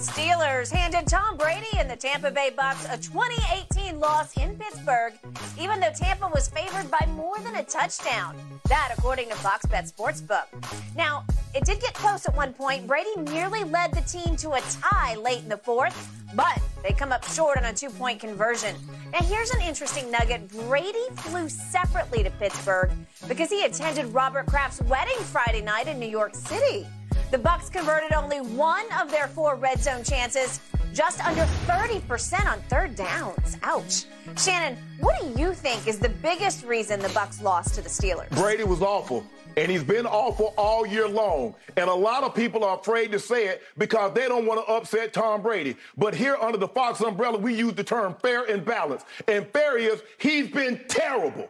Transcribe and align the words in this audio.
Steelers 0.00 0.72
handed 0.72 1.06
Tom 1.06 1.36
Brady 1.36 1.66
and 1.76 1.90
the 1.90 1.94
Tampa 1.94 2.30
Bay 2.30 2.50
Bucs 2.56 2.90
a 2.90 2.96
2018 2.96 4.00
loss 4.00 4.34
in 4.38 4.56
Pittsburgh, 4.56 5.12
even 5.60 5.78
though 5.78 5.92
Tampa 5.94 6.26
was 6.26 6.48
favored 6.48 6.90
by 6.90 7.04
more 7.10 7.38
than 7.40 7.56
a 7.56 7.62
touchdown. 7.62 8.34
That, 8.70 8.94
according 8.96 9.28
to 9.28 9.34
Fox 9.34 9.66
Bet 9.66 9.84
Sportsbook. 9.84 10.46
Now, 10.96 11.26
it 11.54 11.66
did 11.66 11.82
get 11.82 11.92
close 11.92 12.26
at 12.26 12.34
one 12.34 12.54
point. 12.54 12.86
Brady 12.86 13.14
nearly 13.18 13.62
led 13.62 13.92
the 13.92 14.00
team 14.00 14.36
to 14.36 14.52
a 14.52 14.60
tie 14.70 15.16
late 15.16 15.42
in 15.42 15.50
the 15.50 15.58
fourth, 15.58 16.08
but 16.34 16.58
they 16.82 16.92
come 16.92 17.12
up 17.12 17.22
short 17.24 17.58
on 17.58 17.66
a 17.66 17.74
two 17.74 17.90
point 17.90 18.20
conversion. 18.20 18.74
Now, 19.12 19.20
here's 19.20 19.50
an 19.50 19.60
interesting 19.60 20.10
nugget 20.10 20.48
Brady 20.48 21.10
flew 21.16 21.46
separately 21.50 22.22
to 22.22 22.30
Pittsburgh 22.30 22.90
because 23.28 23.50
he 23.50 23.66
attended 23.66 24.06
Robert 24.14 24.46
Kraft's 24.46 24.80
wedding 24.84 25.18
Friday 25.18 25.60
night 25.60 25.88
in 25.88 26.00
New 26.00 26.08
York 26.08 26.34
City. 26.34 26.86
The 27.30 27.38
Bucs 27.38 27.70
converted 27.70 28.12
only 28.12 28.40
one 28.40 28.86
of 29.00 29.08
their 29.08 29.28
four 29.28 29.54
red 29.54 29.80
zone 29.80 30.02
chances, 30.02 30.58
just 30.92 31.24
under 31.24 31.42
30% 31.68 32.50
on 32.50 32.60
third 32.62 32.96
downs. 32.96 33.56
Ouch. 33.62 34.06
Shannon, 34.36 34.76
what 34.98 35.20
do 35.20 35.40
you 35.40 35.54
think 35.54 35.86
is 35.86 36.00
the 36.00 36.08
biggest 36.08 36.64
reason 36.64 36.98
the 36.98 37.06
Bucs 37.08 37.40
lost 37.40 37.76
to 37.76 37.82
the 37.82 37.88
Steelers? 37.88 38.30
Brady 38.30 38.64
was 38.64 38.82
awful. 38.82 39.24
And 39.56 39.70
he's 39.70 39.84
been 39.84 40.06
awful 40.06 40.54
all 40.56 40.84
year 40.84 41.08
long. 41.08 41.54
And 41.76 41.88
a 41.88 41.94
lot 41.94 42.24
of 42.24 42.34
people 42.34 42.64
are 42.64 42.78
afraid 42.78 43.12
to 43.12 43.18
say 43.20 43.46
it 43.46 43.62
because 43.78 44.12
they 44.12 44.26
don't 44.26 44.46
want 44.46 44.64
to 44.64 44.72
upset 44.72 45.12
Tom 45.12 45.42
Brady. 45.42 45.76
But 45.96 46.14
here 46.14 46.36
under 46.40 46.58
the 46.58 46.68
Fox 46.68 47.00
umbrella, 47.00 47.38
we 47.38 47.54
use 47.54 47.74
the 47.74 47.84
term 47.84 48.16
fair 48.22 48.44
and 48.44 48.64
balanced. 48.64 49.06
And 49.28 49.46
fair 49.48 49.78
is 49.78 50.02
he's 50.18 50.48
been 50.48 50.80
terrible. 50.88 51.48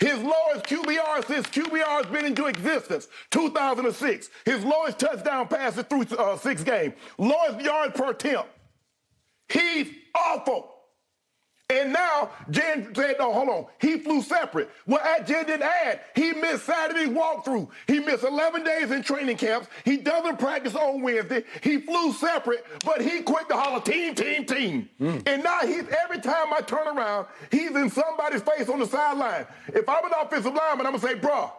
His 0.00 0.18
lowest 0.18 0.64
QBR 0.64 1.26
since 1.26 1.46
QBR 1.48 1.84
has 1.84 2.06
been 2.06 2.24
into 2.24 2.46
existence, 2.46 3.08
2006. 3.30 4.30
His 4.46 4.64
lowest 4.64 4.98
touchdown 4.98 5.46
passes 5.46 5.84
through 5.84 6.06
uh, 6.16 6.38
six 6.38 6.64
games. 6.64 6.94
Lowest 7.18 7.60
yards 7.60 7.94
per 7.94 8.10
attempt. 8.10 8.48
He's 9.48 9.88
awful. 10.14 10.74
And 11.70 11.92
now 11.92 12.30
Jen 12.50 12.92
said, 12.94 13.16
no, 13.20 13.32
hold 13.32 13.48
on. 13.48 13.66
He 13.80 13.98
flew 13.98 14.22
separate. 14.22 14.70
Well, 14.86 15.00
at 15.00 15.26
Jen 15.26 15.46
didn't 15.46 15.62
add. 15.62 16.00
He 16.16 16.32
missed 16.32 16.66
Saturday's 16.66 17.08
walkthrough. 17.08 17.68
He 17.86 18.00
missed 18.00 18.24
11 18.24 18.64
days 18.64 18.90
in 18.90 19.02
training 19.02 19.36
camps. 19.36 19.68
He 19.84 19.96
doesn't 19.96 20.38
practice 20.38 20.74
on 20.74 21.00
Wednesday. 21.00 21.44
He 21.62 21.78
flew 21.78 22.12
separate, 22.12 22.66
but 22.84 23.00
he 23.00 23.22
quit 23.22 23.48
the 23.48 23.56
holler 23.56 23.80
team, 23.80 24.16
team, 24.16 24.44
team. 24.44 24.88
Mm. 25.00 25.22
And 25.26 25.44
now 25.44 25.60
he's 25.60 25.84
every 26.04 26.20
time 26.20 26.52
I 26.52 26.60
turn 26.60 26.88
around, 26.88 27.26
he's 27.52 27.70
in 27.70 27.88
somebody's 27.88 28.42
face 28.42 28.68
on 28.68 28.80
the 28.80 28.86
sideline. 28.86 29.46
If 29.68 29.88
I'm 29.88 30.04
an 30.04 30.12
offensive 30.20 30.52
lineman, 30.52 30.86
I'm 30.86 30.92
gonna 30.92 30.98
say, 30.98 31.14
bro, 31.14 31.52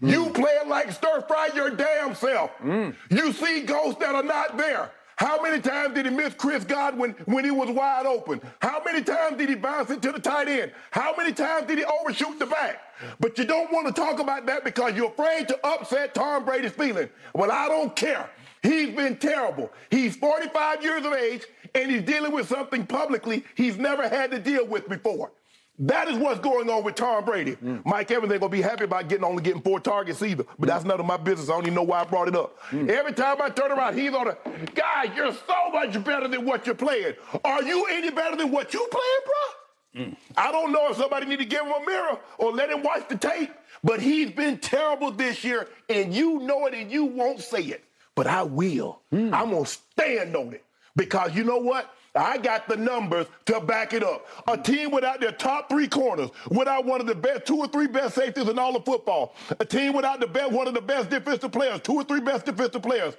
mm. 0.00 0.10
you 0.10 0.30
playing 0.30 0.68
like 0.68 0.90
stir 0.92 1.22
fry 1.28 1.50
your 1.54 1.70
damn 1.70 2.14
self. 2.14 2.50
Mm. 2.58 2.94
You 3.10 3.32
see 3.32 3.62
ghosts 3.62 4.00
that 4.00 4.14
are 4.14 4.22
not 4.22 4.56
there. 4.56 4.90
How 5.20 5.42
many 5.42 5.60
times 5.60 5.94
did 5.94 6.06
he 6.06 6.10
miss 6.10 6.32
Chris 6.32 6.64
Godwin 6.64 7.14
when 7.26 7.44
he 7.44 7.50
was 7.50 7.68
wide 7.68 8.06
open? 8.06 8.40
How 8.62 8.80
many 8.82 9.02
times 9.02 9.36
did 9.36 9.50
he 9.50 9.54
bounce 9.54 9.90
it 9.90 10.00
to 10.00 10.12
the 10.12 10.18
tight 10.18 10.48
end? 10.48 10.72
How 10.92 11.14
many 11.14 11.34
times 11.34 11.66
did 11.66 11.76
he 11.76 11.84
overshoot 11.84 12.38
the 12.38 12.46
back? 12.46 12.80
But 13.20 13.36
you 13.36 13.44
don't 13.44 13.70
want 13.70 13.86
to 13.86 13.92
talk 13.92 14.18
about 14.18 14.46
that 14.46 14.64
because 14.64 14.94
you're 14.94 15.10
afraid 15.10 15.46
to 15.48 15.66
upset 15.66 16.14
Tom 16.14 16.46
Brady's 16.46 16.72
feeling. 16.72 17.10
Well, 17.34 17.52
I 17.52 17.68
don't 17.68 17.94
care. 17.94 18.30
He's 18.62 18.96
been 18.96 19.18
terrible. 19.18 19.70
He's 19.90 20.16
45 20.16 20.82
years 20.82 21.04
of 21.04 21.12
age 21.12 21.44
and 21.74 21.90
he's 21.90 22.02
dealing 22.02 22.32
with 22.32 22.48
something 22.48 22.86
publicly 22.86 23.44
he's 23.54 23.76
never 23.76 24.08
had 24.08 24.30
to 24.30 24.38
deal 24.38 24.66
with 24.66 24.88
before. 24.88 25.32
That 25.80 26.08
is 26.08 26.18
what's 26.18 26.40
going 26.40 26.68
on 26.68 26.84
with 26.84 26.94
Tom 26.94 27.24
Brady. 27.24 27.56
Mm. 27.56 27.84
Mike 27.86 28.10
Evans 28.10 28.30
ain't 28.30 28.42
gonna 28.42 28.50
be 28.50 28.60
happy 28.60 28.84
about 28.84 29.08
getting 29.08 29.24
only 29.24 29.42
getting 29.42 29.62
four 29.62 29.80
targets 29.80 30.22
either. 30.22 30.44
But 30.58 30.68
that's 30.68 30.84
none 30.84 31.00
of 31.00 31.06
my 31.06 31.16
business. 31.16 31.48
I 31.48 31.52
don't 31.52 31.62
even 31.62 31.74
know 31.74 31.82
why 31.82 32.02
I 32.02 32.04
brought 32.04 32.28
it 32.28 32.36
up. 32.36 32.58
Mm. 32.68 32.90
Every 32.90 33.14
time 33.14 33.40
I 33.40 33.48
turn 33.48 33.72
around, 33.72 33.98
he's 33.98 34.12
on 34.12 34.28
a 34.28 34.36
guy. 34.74 35.04
You're 35.16 35.32
so 35.32 35.70
much 35.72 36.04
better 36.04 36.28
than 36.28 36.44
what 36.44 36.66
you're 36.66 36.74
playing. 36.74 37.14
Are 37.44 37.62
you 37.62 37.86
any 37.90 38.10
better 38.10 38.36
than 38.36 38.50
what 38.50 38.74
you 38.74 38.86
playing, 38.90 39.20
bro? 39.24 40.04
Mm. 40.04 40.16
I 40.36 40.52
don't 40.52 40.70
know 40.70 40.90
if 40.90 40.98
somebody 40.98 41.24
need 41.24 41.38
to 41.38 41.46
give 41.46 41.62
him 41.62 41.72
a 41.72 41.86
mirror 41.86 42.18
or 42.36 42.52
let 42.52 42.68
him 42.68 42.82
watch 42.82 43.08
the 43.08 43.16
tape. 43.16 43.50
But 43.82 44.00
he's 44.00 44.30
been 44.32 44.58
terrible 44.58 45.10
this 45.10 45.42
year, 45.42 45.66
and 45.88 46.14
you 46.14 46.40
know 46.40 46.66
it, 46.66 46.74
and 46.74 46.92
you 46.92 47.06
won't 47.06 47.40
say 47.40 47.62
it. 47.62 47.82
But 48.14 48.26
I 48.26 48.42
will. 48.42 49.00
Mm. 49.14 49.32
I'm 49.32 49.50
gonna 49.50 49.64
stand 49.64 50.36
on 50.36 50.52
it 50.52 50.62
because 50.94 51.34
you 51.34 51.42
know 51.42 51.56
what? 51.56 51.90
I 52.14 52.38
got 52.38 52.68
the 52.68 52.76
numbers 52.76 53.26
to 53.46 53.60
back 53.60 53.92
it 53.92 54.02
up. 54.02 54.26
A 54.48 54.56
team 54.56 54.90
without 54.90 55.20
their 55.20 55.32
top 55.32 55.68
three 55.68 55.86
corners, 55.86 56.30
without 56.50 56.84
one 56.84 57.00
of 57.00 57.06
the 57.06 57.14
best, 57.14 57.46
two 57.46 57.58
or 57.58 57.68
three 57.68 57.86
best 57.86 58.16
safeties 58.16 58.48
in 58.48 58.58
all 58.58 58.74
of 58.74 58.84
football, 58.84 59.34
a 59.60 59.64
team 59.64 59.92
without 59.92 60.18
the 60.20 60.26
best, 60.26 60.50
one 60.50 60.66
of 60.66 60.74
the 60.74 60.80
best 60.80 61.08
defensive 61.08 61.52
players, 61.52 61.80
two 61.82 61.94
or 61.94 62.04
three 62.04 62.20
best 62.20 62.46
defensive 62.46 62.82
players, 62.82 63.14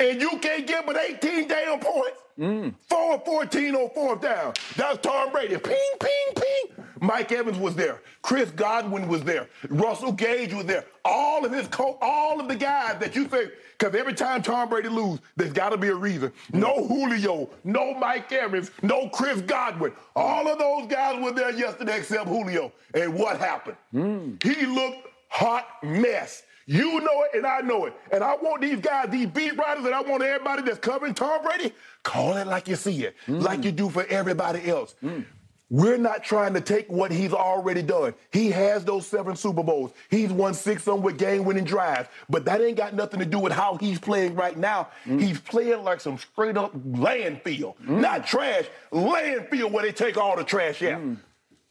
and 0.00 0.20
you 0.20 0.38
can't 0.38 0.66
get 0.66 0.86
but 0.86 0.96
18 0.96 1.48
damn 1.48 1.78
points. 1.80 2.18
Mm. 2.38 2.74
4 2.88 3.20
14 3.24 3.74
on 3.76 3.90
fourth 3.90 4.20
down. 4.20 4.52
That's 4.76 4.98
Tom 4.98 5.30
Brady. 5.30 5.56
Ping, 5.56 5.76
ping, 6.00 6.34
ping. 6.34 6.84
Mike 7.00 7.30
Evans 7.30 7.58
was 7.58 7.76
there. 7.76 8.00
Chris 8.22 8.50
Godwin 8.50 9.06
was 9.08 9.22
there. 9.22 9.48
Russell 9.68 10.10
Gage 10.10 10.52
was 10.52 10.64
there. 10.66 10.84
All 11.04 11.44
of 11.44 11.52
his 11.52 11.68
co- 11.68 11.98
all 12.00 12.40
of 12.40 12.48
the 12.48 12.56
guys 12.56 12.98
that 12.98 13.14
you 13.14 13.28
say, 13.28 13.50
because 13.78 13.94
every 13.94 14.14
time 14.14 14.42
Tom 14.42 14.68
Brady 14.68 14.88
lose, 14.88 15.20
there's 15.36 15.52
got 15.52 15.68
to 15.70 15.76
be 15.76 15.88
a 15.88 15.94
reason. 15.94 16.32
No 16.52 16.86
Julio, 16.86 17.50
no 17.62 17.94
Mike 17.94 18.32
Evans, 18.32 18.70
no 18.82 19.08
Chris 19.10 19.40
Godwin. 19.42 19.92
All 20.16 20.48
of 20.48 20.58
those 20.58 20.86
guys 20.90 21.22
were 21.22 21.32
there 21.32 21.52
yesterday 21.52 21.98
except 21.98 22.26
Julio. 22.26 22.72
And 22.94 23.14
what 23.14 23.38
happened? 23.38 23.76
Mm. 23.94 24.42
He 24.42 24.66
looked 24.66 25.06
hot 25.28 25.66
mess. 25.82 26.42
You 26.66 27.00
know 27.00 27.24
it 27.24 27.36
and 27.36 27.46
I 27.46 27.60
know 27.60 27.86
it. 27.86 27.94
And 28.12 28.24
I 28.24 28.34
want 28.36 28.62
these 28.62 28.80
guys, 28.80 29.08
these 29.10 29.26
beat 29.26 29.56
writers, 29.56 29.84
and 29.84 29.94
I 29.94 30.00
want 30.00 30.22
everybody 30.22 30.62
that's 30.62 30.78
covering 30.78 31.14
Tom 31.14 31.42
Brady, 31.42 31.72
call 32.02 32.36
it 32.36 32.46
like 32.46 32.68
you 32.68 32.76
see 32.76 33.04
it, 33.04 33.16
mm. 33.26 33.42
like 33.42 33.64
you 33.64 33.72
do 33.72 33.88
for 33.88 34.04
everybody 34.06 34.68
else. 34.68 34.94
Mm. 35.02 35.24
We're 35.70 35.96
not 35.96 36.22
trying 36.22 36.54
to 36.54 36.60
take 36.60 36.90
what 36.90 37.10
he's 37.10 37.32
already 37.32 37.82
done. 37.82 38.14
He 38.30 38.50
has 38.50 38.84
those 38.84 39.06
seven 39.06 39.34
Super 39.34 39.62
Bowls. 39.62 39.92
He's 40.10 40.30
won 40.30 40.54
six 40.54 40.86
of 40.86 40.94
them 40.94 41.02
with 41.02 41.18
game-winning 41.18 41.64
drives. 41.64 42.08
But 42.28 42.44
that 42.44 42.60
ain't 42.60 42.76
got 42.76 42.94
nothing 42.94 43.18
to 43.20 43.26
do 43.26 43.38
with 43.38 43.52
how 43.52 43.76
he's 43.78 43.98
playing 43.98 44.34
right 44.34 44.56
now. 44.56 44.88
Mm. 45.06 45.20
He's 45.20 45.40
playing 45.40 45.82
like 45.82 46.00
some 46.00 46.18
straight-up 46.18 46.76
landfill. 46.76 47.76
Mm. 47.78 48.00
Not 48.00 48.26
trash, 48.26 48.66
landfill 48.92 49.72
where 49.72 49.84
they 49.84 49.92
take 49.92 50.16
all 50.16 50.36
the 50.36 50.44
trash 50.44 50.82
out. 50.82 51.00
Mm. 51.00 51.16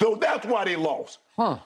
So 0.01 0.15
that's 0.15 0.45
why 0.45 0.65
they 0.65 0.75
lost. 0.75 1.19
Huh. 1.37 1.59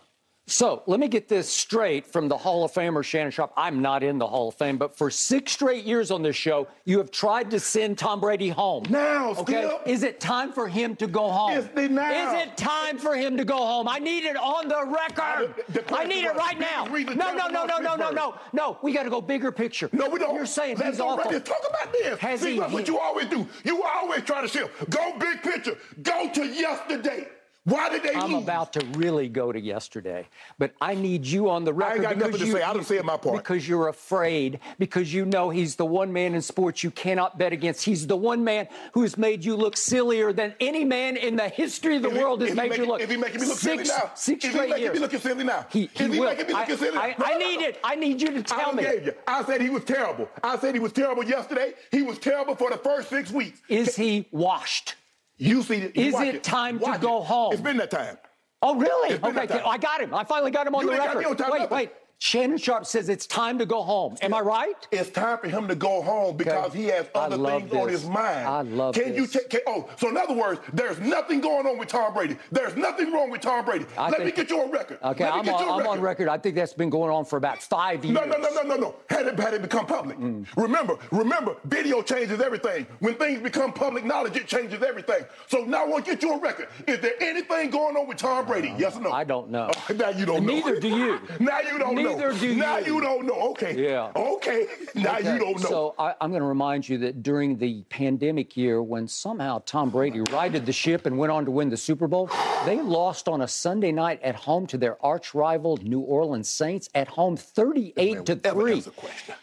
So 0.50 0.82
let 0.88 1.02
me 1.02 1.10
get 1.10 1.28
this 1.28 1.52
straight 1.52 2.08
from 2.08 2.30
the 2.30 2.38
Hall 2.38 2.64
of 2.64 2.72
Famer 2.72 3.04
Shannon 3.04 3.32
Sharpe. 3.32 3.52
I'm 3.58 3.82
not 3.82 4.02
in 4.02 4.18
the 4.18 4.26
Hall 4.26 4.48
of 4.48 4.56
Fame, 4.56 4.78
but 4.78 4.98
for 4.98 5.12
six 5.12 5.52
straight 5.52 5.84
years 5.84 6.10
on 6.10 6.22
this 6.22 6.38
show, 6.38 6.70
you 6.86 7.00
have 7.00 7.12
tried 7.12 7.52
to 7.52 7.60
send 7.60 7.98
Tom 7.98 8.22
Brady 8.22 8.48
home. 8.48 8.86
Now, 8.90 9.32
okay, 9.32 9.66
still? 9.66 9.82
is 9.86 10.04
it 10.04 10.22
time 10.22 10.54
for 10.54 10.70
him 10.70 10.96
to 10.96 11.08
go 11.08 11.30
home? 11.30 11.52
It's 11.52 11.68
the 11.76 11.90
now. 11.90 12.34
Is 12.34 12.48
it 12.48 12.56
time 12.56 12.98
for 12.98 13.14
him 13.18 13.36
to 13.36 13.44
go 13.44 13.58
home? 13.58 13.90
I 13.90 14.00
need 14.00 14.24
it 14.24 14.38
on 14.38 14.70
the 14.70 14.86
record. 14.86 15.54
the, 15.68 15.82
the 15.82 15.96
I 15.96 16.06
need 16.06 16.24
it 16.24 16.36
right 16.36 16.58
now. 16.58 16.86
No, 16.86 17.34
no, 17.34 17.48
no, 17.50 17.66
no, 17.66 17.80
no, 17.80 17.96
no, 17.98 18.12
no, 18.12 18.36
no. 18.54 18.78
We 18.82 18.94
got 18.94 19.04
to 19.04 19.10
go 19.10 19.20
bigger 19.20 19.52
picture. 19.52 19.90
No, 19.92 20.08
we 20.08 20.18
don't. 20.18 20.34
You're 20.34 20.46
saying 20.46 20.78
Let's 20.78 20.92
he's 20.92 21.00
awful. 21.02 21.30
Right 21.30 21.44
Talk 21.44 21.62
about 21.70 21.92
this. 21.92 22.18
Has 22.20 22.40
See, 22.40 22.54
he, 22.54 22.60
what 22.60 22.72
he, 22.72 22.86
you 22.86 22.98
always 22.98 23.28
do. 23.28 23.46
You 23.66 23.84
always 23.84 24.24
try 24.24 24.42
to 24.42 24.48
shift. 24.48 24.90
Go 24.90 25.18
big 25.20 25.44
picture. 25.44 25.78
Go 26.04 26.30
to 26.34 26.46
yesterday. 26.46 27.28
Why 27.68 27.90
did 27.90 28.02
they 28.04 28.14
I'm 28.14 28.32
lose? 28.34 28.44
about 28.44 28.72
to 28.74 28.86
really 28.98 29.28
go 29.28 29.52
to 29.52 29.60
yesterday, 29.60 30.26
but 30.58 30.72
I 30.80 30.96
need 30.96 31.26
you 31.26 31.50
on 31.50 31.66
the 31.66 31.74
record. 31.74 32.02
got 32.02 32.16
nothing 32.18 32.32
because 32.32 32.40
to 32.40 32.48
you- 32.48 32.54
say. 32.54 32.62
I 32.64 32.72
done 32.74 32.86
said 32.86 33.04
my 33.04 33.18
part. 33.18 33.36
Because 33.36 33.68
you're 33.68 33.90
afraid, 33.90 34.62
because 34.80 35.14
you 35.14 35.26
know 35.26 35.50
he's 35.50 35.76
the 35.76 35.86
one 35.86 36.14
man 36.14 36.34
in 36.34 36.42
sports 36.42 36.82
you 36.82 36.92
cannot 36.92 37.38
bet 37.38 37.52
against. 37.52 37.84
He's 37.84 38.08
the 38.08 38.16
one 38.16 38.46
man 38.46 38.70
who's 38.94 39.18
made 39.18 39.44
you 39.44 39.58
look 39.58 39.76
sillier 39.76 40.32
than 40.32 40.56
any 40.62 40.86
man 40.86 41.18
in 41.18 41.36
the 41.36 41.50
history 41.50 41.98
of 41.98 42.04
the 42.04 42.08
If 42.08 42.14
he- 42.16 42.20
world 42.24 42.42
has 42.42 42.56
made 42.56 42.70
making- 42.70 42.86
you 42.86 42.90
look. 42.92 43.02
If 43.02 43.10
he 43.12 43.18
making 43.18 43.42
me 43.42 43.48
look 43.48 43.58
six, 43.58 43.90
silly 43.90 44.00
now, 44.00 44.12
six 44.16 44.46
if 44.46 44.52
he 44.52 44.56
straight 44.58 44.70
making 44.70 44.84
years. 44.84 44.94
me 44.94 45.00
looking 45.02 45.20
silly 45.20 45.44
now, 45.44 45.66
He, 45.70 45.90
he 45.94 46.04
he 46.08 46.20
will. 46.20 46.30
making 46.30 46.48
me 46.48 46.54
I, 46.54 46.66
silly, 46.74 46.98
I, 46.98 47.16
No, 47.20 47.26
I 47.26 47.32
no, 47.34 47.38
need 47.40 47.60
no. 47.60 47.66
it. 47.68 47.80
I 47.84 47.96
need 47.96 48.22
you 48.22 48.30
to 48.32 48.40
I 48.40 48.42
tell 48.44 48.58
done 48.68 48.76
me. 48.78 48.84
gave 48.84 49.06
you. 49.08 49.14
I 49.28 49.44
said 49.44 49.60
he 49.62 49.70
was 49.70 49.84
terrible. 49.84 50.30
I 50.42 50.58
said 50.58 50.74
he 50.74 50.80
was 50.80 50.94
terrible 50.94 51.26
yesterday. 51.26 51.74
He 51.92 52.02
was 52.02 52.18
terrible 52.18 52.56
for 52.56 52.70
the 52.70 52.78
first 52.78 53.10
six 53.10 53.30
weeks. 53.30 53.60
Is 53.68 53.96
he 53.98 54.26
washed? 54.32 54.96
You 55.38 55.62
see, 55.64 55.78
you 55.78 55.92
Is 55.94 56.14
watch 56.14 56.28
it 56.28 56.44
time 56.44 56.80
to 56.80 56.86
Watch 56.86 57.02
go 57.02 57.22
home? 57.22 57.54
It's 57.54 57.62
been 57.62 57.78
that 57.78 57.92
time. 57.92 58.18
Oh, 58.62 58.76
really? 58.76 59.14
Okay. 59.16 59.62
I 59.64 59.78
got 59.78 60.02
him. 60.02 60.14
I 60.14 60.24
finally 60.24 60.52
got 60.52 60.66
him 60.66 60.74
on 60.76 60.82
You 60.84 60.92
the 60.92 60.98
record. 60.98 61.52
wait, 61.52 61.70
wait. 61.70 61.92
Shannon 62.20 62.58
Sharpe 62.58 62.86
says 62.88 63.10
it's 63.10 63.28
time 63.28 63.60
to 63.60 63.66
go 63.66 63.84
home. 63.84 64.18
Am 64.24 64.34
I 64.34 64.40
right? 64.40 64.88
It's 64.92 65.12
time 65.12 65.38
for 65.38 65.48
him 65.48 65.68
to 65.68 65.76
go 65.76 66.02
home 66.02 66.36
because 66.36 66.72
Okay. 66.72 66.78
he 66.80 66.86
has 66.86 67.06
other 67.14 67.38
things 67.38 67.72
on 67.72 67.90
his 67.90 68.06
mind. 68.08 68.48
I 68.48 68.62
love 68.62 68.96
Can 68.96 69.14
you 69.14 69.28
this. 69.28 69.34
take? 69.34 69.50
Can, 69.52 69.60
oh, 69.68 69.88
so 69.98 70.10
in 70.10 70.18
other 70.18 70.34
words, 70.34 70.60
there's 70.74 71.00
nothing 71.00 71.42
going 71.42 71.68
on 71.68 71.78
with 71.78 71.90
Tom 71.90 72.16
Brady. 72.16 72.36
There's 72.52 72.76
nothing 72.76 73.12
wrong 73.14 73.30
with 73.30 73.42
Tom 73.42 73.64
Brady. 73.66 73.86
I 73.96 74.10
Let 74.10 74.26
me 74.26 74.32
get 74.32 74.50
you 74.50 74.60
on 74.62 74.72
record. 74.72 74.98
Okay, 75.04 75.26
I'm, 75.26 75.48
on, 75.48 75.82
I'm 75.82 75.88
on 75.88 76.02
record. 76.02 76.28
I 76.28 76.40
think 76.40 76.56
that's 76.56 76.74
been 76.74 76.90
going 76.90 77.12
on 77.12 77.24
for 77.24 77.38
about 77.38 77.62
five 77.62 78.04
years. 78.04 78.16
No, 78.16 78.26
no, 78.26 78.38
no, 78.38 78.50
no, 78.50 78.64
no, 78.64 78.76
no. 78.78 78.96
Had 79.12 79.28
it, 79.28 79.40
had 79.40 79.54
it 79.54 79.62
become 79.62 79.86
public. 79.86 80.18
Mm. 80.18 80.48
Remember, 80.58 80.98
remember, 81.12 81.56
video 81.66 82.02
changes 82.02 82.42
everything. 82.42 82.88
When 83.00 83.14
things 83.14 83.42
become 83.44 83.74
public 83.74 84.04
knowledge, 84.04 84.36
it 84.36 84.48
changes 84.48 84.82
everything. 84.82 85.24
So 85.46 85.60
now 85.60 85.86
I 85.86 85.88
want 85.88 86.06
to 86.06 86.12
get 86.12 86.24
you 86.24 86.34
on 86.34 86.42
record. 86.42 86.68
Is 86.88 87.00
there 87.00 87.14
anything 87.22 87.70
going 87.70 87.96
on 87.96 88.08
with 88.08 88.18
Tom 88.18 88.48
Brady? 88.48 88.74
Yes 88.76 88.98
or 88.98 89.02
no? 89.02 89.12
I 89.12 89.24
don't 89.24 89.52
know. 89.52 89.70
Oh, 89.72 89.94
now 89.94 90.10
you 90.10 90.26
don't 90.26 90.44
know. 90.46 90.54
Neither 90.54 90.80
do 90.80 90.88
you. 90.90 91.22
now 91.40 91.60
you 91.60 91.78
don't 91.78 91.94
know. 91.96 92.07
Neither 92.16 92.34
do 92.40 92.56
Now 92.56 92.78
you. 92.78 92.96
you 92.96 93.02
don't 93.02 93.26
know. 93.26 93.50
Okay. 93.52 93.76
Yeah. 93.76 94.12
Okay. 94.16 94.68
Now 94.96 95.18
Okay, 95.18 95.34
you 95.34 95.40
don't 95.40 95.62
know. 95.62 95.70
So 95.70 95.96
I, 95.98 96.14
I'm 96.22 96.30
going 96.30 96.42
to 96.42 96.48
remind 96.48 96.88
you 96.88 96.98
that 97.00 97.24
during 97.24 97.58
the 97.58 97.84
pandemic 97.90 98.56
year, 98.58 98.82
when 98.82 99.08
somehow 99.08 99.62
Tom 99.66 99.90
Brady 99.90 100.22
righted 100.32 100.66
the 100.66 100.74
ship 100.74 101.06
and 101.06 101.18
went 101.18 101.32
on 101.32 101.46
to 101.46 101.52
win 101.52 101.70
the 101.70 101.78
Super 101.78 102.08
Bowl, 102.08 102.30
they 102.66 102.82
lost 102.82 103.28
on 103.28 103.42
a 103.42 103.48
Sunday 103.48 103.92
night 103.92 104.22
at 104.22 104.36
home 104.36 104.68
to 104.68 104.78
their 104.78 105.04
arch 105.04 105.34
rival 105.34 105.78
New 105.82 106.00
Orleans 106.00 106.50
Saints 106.50 106.90
at 106.96 107.08
home, 107.08 107.38
38 107.38 108.26
to 108.26 108.36
three. 108.36 108.84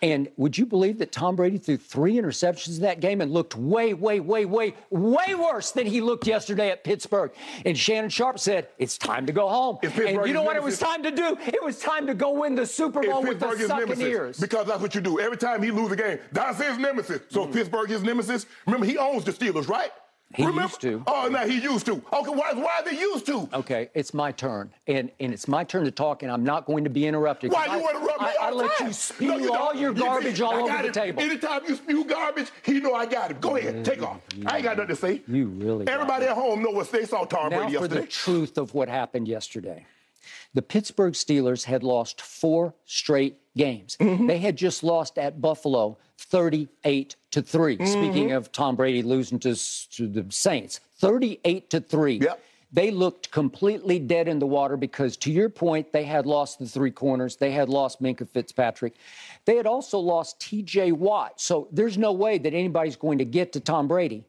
And 0.02 0.28
would 0.36 0.56
you 0.56 0.66
believe 0.66 0.98
that 0.98 1.12
Tom 1.12 1.36
Brady 1.36 1.58
threw 1.58 1.76
three 1.76 2.14
interceptions 2.14 2.76
in 2.76 2.82
that 2.82 3.00
game 3.00 3.20
and 3.20 3.32
looked 3.32 3.56
way, 3.56 3.94
way, 3.94 4.20
way, 4.20 4.44
way, 4.44 4.74
way 4.90 5.34
worse 5.34 5.72
than 5.72 5.86
he 5.86 6.00
looked 6.00 6.26
yesterday 6.26 6.70
at 6.70 6.84
Pittsburgh? 6.84 7.32
And 7.64 7.76
Shannon 7.76 8.10
Sharpe 8.10 8.38
said 8.38 8.68
it's 8.78 8.98
time 8.98 9.26
to 9.26 9.32
go 9.32 9.48
home. 9.48 9.78
And 9.82 10.26
you 10.26 10.32
know 10.32 10.42
what 10.42 10.56
it 10.56 10.62
was 10.62 10.78
time 10.78 11.02
to 11.02 11.10
do? 11.10 11.36
It 11.46 11.62
was 11.62 11.78
time 11.78 12.06
to 12.06 12.14
go 12.14 12.32
win 12.40 12.53
the 12.54 12.66
Super 12.66 13.02
Bowl 13.02 13.22
with 13.22 13.38
the 13.40 13.46
Pittsburgh 13.46 13.60
is 13.60 13.66
sucking 13.68 13.98
nemesis, 13.98 14.40
because 14.40 14.66
that's 14.66 14.80
what 14.80 14.94
you 14.94 15.00
do. 15.00 15.20
Every 15.20 15.36
time 15.36 15.62
he 15.62 15.70
lose 15.70 15.90
a 15.92 15.96
game, 15.96 16.18
that's 16.32 16.60
his 16.62 16.78
nemesis. 16.78 17.20
So 17.28 17.46
mm. 17.46 17.52
Pittsburgh 17.52 17.90
is 17.90 18.02
nemesis. 18.02 18.46
Remember, 18.66 18.86
he 18.86 18.98
owns 18.98 19.24
the 19.24 19.32
Steelers, 19.32 19.68
right? 19.68 19.90
He 20.34 20.42
Remember? 20.44 20.62
used 20.62 20.80
to. 20.80 21.04
Oh, 21.06 21.28
no, 21.30 21.46
he 21.46 21.60
used 21.60 21.86
to. 21.86 21.92
Okay, 21.92 22.30
why, 22.30 22.52
why 22.54 22.78
are 22.80 22.84
they 22.84 22.98
used 22.98 23.24
to? 23.26 23.48
Okay, 23.52 23.88
it's 23.94 24.12
my 24.12 24.32
turn, 24.32 24.68
and 24.88 25.12
and 25.20 25.32
it's 25.32 25.46
my 25.46 25.62
turn 25.62 25.84
to 25.84 25.92
talk, 25.92 26.24
and 26.24 26.32
I'm 26.32 26.42
not 26.42 26.66
going 26.66 26.82
to 26.82 26.90
be 26.90 27.06
interrupted. 27.06 27.52
Why 27.52 27.66
'cause 27.66 27.80
you 27.80 27.86
I, 27.86 27.90
interrupt 27.90 28.20
me 28.20 28.26
I, 28.26 28.34
I 28.40 28.44
all 28.46 28.50
the 28.50 28.56
let 28.64 28.76
time? 28.78 28.86
you 28.88 28.92
spew 28.94 29.28
No, 29.28 29.36
you 29.38 29.54
all 29.54 29.72
don't. 29.72 29.80
your 29.80 29.90
You 29.92 29.96
see, 29.98 30.02
garbage 30.04 30.40
all 30.40 30.54
over 30.54 30.66
got 30.66 30.82
the 30.86 30.90
table. 30.90 31.22
Anytime 31.22 31.60
you 31.68 31.76
spew 31.76 32.04
garbage, 32.04 32.48
he 32.64 32.80
know 32.80 32.94
I 32.94 33.06
got 33.06 33.30
it. 33.30 33.40
Go 33.40 33.54
ahead, 33.54 33.84
take 33.84 34.02
off. 34.02 34.18
I 34.46 34.56
ain't 34.56 34.64
got 34.64 34.76
nothing 34.76 34.88
to 34.88 34.96
say. 34.96 35.22
You 35.28 35.46
really 35.46 35.86
Everybody 35.86 36.24
it. 36.24 36.30
at 36.30 36.34
home 36.34 36.64
know 36.64 36.70
what 36.70 36.90
they 36.90 37.04
saw 37.04 37.24
Tom 37.26 37.50
now 37.50 37.58
Brady 37.60 37.76
for 37.76 37.86
the 37.86 38.04
truth 38.04 38.58
of 38.58 38.74
what 38.74 38.88
happened 38.88 39.28
yesterday. 39.28 39.86
The 40.54 40.62
Pittsburgh 40.62 41.14
Steelers 41.14 41.64
had 41.64 41.82
lost 41.82 42.20
four 42.20 42.74
straight 42.84 43.38
games. 43.56 43.96
Mm-hmm. 44.00 44.26
They 44.26 44.38
had 44.38 44.56
just 44.56 44.82
lost 44.82 45.18
at 45.18 45.40
Buffalo 45.40 45.98
38 46.18 47.16
to 47.32 47.42
3. 47.42 47.76
Mm-hmm. 47.76 47.86
Speaking 47.86 48.32
of 48.32 48.52
Tom 48.52 48.76
Brady 48.76 49.02
losing 49.02 49.38
to, 49.40 49.54
to 49.90 50.08
the 50.08 50.26
Saints, 50.30 50.80
38 50.98 51.70
to 51.70 51.80
3. 51.80 52.14
Yep. 52.18 52.40
They 52.72 52.90
looked 52.90 53.30
completely 53.30 54.00
dead 54.00 54.26
in 54.26 54.40
the 54.40 54.48
water 54.48 54.76
because, 54.76 55.16
to 55.18 55.30
your 55.30 55.48
point, 55.48 55.92
they 55.92 56.02
had 56.02 56.26
lost 56.26 56.58
the 56.58 56.66
three 56.66 56.90
corners. 56.90 57.36
They 57.36 57.52
had 57.52 57.68
lost 57.68 58.02
Minkah 58.02 58.28
Fitzpatrick. 58.28 58.94
They 59.44 59.54
had 59.54 59.66
also 59.66 60.00
lost 60.00 60.40
TJ 60.40 60.92
Watt. 60.92 61.40
So 61.40 61.68
there's 61.70 61.96
no 61.96 62.10
way 62.10 62.36
that 62.38 62.52
anybody's 62.52 62.96
going 62.96 63.18
to 63.18 63.24
get 63.24 63.52
to 63.52 63.60
Tom 63.60 63.86
Brady. 63.86 64.24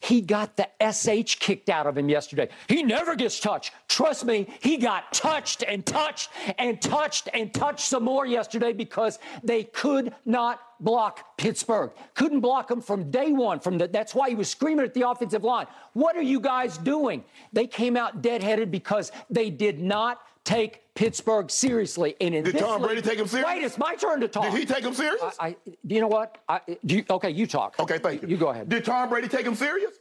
He 0.00 0.20
got 0.20 0.56
the 0.56 0.68
SH 0.80 1.40
kicked 1.40 1.68
out 1.68 1.86
of 1.86 1.98
him 1.98 2.08
yesterday. 2.08 2.48
He 2.68 2.82
never 2.82 3.16
gets 3.16 3.40
touched. 3.40 3.72
Trust 3.88 4.24
me, 4.24 4.46
he 4.60 4.76
got 4.76 5.12
touched 5.12 5.64
and 5.66 5.84
touched 5.84 6.30
and 6.58 6.80
touched 6.80 7.28
and 7.34 7.52
touched 7.52 7.80
some 7.80 8.04
more 8.04 8.24
yesterday 8.24 8.72
because 8.72 9.18
they 9.42 9.64
could 9.64 10.14
not 10.24 10.60
block 10.80 11.36
Pittsburgh. 11.36 11.90
Couldn't 12.14 12.40
block 12.40 12.70
him 12.70 12.80
from 12.80 13.10
day 13.10 13.32
one. 13.32 13.58
From 13.58 13.76
the, 13.78 13.88
that's 13.88 14.14
why 14.14 14.28
he 14.28 14.36
was 14.36 14.48
screaming 14.48 14.84
at 14.84 14.94
the 14.94 15.08
offensive 15.08 15.42
line. 15.42 15.66
What 15.94 16.16
are 16.16 16.22
you 16.22 16.38
guys 16.38 16.78
doing? 16.78 17.24
They 17.52 17.66
came 17.66 17.96
out 17.96 18.22
deadheaded 18.22 18.70
because 18.70 19.10
they 19.30 19.50
did 19.50 19.80
not 19.80 20.20
take 20.44 20.82
Pittsburgh 20.98 21.48
seriously. 21.48 22.16
And 22.20 22.34
in 22.34 22.42
Did 22.42 22.54
this 22.54 22.60
Tom 22.60 22.82
Brady 22.82 23.00
take 23.00 23.20
him 23.20 23.28
serious? 23.28 23.46
Wait, 23.46 23.62
it's 23.62 23.78
my 23.78 23.94
turn 23.94 24.20
to 24.20 24.26
talk. 24.26 24.50
Did 24.50 24.54
he 24.54 24.66
take 24.66 24.82
him 24.82 24.94
serious? 24.94 25.22
I, 25.38 25.46
I, 25.46 25.56
do 25.86 25.94
you 25.94 26.00
know 26.00 26.08
what? 26.08 26.38
I, 26.48 26.60
do 26.84 26.96
you, 26.96 27.04
okay, 27.08 27.30
you 27.30 27.46
talk. 27.46 27.78
Okay, 27.78 27.98
thank 27.98 28.22
you. 28.22 28.28
You 28.28 28.36
go 28.36 28.48
ahead. 28.48 28.68
Did 28.68 28.84
Tom 28.84 29.08
Brady 29.08 29.28
take 29.28 29.46
him 29.46 29.54
serious? 29.54 29.92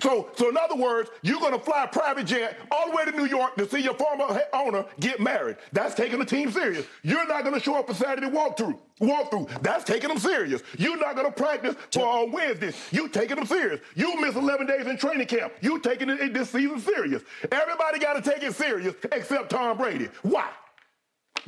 Told, 0.00 0.36
so 0.38 0.48
in 0.48 0.56
other 0.56 0.76
words, 0.76 1.10
you're 1.22 1.40
going 1.40 1.52
to 1.52 1.58
fly 1.58 1.84
a 1.84 1.88
private 1.88 2.24
jet 2.24 2.56
all 2.70 2.90
the 2.90 2.96
way 2.96 3.04
to 3.04 3.10
New 3.12 3.26
York 3.26 3.54
to 3.56 3.68
see 3.68 3.80
your 3.80 3.94
former 3.94 4.40
owner 4.54 4.84
get 4.98 5.20
married. 5.20 5.56
That's 5.72 5.94
taking 5.94 6.18
the 6.18 6.24
team 6.24 6.50
serious. 6.50 6.86
You're 7.02 7.26
not 7.26 7.42
going 7.42 7.54
to 7.54 7.60
show 7.60 7.76
up 7.78 7.86
for 7.88 7.94
Saturday 7.94 8.28
walkthrough. 8.28 8.78
Walkthrough. 9.00 9.62
That's 9.62 9.84
taking 9.84 10.08
them 10.08 10.18
serious. 10.18 10.62
You're 10.78 10.96
not 10.96 11.16
going 11.16 11.26
to 11.26 11.32
practice 11.32 11.74
for 11.92 12.06
on 12.06 12.32
Wednesday. 12.32 12.72
You 12.92 13.08
taking 13.08 13.36
them 13.36 13.46
serious. 13.46 13.80
You 13.94 14.18
miss 14.20 14.36
11 14.36 14.66
days 14.66 14.86
in 14.86 14.96
training 14.96 15.26
camp. 15.26 15.52
You 15.60 15.78
taking 15.80 16.08
it 16.08 16.32
this 16.32 16.50
season 16.50 16.80
serious. 16.80 17.22
Everybody 17.50 17.98
got 17.98 18.22
to 18.22 18.30
take 18.30 18.42
it 18.42 18.54
serious 18.54 18.94
except 19.12 19.50
Tom 19.50 19.76
Brady. 19.76 20.08
Why? 20.22 20.48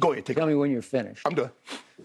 Go 0.00 0.12
ahead, 0.12 0.26
take 0.26 0.36
Tell 0.36 0.46
it. 0.46 0.50
me 0.50 0.56
when 0.56 0.70
you're 0.70 0.82
finished. 0.82 1.22
I'm 1.26 1.34
done. 1.34 1.50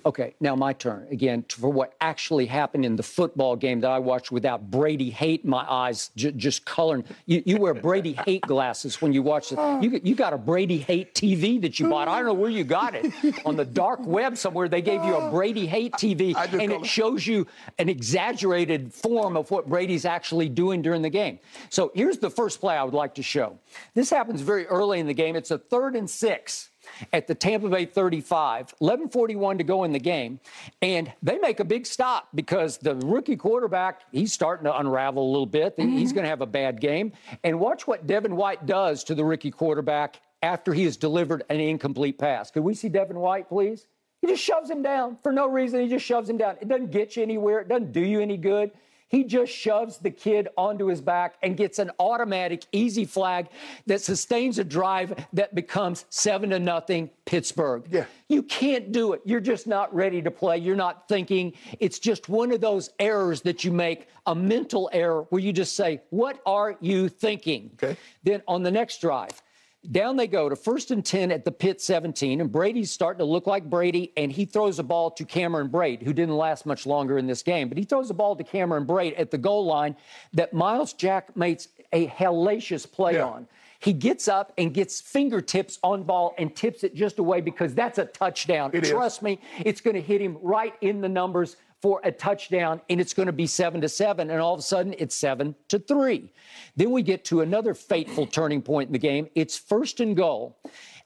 Okay, 0.06 0.36
now 0.40 0.56
my 0.56 0.74
turn 0.74 1.08
again 1.12 1.44
for 1.50 1.70
what 1.70 1.94
actually 2.02 2.46
happened 2.46 2.86
in 2.86 2.96
the 2.96 3.04
football 3.04 3.56
game 3.56 3.82
that 3.82 3.92
I 3.92 4.00
watched 4.00 4.32
without 4.32 4.70
Brady 4.72 5.10
hate 5.10 5.44
in 5.44 5.50
my 5.50 5.66
eyes 5.70 6.12
j- 6.16 6.32
just 6.32 6.66
coloring. 6.66 7.04
You, 7.26 7.44
you 7.46 7.58
wear 7.58 7.74
Brady 7.74 8.14
hate 8.26 8.42
glasses 8.44 9.02
when 9.02 9.14
you 9.14 9.22
watch 9.22 9.52
it. 9.52 9.60
You, 9.82 9.90
got- 9.90 10.06
you 10.06 10.16
got 10.16 10.34
a 10.34 10.38
Brady 10.38 10.78
hate 10.78 11.14
TV 11.14 11.62
that 11.62 11.80
you 11.80 11.90
bought. 11.90 12.08
I 12.08 12.18
don't 12.18 12.28
know 12.28 12.34
where 12.34 12.50
you 12.50 12.64
got 12.64 12.96
it. 12.96 13.12
On 13.46 13.56
the 13.56 13.66
dark 13.66 14.00
web 14.06 14.38
somewhere, 14.38 14.68
they 14.70 14.82
gave 14.82 15.04
you 15.04 15.16
a 15.16 15.30
Brady 15.32 15.66
hate 15.68 15.94
TV, 15.94 16.36
I 16.36 16.46
just 16.48 16.62
and 16.62 16.72
color- 16.72 16.84
it 16.84 16.88
shows 16.88 17.26
you 17.28 17.48
an 17.78 17.90
exaggerated 17.90 18.94
form 18.94 19.38
of 19.38 19.52
what 19.52 19.68
Brady's 19.68 20.06
actually 20.06 20.50
doing 20.50 20.82
during 20.82 21.02
the 21.02 21.10
game. 21.10 21.40
So 21.70 21.92
here's 21.96 22.18
the 22.18 22.30
first 22.30 22.60
play 22.60 22.76
I 22.76 22.84
would 22.84 22.94
like 22.94 23.16
to 23.16 23.24
show. 23.24 23.58
This 23.94 24.10
happens 24.10 24.42
very 24.42 24.66
early 24.68 25.00
in 25.00 25.08
the 25.08 25.14
game. 25.14 25.36
It's 25.36 25.52
a 25.52 25.58
third 25.58 25.96
and 25.96 26.10
six 26.10 26.70
at 27.14 27.28
the 27.28 27.36
Tampa 27.36 27.70
Bay 27.70 27.86
35, 27.86 28.74
11:41 28.82 29.58
to 29.58 29.64
go 29.64 29.84
in 29.84 29.92
the 29.92 30.00
game, 30.00 30.40
and 30.82 31.12
they 31.22 31.38
make 31.38 31.60
a 31.60 31.66
big 31.66 31.86
stop 31.86 32.30
because 32.36 32.78
the 32.78 32.96
rookie 32.96 33.36
quarterback 33.36 34.02
he's 34.12 34.34
starting 34.34 34.66
to 34.66 34.78
unravel 34.78 35.24
a 35.24 35.32
little 35.32 35.46
bit. 35.46 35.74
He's 35.78 35.86
mm-hmm. 35.86 36.16
going 36.16 36.24
to 36.24 36.30
have 36.30 36.42
a 36.42 36.46
bad 36.46 36.82
game. 36.82 37.14
And 37.44 37.60
watch 37.60 37.88
what 37.88 38.08
Devin 38.08 38.36
White 38.36 38.66
does 38.66 39.04
to 39.06 39.16
the 39.16 39.24
rookie 39.24 39.52
quarterback 39.52 40.22
after 40.42 40.74
he 40.74 40.84
has 40.84 40.98
delivered 40.98 41.44
an 41.50 41.60
incomplete 41.60 42.18
pass. 42.18 42.52
Could 42.52 42.64
we 42.64 42.74
see 42.74 42.90
Devin 42.90 43.18
White, 43.18 43.50
please? 43.50 43.88
He 44.22 44.28
just 44.28 44.44
shoves 44.44 44.70
him 44.70 44.82
down 44.82 45.18
for 45.22 45.32
no 45.32 45.48
reason. 45.48 45.82
He 45.82 45.88
just 45.88 46.06
shoves 46.06 46.30
him 46.30 46.38
down. 46.38 46.58
It 46.62 46.68
doesn't 46.68 46.92
get 46.92 47.16
you 47.16 47.24
anywhere. 47.24 47.60
It 47.60 47.68
doesn't 47.68 47.92
do 47.92 48.02
you 48.02 48.20
any 48.20 48.38
good. 48.38 48.72
He 49.10 49.24
just 49.24 49.52
shoves 49.52 49.98
the 49.98 50.12
kid 50.12 50.50
onto 50.58 50.88
his 50.88 51.02
back 51.02 51.36
and 51.42 51.56
gets 51.56 51.80
an 51.80 51.92
automatic 52.00 52.66
easy 52.72 53.06
flag 53.06 53.48
that 53.86 54.02
sustains 54.02 54.60
a 54.60 54.64
drive 54.64 55.26
that 55.34 55.56
becomes 55.56 56.06
seven 56.10 56.50
to 56.50 56.60
nothing 56.60 57.10
Pittsburgh. 57.26 57.86
Yeah. 57.90 58.06
You 58.28 58.44
can't 58.44 58.92
do 58.92 59.14
it. 59.14 59.22
You're 59.26 59.40
just 59.40 59.68
not 59.68 59.94
ready 59.94 60.22
to 60.22 60.32
play. 60.32 60.58
You're 60.58 60.76
not 60.76 61.08
thinking. 61.08 61.54
It's 61.80 62.00
just 62.00 62.28
one 62.28 62.52
of 62.52 62.62
those 62.62 62.90
errors 63.00 63.42
that 63.42 63.64
you 63.64 63.72
make, 63.72 64.08
a 64.26 64.36
mental 64.36 64.90
error 64.92 65.26
where 65.30 65.42
you 65.42 65.54
just 65.54 65.76
say, 65.76 66.02
What 66.10 66.42
are 66.46 66.76
you 66.82 67.08
thinking? 67.08 67.72
Okay. 67.76 67.98
Then 68.24 68.42
on 68.48 68.64
the 68.64 68.72
next 68.72 69.00
drive, 69.00 69.42
down 69.92 70.18
they 70.18 70.28
go 70.28 70.50
to 70.50 70.56
first 70.56 70.92
and 70.92 71.04
10 71.06 71.32
at 71.32 71.46
the 71.46 71.52
pit 71.52 71.82
17, 71.82 72.42
and 72.42 72.52
Brady's 72.52 72.92
starting 72.92 73.20
to 73.20 73.26
look 73.26 73.48
like 73.48 73.70
Brady, 73.70 74.12
and 74.18 74.32
he 74.32 74.46
throws 74.46 74.80
a 74.80 74.84
ball 74.84 75.12
to 75.12 75.24
Cameron 75.26 75.70
Brate, 75.70 76.02
who 76.04 76.14
didn't 76.14 76.36
last 76.38 76.66
much 76.66 76.86
longer 76.86 77.18
in 77.18 77.28
this 77.28 77.44
game, 77.44 77.70
but 77.70 77.78
he 77.78 77.84
throws 77.84 78.10
a 78.10 78.14
ball 78.14 78.36
to 78.36 78.44
Cameron 78.44 78.86
Brate 78.86 79.14
at 79.18 79.32
the 79.32 79.38
goal 79.38 79.66
line 79.66 79.96
that 80.34 80.54
Myles 80.54 80.94
Jack 80.94 81.36
makes 81.38 81.68
a 81.94 82.08
hellacious 82.08 82.90
play 82.92 83.14
Yeah. 83.16 83.26
on. 83.26 83.48
He 83.80 83.94
gets 83.94 84.28
up 84.28 84.54
and 84.58 84.74
gets 84.74 85.00
fingertips 85.00 85.78
on 85.84 86.02
ball 86.04 86.34
and 86.40 86.56
tips 86.56 86.84
it 86.84 86.96
just 86.96 87.20
away 87.20 87.42
because 87.42 87.76
that's 87.76 88.00
a 88.00 88.06
touchdown. 88.06 88.72
It 88.74 88.84
is. 88.84 88.90
Trust 88.90 89.22
me, 89.22 89.40
it's 89.64 89.82
going 89.82 89.94
to 89.94 90.02
hit 90.02 90.20
him 90.20 90.38
right 90.42 90.74
in 90.82 91.00
the 91.00 91.08
numbers 91.10 91.58
for 91.82 92.02
a 92.04 92.12
touchdown, 92.12 92.82
and 92.90 93.00
it's 93.00 93.14
going 93.14 93.28
to 93.28 93.34
be 93.34 93.48
seven 93.48 93.82
to 93.82 93.90
seven, 93.90 94.30
and 94.30 94.42
all 94.42 94.54
of 94.54 94.60
a 94.60 94.64
sudden 94.64 94.96
it's 94.98 95.16
seven 95.16 95.56
to 95.68 95.80
three. 95.80 96.32
Then 96.76 96.92
we 96.92 97.04
get 97.04 97.26
to 97.26 97.42
another 97.42 97.74
fateful 97.74 98.26
turning 98.26 98.62
point 98.62 98.88
in 98.88 98.94
the 98.94 99.00
game. 99.00 99.30
It's 99.36 99.58
first 99.58 100.00
and 100.00 100.16
goal 100.16 100.58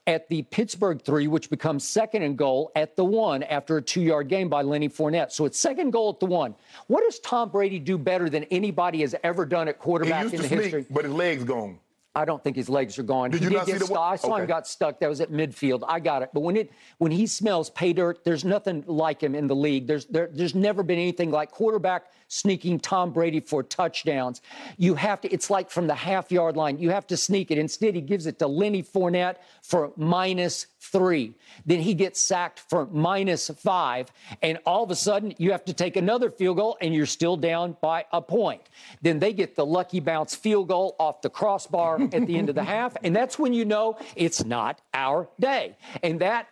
at 0.06 0.28
the 0.28 0.42
Pittsburgh 0.42 1.00
three, 1.02 1.28
which 1.28 1.50
becomes 1.50 1.84
second 1.84 2.22
and 2.22 2.36
goal 2.36 2.72
at 2.74 2.96
the 2.96 3.04
one 3.04 3.42
after 3.44 3.76
a 3.76 3.82
two 3.82 4.00
yard 4.00 4.28
game 4.28 4.48
by 4.48 4.62
Lenny 4.62 4.88
Fournette. 4.88 5.30
So 5.30 5.44
it's 5.44 5.58
second 5.58 5.90
goal 5.90 6.10
at 6.10 6.20
the 6.20 6.26
one. 6.26 6.54
What 6.86 7.02
does 7.04 7.18
Tom 7.20 7.50
Brady 7.50 7.78
do 7.78 7.98
better 7.98 8.28
than 8.28 8.44
anybody 8.44 9.02
has 9.02 9.14
ever 9.22 9.44
done 9.46 9.68
at 9.68 9.78
quarterback 9.78 10.32
in 10.32 10.40
the 10.40 10.48
sneak, 10.48 10.60
history? 10.60 10.86
But 10.90 11.04
his 11.04 11.12
legs 11.12 11.44
gone. 11.44 11.78
I 12.14 12.26
don't 12.26 12.44
think 12.44 12.56
his 12.56 12.68
legs 12.68 12.98
are 12.98 13.02
gone. 13.02 13.30
Did 13.30 13.38
he 13.38 13.44
you 13.44 13.50
did 13.50 13.56
not 13.56 13.66
get 13.66 13.72
see 13.72 13.78
the 13.78 13.84
stuck. 13.86 13.98
I 13.98 14.16
saw 14.16 14.36
him 14.36 14.46
got 14.46 14.66
stuck. 14.66 15.00
That 15.00 15.08
was 15.08 15.22
at 15.22 15.30
midfield. 15.30 15.82
I 15.88 15.98
got 15.98 16.22
it. 16.22 16.30
But 16.34 16.40
when 16.40 16.56
it 16.56 16.70
when 16.98 17.10
he 17.10 17.26
smells 17.26 17.70
pay 17.70 17.94
dirt, 17.94 18.22
there's 18.24 18.44
nothing 18.44 18.84
like 18.86 19.22
him 19.22 19.34
in 19.34 19.46
the 19.46 19.56
league. 19.56 19.86
There's 19.86 20.04
there, 20.06 20.28
there's 20.30 20.54
never 20.54 20.82
been 20.82 20.98
anything 20.98 21.30
like 21.30 21.50
quarterback 21.50 22.12
sneaking 22.28 22.80
Tom 22.80 23.12
Brady 23.12 23.40
for 23.40 23.62
touchdowns. 23.62 24.42
You 24.76 24.94
have 24.94 25.22
to. 25.22 25.32
It's 25.32 25.48
like 25.48 25.70
from 25.70 25.86
the 25.86 25.94
half 25.94 26.30
yard 26.30 26.56
line. 26.56 26.78
You 26.78 26.90
have 26.90 27.06
to 27.06 27.16
sneak 27.16 27.50
it. 27.50 27.56
Instead, 27.56 27.94
he 27.94 28.02
gives 28.02 28.26
it 28.26 28.38
to 28.40 28.46
Lenny 28.46 28.82
Fournette 28.82 29.36
for 29.62 29.92
minus 29.96 30.66
three. 30.82 31.32
Then 31.64 31.78
he 31.80 31.94
gets 31.94 32.20
sacked 32.20 32.60
for 32.60 32.86
minus 32.86 33.48
five, 33.50 34.10
and 34.42 34.58
all 34.66 34.82
of 34.82 34.90
a 34.90 34.96
sudden 34.96 35.34
you 35.38 35.52
have 35.52 35.64
to 35.66 35.72
take 35.72 35.96
another 35.96 36.30
field 36.30 36.56
goal, 36.56 36.76
and 36.80 36.92
you're 36.94 37.06
still 37.06 37.36
down 37.36 37.76
by 37.80 38.04
a 38.12 38.20
point. 38.20 38.62
Then 39.00 39.18
they 39.18 39.32
get 39.32 39.54
the 39.54 39.64
lucky 39.64 40.00
bounce 40.00 40.34
field 40.34 40.68
goal 40.68 40.96
off 40.98 41.22
the 41.22 41.30
crossbar 41.30 42.02
at 42.02 42.26
the 42.26 42.36
end 42.36 42.48
of 42.48 42.54
the 42.54 42.64
half, 42.76 42.96
and 43.04 43.14
that's 43.14 43.38
when 43.38 43.52
you 43.52 43.64
know 43.64 43.96
it's 44.16 44.44
not 44.44 44.80
our 44.92 45.28
day. 45.38 45.76
And 46.02 46.20
that 46.20 46.48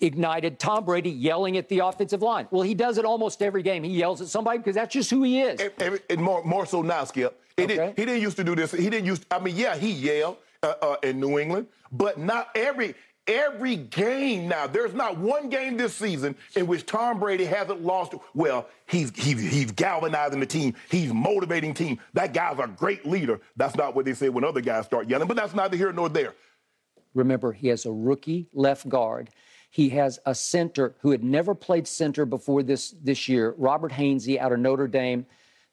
ignited 0.00 0.60
Tom 0.60 0.84
Brady 0.84 1.10
yelling 1.10 1.56
at 1.56 1.68
the 1.68 1.80
offensive 1.80 2.22
line. 2.22 2.46
Well, 2.52 2.62
he 2.62 2.74
does 2.74 2.98
it 2.98 3.04
almost 3.04 3.42
every 3.42 3.62
game. 3.64 3.82
He 3.82 3.90
yells 3.90 4.20
at 4.20 4.28
somebody 4.28 4.58
because 4.58 4.76
that's 4.76 4.92
just 4.92 5.10
who 5.10 5.24
he 5.24 5.40
is. 5.40 5.60
And, 5.60 5.72
and- 5.80 6.00
and 6.08 6.20
more, 6.22 6.44
more 6.44 6.66
so 6.66 6.82
now, 6.82 7.02
Skip. 7.04 7.38
He, 7.56 7.64
Okay. 7.64 7.76
didn't, 7.76 7.98
he 7.98 8.04
didn't 8.06 8.22
used 8.22 8.36
to 8.36 8.44
do 8.44 8.54
this. 8.54 8.70
He 8.72 8.88
didn't 8.88 9.06
use. 9.06 9.20
I 9.30 9.38
mean, 9.38 9.56
yeah, 9.56 9.76
he 9.76 9.90
yelled 9.90 10.36
uh, 10.62 10.72
uh, 10.80 10.96
in 11.02 11.18
New 11.20 11.38
England, 11.38 11.66
but 11.90 12.18
not 12.18 12.48
every 12.54 12.94
every 13.26 13.76
game 13.76 14.48
now. 14.48 14.66
There's 14.66 14.94
not 14.94 15.18
one 15.18 15.48
game 15.48 15.76
this 15.76 15.94
season 15.94 16.36
in 16.54 16.66
which 16.66 16.86
Tom 16.86 17.20
Brady 17.20 17.44
hasn't 17.44 17.82
lost. 17.82 18.14
Well, 18.34 18.68
he's 18.86 19.10
he's, 19.14 19.40
he's 19.40 19.72
galvanizing 19.72 20.40
the 20.40 20.46
team. 20.46 20.74
He's 20.90 21.12
motivating 21.12 21.74
team. 21.74 21.98
That 22.14 22.32
guy's 22.32 22.58
a 22.58 22.66
great 22.66 23.06
leader. 23.06 23.40
That's 23.56 23.76
not 23.76 23.94
what 23.94 24.04
they 24.04 24.14
say 24.14 24.28
when 24.28 24.44
other 24.44 24.60
guys 24.60 24.86
start 24.86 25.08
yelling. 25.08 25.28
But 25.28 25.36
that's 25.36 25.54
neither 25.54 25.76
here 25.76 25.92
nor 25.92 26.08
there. 26.08 26.34
Remember, 27.14 27.52
he 27.52 27.68
has 27.68 27.84
a 27.84 27.92
rookie 27.92 28.48
left 28.52 28.88
guard. 28.88 29.30
He 29.70 29.88
has 29.90 30.18
a 30.26 30.34
center 30.34 30.94
who 31.00 31.10
had 31.10 31.24
never 31.24 31.54
played 31.54 31.86
center 31.86 32.26
before 32.26 32.62
this 32.62 32.94
this 33.02 33.28
year, 33.28 33.54
Robert 33.56 33.92
Hainsey 33.92 34.38
out 34.38 34.52
of 34.52 34.58
Notre 34.58 34.86
Dame, 34.88 35.24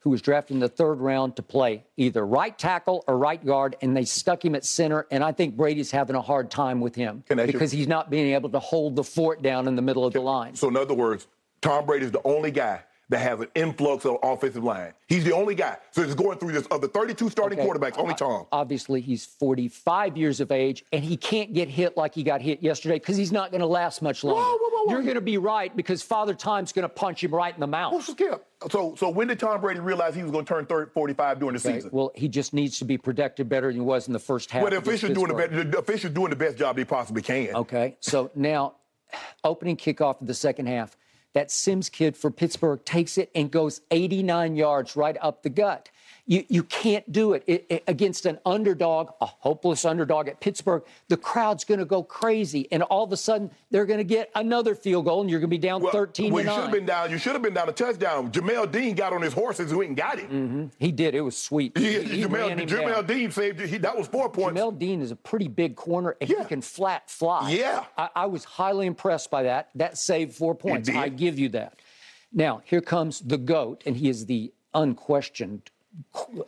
who 0.01 0.09
was 0.09 0.21
drafted 0.21 0.55
in 0.55 0.59
the 0.59 0.69
third 0.69 0.99
round 0.99 1.35
to 1.35 1.41
play 1.43 1.83
either 1.97 2.25
right 2.25 2.57
tackle 2.57 3.03
or 3.07 3.17
right 3.17 3.43
guard, 3.45 3.75
and 3.81 3.95
they 3.95 4.05
stuck 4.05 4.43
him 4.43 4.55
at 4.55 4.63
center. 4.65 5.05
And 5.11 5.23
I 5.23 5.31
think 5.33 5.57
Brady's 5.57 5.91
having 5.91 6.15
a 6.15 6.21
hard 6.21 6.49
time 6.49 6.79
with 6.79 6.95
him 6.95 7.23
Can 7.27 7.37
you- 7.39 7.45
because 7.47 7.71
he's 7.71 7.87
not 7.87 8.09
being 8.09 8.33
able 8.33 8.49
to 8.49 8.59
hold 8.59 8.95
the 8.95 9.03
fort 9.03 9.41
down 9.41 9.67
in 9.67 9.75
the 9.75 9.81
middle 9.81 10.05
of 10.05 10.13
the 10.13 10.21
line. 10.21 10.55
So 10.55 10.69
in 10.69 10.77
other 10.77 10.93
words, 10.93 11.27
Tom 11.61 11.85
Brady 11.85 12.05
is 12.05 12.11
the 12.11 12.21
only 12.23 12.51
guy 12.51 12.81
that 13.09 13.19
has 13.19 13.39
an 13.39 13.47
influx 13.55 14.05
of 14.05 14.17
offensive 14.21 14.63
line. 14.63 14.93
He's 15.07 15.23
the 15.23 15.33
only 15.33 15.55
guy. 15.55 15.77
So 15.91 16.03
it's 16.03 16.13
going 16.13 16.37
through 16.37 16.51
this 16.51 16.65
of 16.67 16.81
the 16.81 16.87
32 16.87 17.29
starting 17.29 17.59
Okay. 17.59 17.67
quarterbacks, 17.67 17.97
only 17.97 18.13
Tom. 18.13 18.45
Obviously, 18.51 19.01
he's 19.01 19.25
45 19.25 20.15
years 20.15 20.39
of 20.39 20.51
age, 20.51 20.85
and 20.93 21.03
he 21.03 21.17
can't 21.17 21.51
get 21.53 21.67
hit 21.67 21.97
like 21.97 22.13
he 22.13 22.21
got 22.21 22.41
hit 22.41 22.61
yesterday 22.61 22.95
because 22.99 23.17
he's 23.17 23.31
not 23.31 23.49
going 23.51 23.61
to 23.61 23.67
last 23.67 24.01
much 24.03 24.23
longer. 24.23 24.39
whoa, 24.41 24.57
whoa, 24.57 24.83
whoa. 24.85 24.91
You're 24.93 25.01
going 25.01 25.15
to 25.15 25.21
be 25.21 25.37
right 25.39 25.75
because 25.75 26.03
Father 26.03 26.35
Time's 26.35 26.71
going 26.71 26.83
to 26.83 26.89
punch 26.89 27.23
him 27.23 27.33
right 27.33 27.53
in 27.53 27.59
the 27.59 27.67
mouth. 27.67 27.93
Well, 27.93 28.01
Skip. 28.01 28.45
So, 28.69 28.93
so 28.95 29.09
when 29.09 29.27
did 29.27 29.39
Tom 29.39 29.59
Brady 29.61 29.79
realize 29.79 30.13
he 30.15 30.21
was 30.21 30.31
going 30.31 30.45
to 30.45 30.53
turn 30.53 30.65
30, 30.65 30.91
45 30.91 31.39
during 31.39 31.55
the 31.55 31.59
Okay, 31.67 31.77
season? 31.77 31.89
Well, 31.93 32.11
he 32.13 32.27
just 32.27 32.53
needs 32.53 32.77
to 32.79 32.85
be 32.85 32.97
protected 32.97 33.49
better 33.49 33.67
than 33.67 33.75
he 33.75 33.81
was 33.81 34.05
in 34.07 34.13
the 34.13 34.19
first 34.19 34.51
half. 34.51 34.61
Well, 34.61 34.71
the 34.71 34.77
officials 34.77 35.13
doing 35.13 35.29
the, 35.29 35.33
best, 35.33 35.71
the 35.71 35.79
officials 35.79 36.13
doing 36.13 36.29
the 36.29 36.35
best 36.35 36.57
job 36.57 36.75
they 36.75 36.85
possibly 36.85 37.21
can. 37.23 37.55
Okay, 37.55 37.97
so 38.01 38.29
now 38.35 38.75
opening 39.43 39.77
kickoff 39.77 40.21
of 40.21 40.27
the 40.27 40.33
second 40.33 40.67
half, 40.67 40.95
that 41.33 41.51
Sims 41.51 41.89
kid 41.89 42.17
for 42.17 42.31
Pittsburgh 42.31 42.83
takes 42.85 43.17
it 43.17 43.31
and 43.35 43.51
goes 43.51 43.81
89 43.91 44.55
yards 44.55 44.95
right 44.95 45.17
up 45.21 45.43
the 45.43 45.49
gut. 45.49 45.89
You, 46.29 46.45
you 46.47 46.61
can't 46.61 47.11
do 47.11 47.33
it. 47.33 47.43
It- 47.47 47.65
it- 47.69 47.83
against 47.87 48.27
an 48.27 48.37
underdog, 48.45 49.09
a 49.19 49.25
hopeless 49.25 49.83
underdog 49.83 50.27
at 50.27 50.39
Pittsburgh. 50.39 50.83
The 51.07 51.17
crowd's 51.17 51.63
going 51.63 51.79
to 51.79 51.85
go 51.85 52.03
crazy, 52.03 52.67
and 52.71 52.83
all 52.83 53.03
of 53.03 53.11
a 53.11 53.17
sudden 53.17 53.49
they're 53.71 53.87
going 53.87 53.97
to 53.97 54.03
get 54.03 54.29
another 54.35 54.75
field 54.75 55.05
goal, 55.05 55.21
and 55.21 55.29
you're 55.29 55.39
going 55.39 55.49
to 55.49 55.55
be 55.55 55.57
down 55.57 55.81
Well, 55.81 55.91
13 55.91 56.31
well, 56.31 56.43
you 56.43 56.49
should 56.51 56.61
have 56.61 56.71
been 56.71 56.85
down. 56.85 57.09
You 57.09 57.17
should 57.17 57.33
have 57.33 57.41
been 57.41 57.55
down 57.55 57.67
a 57.67 57.71
touchdown. 57.71 58.31
Jamel 58.31 58.71
Dean 58.71 58.93
got 58.93 59.11
on 59.11 59.23
his 59.23 59.33
horses 59.33 59.71
and 59.71 59.79
went 59.79 59.87
and 59.87 59.97
got 59.97 60.19
him. 60.19 60.29
Mm-hmm. 60.29 60.65
He 60.77 60.91
did. 60.91 61.15
It 61.15 61.21
was 61.21 61.35
sweet. 61.35 61.75
He, 61.75 61.93
He- 61.93 62.03
he 62.19 62.23
Jamel, 62.25 62.55
Jamel. 62.67 63.07
Dean 63.07 63.31
saved. 63.31 63.59
He, 63.61 63.79
that 63.79 63.97
was 63.97 64.07
four 64.07 64.29
points. 64.29 64.59
Jamel 64.61 64.77
Dean 64.77 65.01
is 65.01 65.09
a 65.09 65.15
pretty 65.15 65.47
big 65.47 65.75
corner, 65.75 66.15
and 66.21 66.29
Yeah. 66.29 66.43
he 66.43 66.45
can 66.45 66.61
flat 66.61 67.09
fly. 67.09 67.49
Yeah. 67.49 67.85
I, 67.97 68.09
I 68.15 68.25
was 68.27 68.43
highly 68.43 68.85
impressed 68.85 69.31
by 69.31 69.41
that. 69.43 69.69
That 69.73 69.97
saved 69.97 70.35
four 70.35 70.53
points. 70.53 70.89
I 70.89 71.09
give 71.09 71.39
you 71.39 71.49
that. 71.49 71.79
Now, 72.31 72.61
here 72.65 72.81
comes 72.81 73.19
the 73.21 73.39
GOAT, 73.39 73.81
and 73.87 73.97
he 73.97 74.09
is 74.09 74.27
the 74.27 74.53
unquestioned, 74.75 75.71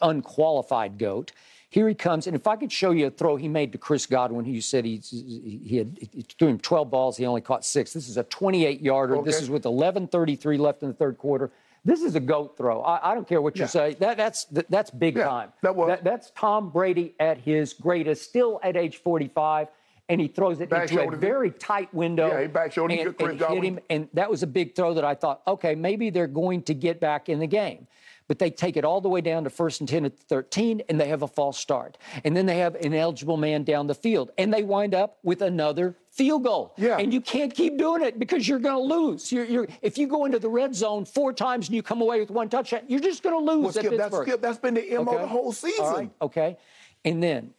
unqualified 0.02 0.98
GOAT. 0.98 1.32
Here 1.70 1.88
he 1.88 1.96
comes, 1.96 2.28
and 2.28 2.36
if 2.36 2.48
I 2.48 2.58
could 2.58 2.72
show 2.72 2.92
you 2.92 3.08
a 3.08 3.10
throw 3.10 3.38
he 3.38 3.48
made 3.48 3.72
to 3.72 3.78
Chris 3.78 4.06
Godwin, 4.06 4.44
who 4.44 4.52
you 4.52 4.60
said 4.60 4.84
he, 4.84 4.98
he 4.98 5.78
had 5.78 5.98
he 6.12 6.24
threw 6.38 6.50
him 6.50 6.60
12 6.60 6.92
balls, 6.92 7.16
he 7.16 7.26
only 7.26 7.40
caught 7.40 7.64
six. 7.64 7.94
This 7.94 8.10
is 8.10 8.18
a 8.18 8.24
28 8.24 8.82
yarder. 8.82 9.22
This 9.22 9.42
is 9.42 9.50
with 9.50 9.64
11:33 9.64 10.60
left 10.60 10.84
in 10.84 10.90
the 10.90 10.94
third 10.94 11.18
quarter. 11.18 11.50
This 11.86 12.02
is 12.02 12.16
a 12.16 12.20
goat 12.20 12.58
throw. 12.58 12.82
I, 12.82 13.12
I 13.12 13.16
don't 13.16 13.28
care 13.28 13.42
what 13.42 13.56
you 13.56 13.62
Yeah. 13.62 13.68
say. 13.68 13.94
That, 13.96 14.18
that's 14.18 14.46
that's 14.46 14.92
big 14.92 15.16
Yeah, 15.16 15.24
time. 15.30 15.54
that 15.62 15.74
was- 15.76 15.98
that's 16.04 16.32
Tom 16.32 16.70
Brady 16.72 17.16
at 17.22 17.38
his 17.38 17.72
greatest, 17.74 18.24
still 18.24 18.60
at 18.64 18.76
age 18.76 18.98
45, 18.98 19.70
and 20.10 20.20
he 20.20 20.28
throws 20.28 20.60
it 20.60 20.70
Back 20.70 20.92
into 20.92 21.02
a 21.08 21.16
very 21.16 21.52
tight 21.52 21.92
window. 21.94 22.28
Yeah, 22.28 22.42
he 22.42 22.48
back 22.48 22.74
shouldered 22.74 23.00
and, 23.00 23.16
and 23.22 23.40
hit 23.40 23.64
him, 23.64 23.80
and 23.90 24.10
that 24.14 24.30
was 24.30 24.44
a 24.44 24.48
big 24.48 24.76
throw 24.76 24.94
that 24.96 25.06
I 25.06 25.16
thought, 25.16 25.42
okay, 25.48 25.74
maybe 25.74 26.10
they're 26.10 26.28
going 26.28 26.64
to 26.64 26.74
get 26.74 27.00
back 27.00 27.30
in 27.30 27.40
the 27.40 27.48
game. 27.48 27.88
But 28.32 28.40
they 28.40 28.50
take 28.50 28.78
it 28.78 28.86
all 28.86 29.02
the 29.02 29.10
way 29.10 29.20
down 29.20 29.44
to 29.44 29.50
first 29.50 29.82
and 29.82 29.90
10 29.90 30.06
at 30.06 30.18
13, 30.18 30.84
and 30.88 30.98
they 30.98 31.10
have 31.10 31.22
a 31.22 31.28
false 31.28 31.60
start. 31.60 31.98
And 32.24 32.34
then 32.34 32.46
they 32.46 32.60
have 32.60 32.76
an 32.76 32.94
eligible 32.94 33.36
man 33.36 33.66
down 33.66 33.88
the 33.88 33.94
field, 33.94 34.32
and 34.38 34.54
they 34.54 34.64
wind 34.64 34.96
up 34.96 35.18
with 35.22 35.42
another 35.42 35.98
field 36.12 36.46
goal. 36.46 36.74
Yeah. 36.78 36.96
And 36.98 37.14
you 37.14 37.20
can't 37.20 37.54
keep 37.54 37.78
doing 37.78 38.02
it 38.02 38.20
because 38.20 38.48
you're 38.48 38.60
going 38.60 38.88
to 38.88 38.96
lose. 38.96 39.34
You're, 39.34 39.44
you're, 39.44 39.68
if 39.82 39.98
you 39.98 40.08
go 40.08 40.24
into 40.24 40.40
the 40.40 40.48
red 40.48 40.74
zone 40.74 41.04
four 41.04 41.34
times 41.34 41.68
and 41.68 41.76
you 41.76 41.84
come 41.84 42.00
away 42.02 42.22
with 42.22 42.32
one 42.32 42.48
touchdown, 42.48 42.84
you're 42.88 43.02
just 43.02 43.22
going 43.22 43.36
to 43.36 43.52
lose 43.52 43.64
Well, 43.64 43.74
Skip, 43.74 43.98
that's, 43.98 44.16
Skip, 44.16 44.42
that's 44.42 44.60
been 44.60 44.76
the 44.76 44.88
MO 44.92 45.20
the 45.20 45.28
whole 45.28 45.52
season. 45.52 45.84
Right, 45.84 46.12
okay. 46.22 46.56
And 47.04 47.22
then, 47.22 47.54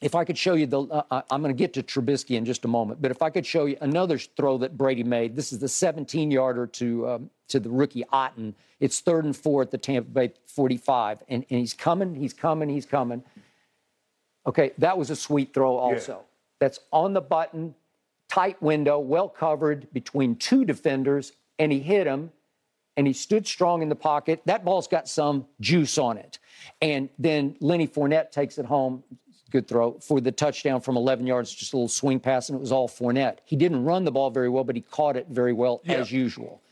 if 0.00 0.16
I 0.16 0.24
could 0.24 0.36
show 0.36 0.54
you 0.54 0.66
the, 0.66 0.80
uh, 0.80 1.02
I- 1.12 1.22
I'm 1.30 1.42
going 1.42 1.54
to 1.54 1.56
get 1.56 1.74
to 1.74 1.82
Trubisky 1.84 2.36
in 2.36 2.44
just 2.44 2.64
a 2.64 2.68
moment, 2.68 3.00
but 3.00 3.12
if 3.12 3.22
I 3.22 3.30
could 3.30 3.46
show 3.46 3.66
you 3.66 3.76
another 3.80 4.18
throw 4.18 4.58
that 4.58 4.76
Brady 4.76 5.04
made, 5.04 5.36
this 5.36 5.52
is 5.52 5.60
the 5.60 5.68
17 5.68 6.32
yarder 6.32 6.66
to 6.66 7.08
um, 7.08 7.30
to 7.52 7.60
the 7.60 7.70
rookie 7.70 8.04
Otton. 8.12 8.54
It's 8.80 9.00
third 9.00 9.24
and 9.24 9.36
four 9.36 9.62
at 9.62 9.70
the 9.70 9.78
Tampa 9.78 10.10
Bay 10.10 10.32
45, 10.46 11.22
and, 11.28 11.46
and 11.48 11.60
he's 11.60 11.74
coming, 11.74 12.14
he's 12.14 12.32
coming, 12.32 12.68
he's 12.68 12.86
coming. 12.86 13.22
Okay, 14.46 14.72
that 14.78 14.98
was 14.98 15.10
a 15.10 15.16
sweet 15.16 15.54
throw 15.54 15.76
also. 15.76 16.24
That's 16.58 16.80
on 16.92 17.12
the 17.12 17.20
button, 17.20 17.74
tight 18.28 18.60
window, 18.60 18.98
well 18.98 19.28
covered 19.28 19.92
between 19.92 20.36
two 20.36 20.64
defenders, 20.64 21.32
and 21.58 21.70
he 21.70 21.78
hit 21.78 22.06
him 22.06 22.32
and 22.96 23.06
he 23.06 23.12
stood 23.12 23.46
strong 23.46 23.82
in 23.82 23.88
the 23.88 23.96
pocket. 23.96 24.42
That 24.44 24.64
ball's 24.64 24.88
got 24.88 25.08
some 25.08 25.46
juice 25.60 25.98
on 25.98 26.18
it. 26.18 26.38
And 26.80 27.08
then 27.18 27.56
Lenny 27.60 27.86
Fournette 27.86 28.30
takes 28.30 28.58
it 28.58 28.66
home. 28.66 29.02
Good 29.50 29.68
throw 29.68 29.98
for 30.00 30.20
the 30.20 30.32
touchdown 30.32 30.80
from 30.80 30.96
11 30.96 31.26
yards, 31.26 31.54
just 31.54 31.72
a 31.72 31.76
little 31.76 31.88
swing 31.88 32.20
pass, 32.20 32.48
and 32.48 32.56
it 32.56 32.60
was 32.60 32.72
all 32.72 32.88
Fournette. 32.88 33.38
He 33.44 33.56
didn't 33.56 33.84
run 33.84 34.04
the 34.04 34.12
ball 34.12 34.30
very 34.30 34.48
well, 34.48 34.64
but 34.64 34.76
he 34.76 34.82
caught 34.82 35.16
it 35.16 35.26
very 35.28 35.52
well 35.52 35.82
as 35.86 36.10
usual. 36.10 36.62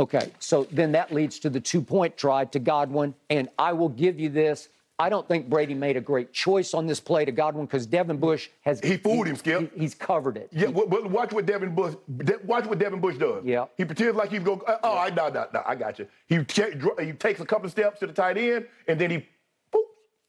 Okay, 0.00 0.30
so 0.38 0.64
then 0.70 0.92
that 0.92 1.12
leads 1.12 1.38
to 1.40 1.50
the 1.50 1.60
two 1.60 1.82
point 1.82 2.16
try 2.16 2.44
to 2.46 2.58
Godwin. 2.58 3.14
And 3.30 3.48
I 3.58 3.72
will 3.72 3.88
give 3.88 4.18
you 4.20 4.28
this. 4.28 4.68
I 5.00 5.08
don't 5.08 5.26
think 5.28 5.48
Brady 5.48 5.74
made 5.74 5.96
a 5.96 6.00
great 6.00 6.32
choice 6.32 6.74
on 6.74 6.86
this 6.88 6.98
play 6.98 7.24
to 7.24 7.30
Godwin 7.30 7.66
because 7.66 7.86
Devin 7.86 8.16
Bush 8.18 8.48
has. 8.62 8.80
He 8.80 8.96
fooled 8.96 9.28
him, 9.28 9.36
Skip. 9.36 9.72
he- 9.74 9.80
he's 9.82 9.94
covered 9.94 10.36
it. 10.36 10.48
Yeah, 10.52 10.68
but, 10.68 10.90
but 10.90 11.08
watch 11.10 11.32
what 11.32 11.46
Devin 11.46 11.74
Bush. 11.74 11.94
De- 12.16 12.38
watch 12.44 12.66
what 12.66 12.78
Devin 12.80 13.00
Bush 13.00 13.16
does. 13.16 13.44
Yeah. 13.44 13.66
He 13.76 13.84
pretends 13.84 14.16
like 14.16 14.30
he's 14.30 14.42
going. 14.42 14.60
Uh, 14.66 14.78
oh, 14.82 14.98
I 14.98 15.10
no, 15.10 15.28
no, 15.28 15.46
no, 15.54 15.62
I 15.64 15.74
got 15.76 15.98
you. 16.00 16.06
He 16.26 16.38
dr- 16.38 16.98
he 17.00 17.12
takes 17.12 17.40
a 17.40 17.46
couple 17.46 17.68
steps 17.68 18.00
to 18.00 18.06
the 18.08 18.12
tight 18.12 18.38
end, 18.38 18.66
and 18.88 19.00
then 19.00 19.10
he. 19.10 19.26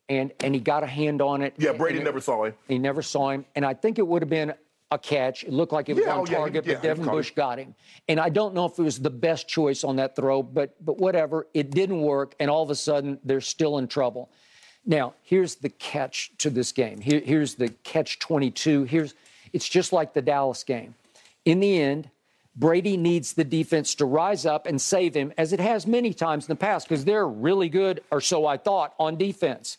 And, 0.08 0.32
and 0.40 0.56
he 0.56 0.60
got 0.62 0.82
a 0.82 0.88
hand 0.88 1.22
on 1.22 1.44
it. 1.44 1.54
Yeah, 1.60 1.72
Brady 1.74 2.00
it- 2.00 2.04
never 2.04 2.20
saw 2.20 2.46
him. 2.46 2.56
He 2.68 2.80
never 2.80 3.04
saw 3.04 3.30
him. 3.30 3.46
And 3.56 3.64
I 3.64 3.76
think 3.76 4.00
it 4.00 4.08
would 4.08 4.24
have 4.24 4.30
been 4.30 4.54
a 4.92 4.98
catch. 4.98 5.44
It 5.44 5.54
looked 5.54 5.72
like 5.72 5.90
it 5.90 5.96
was 5.96 6.06
Yeah, 6.06 6.14
on 6.14 6.20
oh, 6.22 6.26
target, 6.26 6.66
yeah, 6.66 6.74
but 6.76 6.84
Devin 6.84 7.06
Bush 7.06 7.32
got 7.32 7.60
him. 7.60 7.76
And 8.08 8.20
I 8.20 8.30
don't 8.30 8.54
know 8.54 8.66
if 8.66 8.78
it 8.80 8.82
was 8.82 9.00
the 9.00 9.10
best 9.10 9.48
choice 9.48 9.84
on 9.84 9.98
that 9.98 10.16
throw, 10.16 10.42
but 10.42 10.76
but 10.84 10.98
whatever. 10.98 11.48
It 11.54 11.72
didn't 11.72 12.02
work, 12.02 12.36
and 12.40 12.50
all 12.50 12.64
of 12.64 12.70
a 12.70 12.76
sudden 12.76 13.20
they're 13.24 13.42
still 13.42 13.78
in 13.78 13.88
trouble. 13.88 14.32
Now, 14.86 15.14
here's 15.24 15.56
the 15.56 15.70
catch 15.70 16.32
to 16.40 16.50
this 16.50 16.72
game. 16.72 17.02
Here, 17.02 17.20
here's 17.20 17.56
the 17.56 17.70
catch 17.70 18.20
22. 18.20 18.86
Here's 18.86 19.14
it's 19.54 19.68
just 19.68 19.94
like 19.94 20.14
the 20.14 20.22
Dallas 20.22 20.64
game. 20.64 20.96
In 21.46 21.60
the 21.60 21.80
end, 21.82 22.10
Brady 22.56 22.98
needs 22.98 23.34
the 23.34 23.44
defense 23.44 23.96
to 23.96 24.06
rise 24.06 24.46
up 24.46 24.66
and 24.66 24.82
save 24.82 25.16
him, 25.16 25.32
as 25.38 25.54
it 25.54 25.60
has 25.60 25.88
many 25.88 26.14
times 26.14 26.46
in 26.46 26.52
the 26.52 26.60
past, 26.60 26.88
because 26.88 27.06
they're 27.06 27.28
really 27.28 27.70
good, 27.70 28.02
or 28.12 28.22
so 28.22 28.46
I 28.46 28.58
thought, 28.58 28.94
on 29.00 29.18
defense. 29.18 29.78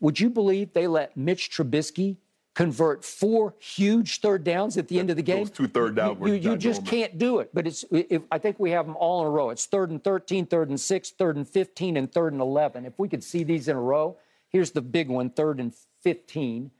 Would 0.00 0.18
you 0.20 0.30
believe 0.30 0.72
they 0.72 0.86
let 0.86 1.16
Mitch 1.16 1.50
Trubisky 1.50 2.16
convert 2.58 3.04
four 3.04 3.54
huge 3.60 4.20
third 4.20 4.42
downs 4.42 4.76
at 4.76 4.88
the 4.88 4.98
end 4.98 5.10
of 5.10 5.16
the 5.16 5.22
game? 5.22 5.44
Those 5.44 5.50
two 5.50 5.68
third 5.68 5.94
downs 5.94 6.18
You, 6.20 6.32
you, 6.32 6.50
you 6.50 6.56
just 6.56 6.84
can't 6.84 7.16
do 7.16 7.38
it. 7.38 7.50
But 7.54 7.68
it's. 7.68 7.84
If, 7.92 8.22
I 8.32 8.38
think 8.38 8.58
we 8.58 8.72
have 8.72 8.84
them 8.84 8.96
all 8.96 9.20
in 9.20 9.28
a 9.28 9.30
row. 9.30 9.50
It's 9.50 9.66
third 9.66 9.90
and 9.90 10.02
13, 10.02 10.44
third 10.46 10.68
and 10.68 10.80
six, 10.80 11.10
third 11.10 11.36
and 11.36 11.48
15, 11.48 11.96
and 11.96 12.12
third 12.12 12.32
and 12.32 12.42
11. 12.42 12.84
If 12.84 12.98
we 12.98 13.08
could 13.08 13.22
see 13.22 13.44
these 13.44 13.68
in 13.68 13.76
a 13.76 13.80
row, 13.80 14.16
here's 14.48 14.72
the 14.72 14.80
big 14.80 15.08
one, 15.08 15.30
third 15.30 15.60
and 15.60 15.72
15 16.02 16.72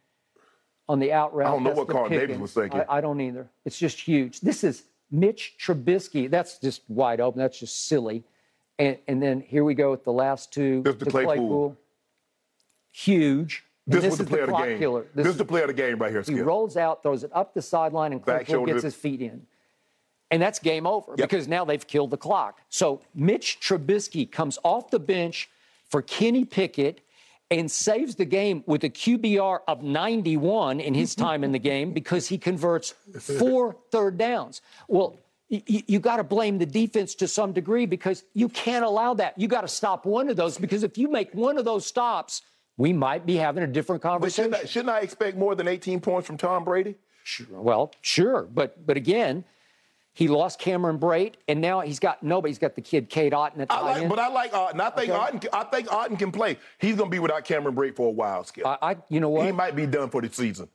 on 0.89 0.99
the 0.99 1.13
out 1.13 1.33
route. 1.33 1.47
I 1.47 1.51
don't 1.53 1.63
know 1.63 1.71
what 1.71 1.89
Carl 1.89 2.09
Davis 2.09 2.39
was 2.39 2.53
thinking. 2.53 2.81
I, 2.81 2.97
I 2.97 3.01
don't 3.01 3.21
either. 3.21 3.49
It's 3.65 3.79
just 3.79 4.01
huge. 4.01 4.41
This 4.41 4.65
is 4.65 4.83
Mitch 5.13 5.55
Trubisky. 5.65 6.29
That's 6.29 6.59
just 6.59 6.83
wide 6.89 7.21
open. 7.21 7.39
That's 7.39 7.61
just 7.61 7.87
silly. 7.87 8.25
And, 8.81 8.99
and 9.07 9.23
then 9.23 9.41
here 9.43 9.63
we 9.63 9.75
go 9.75 9.93
with 9.93 10.03
the 10.03 10.13
last 10.13 10.53
two. 10.53 10.83
This 10.83 10.97
the 10.97 11.05
to 11.05 11.11
Claypool. 11.13 11.77
Huge. 12.91 13.63
And 13.91 14.03
This, 14.03 14.05
was 14.05 14.19
the 14.19 14.25
play 14.25 14.41
of 14.41 14.49
the 14.49 14.57
game. 14.57 14.79
killer. 14.79 15.07
This, 15.15 15.27
is 15.27 15.37
the 15.39 15.45
play 15.45 15.63
of 15.63 15.69
the 15.69 15.73
game 15.75 15.99
right 15.99 16.11
here, 16.11 16.23
He 16.23 16.41
rolls 16.41 16.77
out, 16.77 17.03
throws 17.03 17.25
it 17.25 17.31
up 17.35 17.55
the 17.55 17.63
sideline, 17.63 18.13
and 18.13 18.23
Back 18.25 18.47
Claypool 18.47 18.67
gets 18.67 18.83
his 18.83 18.95
feet 18.95 19.23
in. 19.23 19.47
And 20.31 20.43
that's 20.43 20.59
game 20.59 20.87
over 20.87 21.13
Yep. 21.17 21.29
because 21.31 21.49
now 21.49 21.65
they've 21.65 21.87
killed 21.87 22.11
the 22.11 22.19
clock. 22.19 22.61
So 22.69 23.01
Mitch 23.15 23.59
Trubisky 23.63 24.31
comes 24.31 24.59
off 24.63 24.91
the 24.91 24.99
bench 24.99 25.49
for 25.87 26.03
Kenny 26.03 26.45
Pickett 26.45 27.01
and 27.51 27.71
saves 27.71 28.15
the 28.17 28.27
game 28.27 28.63
with 28.67 28.85
a 28.85 28.91
QBR 28.91 29.61
of 29.67 29.83
91 29.83 30.81
in 30.81 30.93
his 30.93 31.15
time 31.15 31.43
in 31.45 31.53
the 31.53 31.59
game 31.59 31.93
because 31.95 32.29
he 32.29 32.37
converts 32.37 32.91
four 33.39 33.75
third 33.91 34.19
downs. 34.19 34.61
Well, 34.87 35.17
y- 35.51 35.63
y- 35.67 35.83
you 35.87 35.99
got 35.99 36.19
to 36.19 36.25
blame 36.25 36.59
the 36.59 36.67
defense 36.67 37.15
to 37.15 37.27
some 37.27 37.53
degree 37.55 37.87
because 37.87 38.23
you 38.35 38.51
can't 38.51 38.85
allow 38.85 39.15
that. 39.15 39.39
You 39.39 39.49
got 39.49 39.63
to 39.63 39.69
stop 39.69 40.05
one 40.05 40.29
of 40.29 40.37
those 40.37 40.59
because 40.59 40.83
if 40.83 40.99
you 40.99 41.11
make 41.11 41.33
one 41.33 41.57
of 41.57 41.65
those 41.65 41.87
stops, 41.87 42.43
we 42.79 42.95
might 42.95 43.27
be 43.27 43.37
having 43.37 43.63
a 43.63 43.67
different 43.67 44.01
conversation. 44.01 44.45
shouldn't 44.53 44.65
I, 44.65 44.67
shouldn't 44.67 44.91
I 44.91 45.01
expect 45.01 45.37
more 45.37 45.55
than 45.55 45.69
18 45.69 46.01
points 46.01 46.27
from 46.27 46.39
Tom 46.39 46.65
Brady? 46.65 46.95
Sure. 47.25 47.47
Well, 47.51 47.93
sure, 48.01 48.45
but 48.45 48.87
but 48.87 48.97
again, 48.97 49.45
he 50.15 50.27
lost 50.29 50.59
Cameron 50.59 50.99
Brate, 50.99 51.35
and 51.47 51.61
now 51.61 51.81
he's 51.81 51.99
got 51.99 52.23
nobody. 52.23 52.51
He's 52.51 52.59
got 52.59 52.75
the 52.75 52.81
kid 52.81 53.11
Cade 53.11 53.33
Otton 53.35 53.61
at 53.61 53.71
I 53.71 53.77
tight 53.77 53.83
like, 53.83 53.97
end. 54.03 54.09
but 54.09 54.19
I 54.19 54.29
like 54.29 54.53
Otton. 54.53 54.81
I 54.81 54.91
think 54.91 55.11
Okay. 55.13 55.39
Otton. 55.39 55.49
I 55.53 55.65
think 55.65 55.89
Otton 55.89 56.19
can 56.19 56.33
play. 56.33 56.57
He's 56.79 56.97
going 56.97 57.11
to 57.11 57.15
be 57.15 57.19
without 57.19 57.45
Cameron 57.45 57.75
Brate 57.77 57.95
for 57.95 58.09
a 58.09 58.13
while, 58.13 58.43
Skip. 58.45 58.67
I, 58.67 58.79
I, 58.81 58.97
you 59.11 59.21
know 59.21 59.29
what? 59.29 59.45
he 59.47 59.53
might 59.53 59.77
be 59.77 59.87
done 59.87 60.09
for 60.11 60.23
the 60.23 60.33
season. 60.33 60.69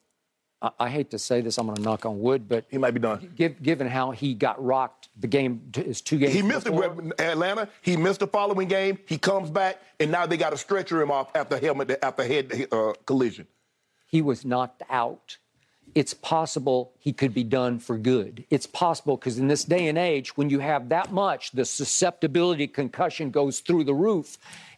I, 0.63 0.71
I 0.79 0.89
hate 0.89 1.11
to 1.11 1.19
say 1.19 1.41
this. 1.41 1.57
I'm 1.59 1.65
going 1.67 1.75
to 1.75 1.81
knock 1.83 2.05
on 2.05 2.19
wood, 2.21 2.47
but 2.49 2.65
He 2.71 2.77
might 2.79 2.91
be 2.95 2.99
done. 2.99 3.31
give, 3.35 3.61
given 3.61 3.87
how 3.87 4.11
he 4.11 4.33
got 4.33 4.63
rocked, 4.63 5.09
the 5.19 5.27
game 5.27 5.61
is 5.75 6.01
two 6.01 6.17
games. 6.17 6.33
He 6.33 6.41
missed 6.41 6.65
it 6.65 6.71
before. 6.71 6.89
with 6.89 7.19
Atlanta. 7.21 7.67
He 7.81 7.97
missed 7.97 8.21
the 8.21 8.27
following 8.27 8.67
game. 8.67 8.97
He 9.05 9.17
comes 9.17 9.49
back, 9.51 9.81
and 9.99 10.09
now 10.11 10.25
they 10.25 10.37
got 10.37 10.51
to 10.51 10.57
stretcher 10.57 11.01
him 11.01 11.11
off 11.11 11.35
after 11.35 11.59
helmet 11.59 11.99
after 12.01 12.23
head 12.23 12.67
uh, 12.71 12.93
collision. 13.05 13.45
He 14.07 14.21
was 14.21 14.45
knocked 14.45 14.81
out. 14.89 15.37
It's 15.95 16.13
possible 16.15 16.93
he 16.97 17.13
could 17.13 17.33
be 17.35 17.43
done 17.43 17.77
for 17.77 17.97
good. 17.99 18.45
It's 18.49 18.65
possible 18.65 19.15
because 19.17 19.37
in 19.37 19.47
this 19.47 19.63
day 19.63 19.87
and 19.87 19.97
age, 19.97 20.35
when 20.37 20.49
you 20.49 20.57
have 20.59 20.89
that 20.89 21.11
much, 21.11 21.51
the 21.51 21.65
susceptibility 21.65 22.67
concussion 22.67 23.29
goes 23.29 23.59
through 23.59 23.83
the 23.83 23.93
roof. 23.93 24.37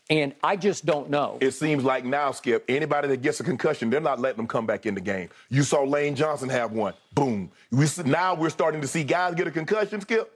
And 0.10 0.36
I 0.44 0.56
just 0.56 0.86
don't 0.86 1.10
know. 1.10 1.38
It 1.42 1.52
seems 1.52 1.84
like 1.84 2.06
now, 2.06 2.32
Skip, 2.32 2.64
anybody 2.70 3.08
that 3.08 3.24
gets 3.24 3.40
a 3.40 3.44
concussion, 3.44 3.90
they're 3.90 4.00
not 4.00 4.20
letting 4.20 4.38
them 4.38 4.48
come 4.48 4.68
back 4.68 4.86
in 4.86 4.94
the 4.94 5.02
game. 5.02 5.30
You 5.50 5.64
saw 5.64 5.84
Lane 5.84 6.16
Johnson 6.16 6.48
have 6.50 6.72
one. 6.72 6.94
Boom. 7.14 7.50
We, 7.72 7.88
now 8.06 8.36
we're 8.36 8.52
starting 8.52 8.82
to 8.82 8.88
see 8.88 9.04
guys 9.04 9.34
get 9.34 9.48
a 9.48 9.52
concussion, 9.52 10.02
Skip. 10.02 10.32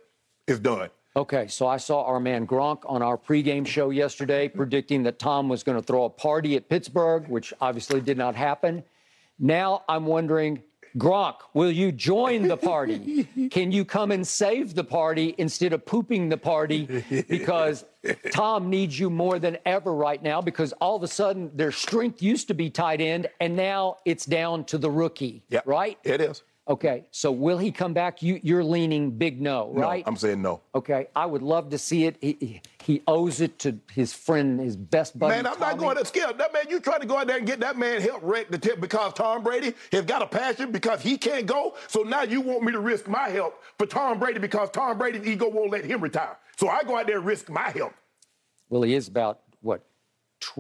It's 0.47 0.59
done. 0.59 0.89
Okay, 1.15 1.47
so 1.47 1.67
I 1.67 1.77
saw 1.77 2.03
our 2.05 2.19
man 2.19 2.47
Gronk 2.47 2.79
on 2.85 3.01
our 3.01 3.17
pregame 3.17 3.65
show 3.65 3.89
yesterday 3.89 4.47
predicting 4.47 5.03
that 5.03 5.19
Tom 5.19 5.49
was 5.49 5.63
going 5.63 5.77
to 5.77 5.83
throw 5.83 6.05
a 6.05 6.09
party 6.09 6.55
at 6.55 6.69
Pittsburgh, 6.69 7.27
which 7.27 7.53
obviously 7.61 8.01
did 8.01 8.17
not 8.17 8.35
happen. 8.35 8.83
Now 9.37 9.83
I'm 9.87 10.05
wondering, 10.05 10.63
Gronk, 10.97 11.35
will 11.53 11.71
you 11.71 11.91
join 11.91 12.47
the 12.47 12.57
party? 12.57 13.27
Can 13.51 13.71
you 13.71 13.85
come 13.85 14.11
and 14.11 14.25
save 14.27 14.73
the 14.75 14.83
party 14.83 15.35
instead 15.37 15.73
of 15.73 15.85
pooping 15.85 16.29
the 16.29 16.37
party? 16.37 17.03
Because 17.29 17.85
Tom 18.31 18.69
needs 18.69 18.99
you 18.99 19.09
more 19.09 19.39
than 19.39 19.57
ever 19.65 19.93
right 19.93 20.21
now 20.21 20.41
because 20.41 20.71
all 20.73 20.95
of 20.95 21.03
a 21.03 21.07
sudden 21.07 21.51
their 21.55 21.71
strength 21.71 22.21
used 22.21 22.47
to 22.47 22.53
be 22.53 22.69
tight 22.69 23.01
end 23.01 23.27
and 23.39 23.55
now 23.55 23.97
it's 24.05 24.25
down 24.25 24.63
to 24.65 24.77
the 24.77 24.89
rookie, 24.89 25.43
Yep. 25.49 25.63
right? 25.67 25.97
It 26.03 26.21
is. 26.21 26.43
Okay, 26.69 27.05
so 27.09 27.31
will 27.31 27.57
he 27.57 27.71
come 27.71 27.93
back? 27.93 28.21
You, 28.21 28.39
you're 28.43 28.63
leaning 28.63 29.09
big 29.09 29.41
no, 29.41 29.71
right? 29.73 30.05
No? 30.05 30.11
I'm 30.11 30.15
saying 30.15 30.39
no. 30.39 30.61
Okay, 30.75 31.07
I 31.15 31.25
would 31.25 31.41
love 31.41 31.71
to 31.71 31.79
see 31.79 32.05
it. 32.05 32.17
He, 32.21 32.61
he- 32.83 33.01
owes 33.07 33.39
it 33.39 33.59
to 33.59 33.77
his 33.91 34.13
friend, 34.13 34.59
his 34.59 34.75
best 34.75 35.17
buddy. 35.17 35.35
Man, 35.35 35.45
I'm 35.45 35.59
not 35.59 35.77
going 35.77 35.95
to 35.97 36.05
skip. 36.05 36.39
That 36.39 36.51
man, 36.51 36.63
you 36.69 36.79
trying 36.79 37.01
to 37.01 37.05
go 37.05 37.17
out 37.17 37.27
there 37.27 37.37
and 37.37 37.45
get 37.45 37.59
that 37.59 37.77
man 37.77 38.01
help 38.01 38.19
wreck 38.23 38.49
the 38.49 38.57
tip 38.57 38.81
because 38.81 39.13
Tom 39.13 39.43
Brady 39.43 39.75
has 39.91 40.05
got 40.05 40.23
a 40.23 40.25
passion 40.27 40.71
because 40.71 40.99
he 40.99 41.15
can't 41.15 41.45
go. 41.45 41.75
So 41.87 42.01
now 42.01 42.23
you 42.23 42.41
want 42.41 42.63
me 42.63 42.71
to 42.71 42.79
risk 42.79 43.07
my 43.07 43.29
help 43.29 43.61
for 43.77 43.85
Tom 43.85 44.17
Brady 44.17 44.39
because 44.39 44.71
Tom 44.71 44.97
Brady's 44.97 45.25
ego 45.27 45.47
won't 45.49 45.71
let 45.71 45.85
him 45.85 46.01
retire. 46.01 46.37
So 46.57 46.67
I 46.67 46.81
go 46.83 46.97
out 46.97 47.05
there 47.05 47.17
and 47.17 47.25
risk 47.25 47.49
my 47.49 47.69
help. 47.69 47.93
Well, 48.69 48.81
he 48.81 48.95
is 48.95 49.07
about 49.07 49.41
what? 49.61 49.83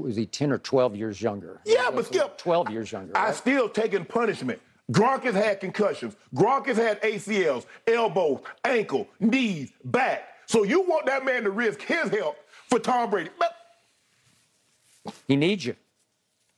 Is 0.05 0.15
he 0.15 0.27
ten 0.27 0.51
or 0.51 0.59
twelve 0.59 0.95
years 0.95 1.19
younger? 1.21 1.61
Yeah, 1.65 1.89
but 1.89 2.05
Skip, 2.05 2.37
twelve 2.37 2.69
years 2.69 2.91
younger. 2.91 3.17
I 3.17 3.27
right? 3.27 3.35
still 3.35 3.69
taking 3.69 4.05
punishment. 4.05 4.61
Gronk 4.91 5.23
has 5.23 5.35
had 5.35 5.59
concussions. 5.59 6.15
Gronk 6.35 6.65
has 6.67 6.77
had 6.77 7.01
ACLs, 7.01 7.65
elbows, 7.87 8.41
ankle, 8.63 9.07
knees, 9.19 9.71
back. 9.85 10.23
So 10.47 10.63
you 10.63 10.81
want 10.81 11.05
that 11.05 11.23
man 11.23 11.43
to 11.43 11.51
risk 11.51 11.81
his 11.81 12.09
health 12.09 12.35
for 12.67 12.79
Tom 12.79 13.09
Brady? 13.11 13.29
But 13.37 13.55
He 15.27 15.35
needs 15.35 15.65
you. 15.65 15.75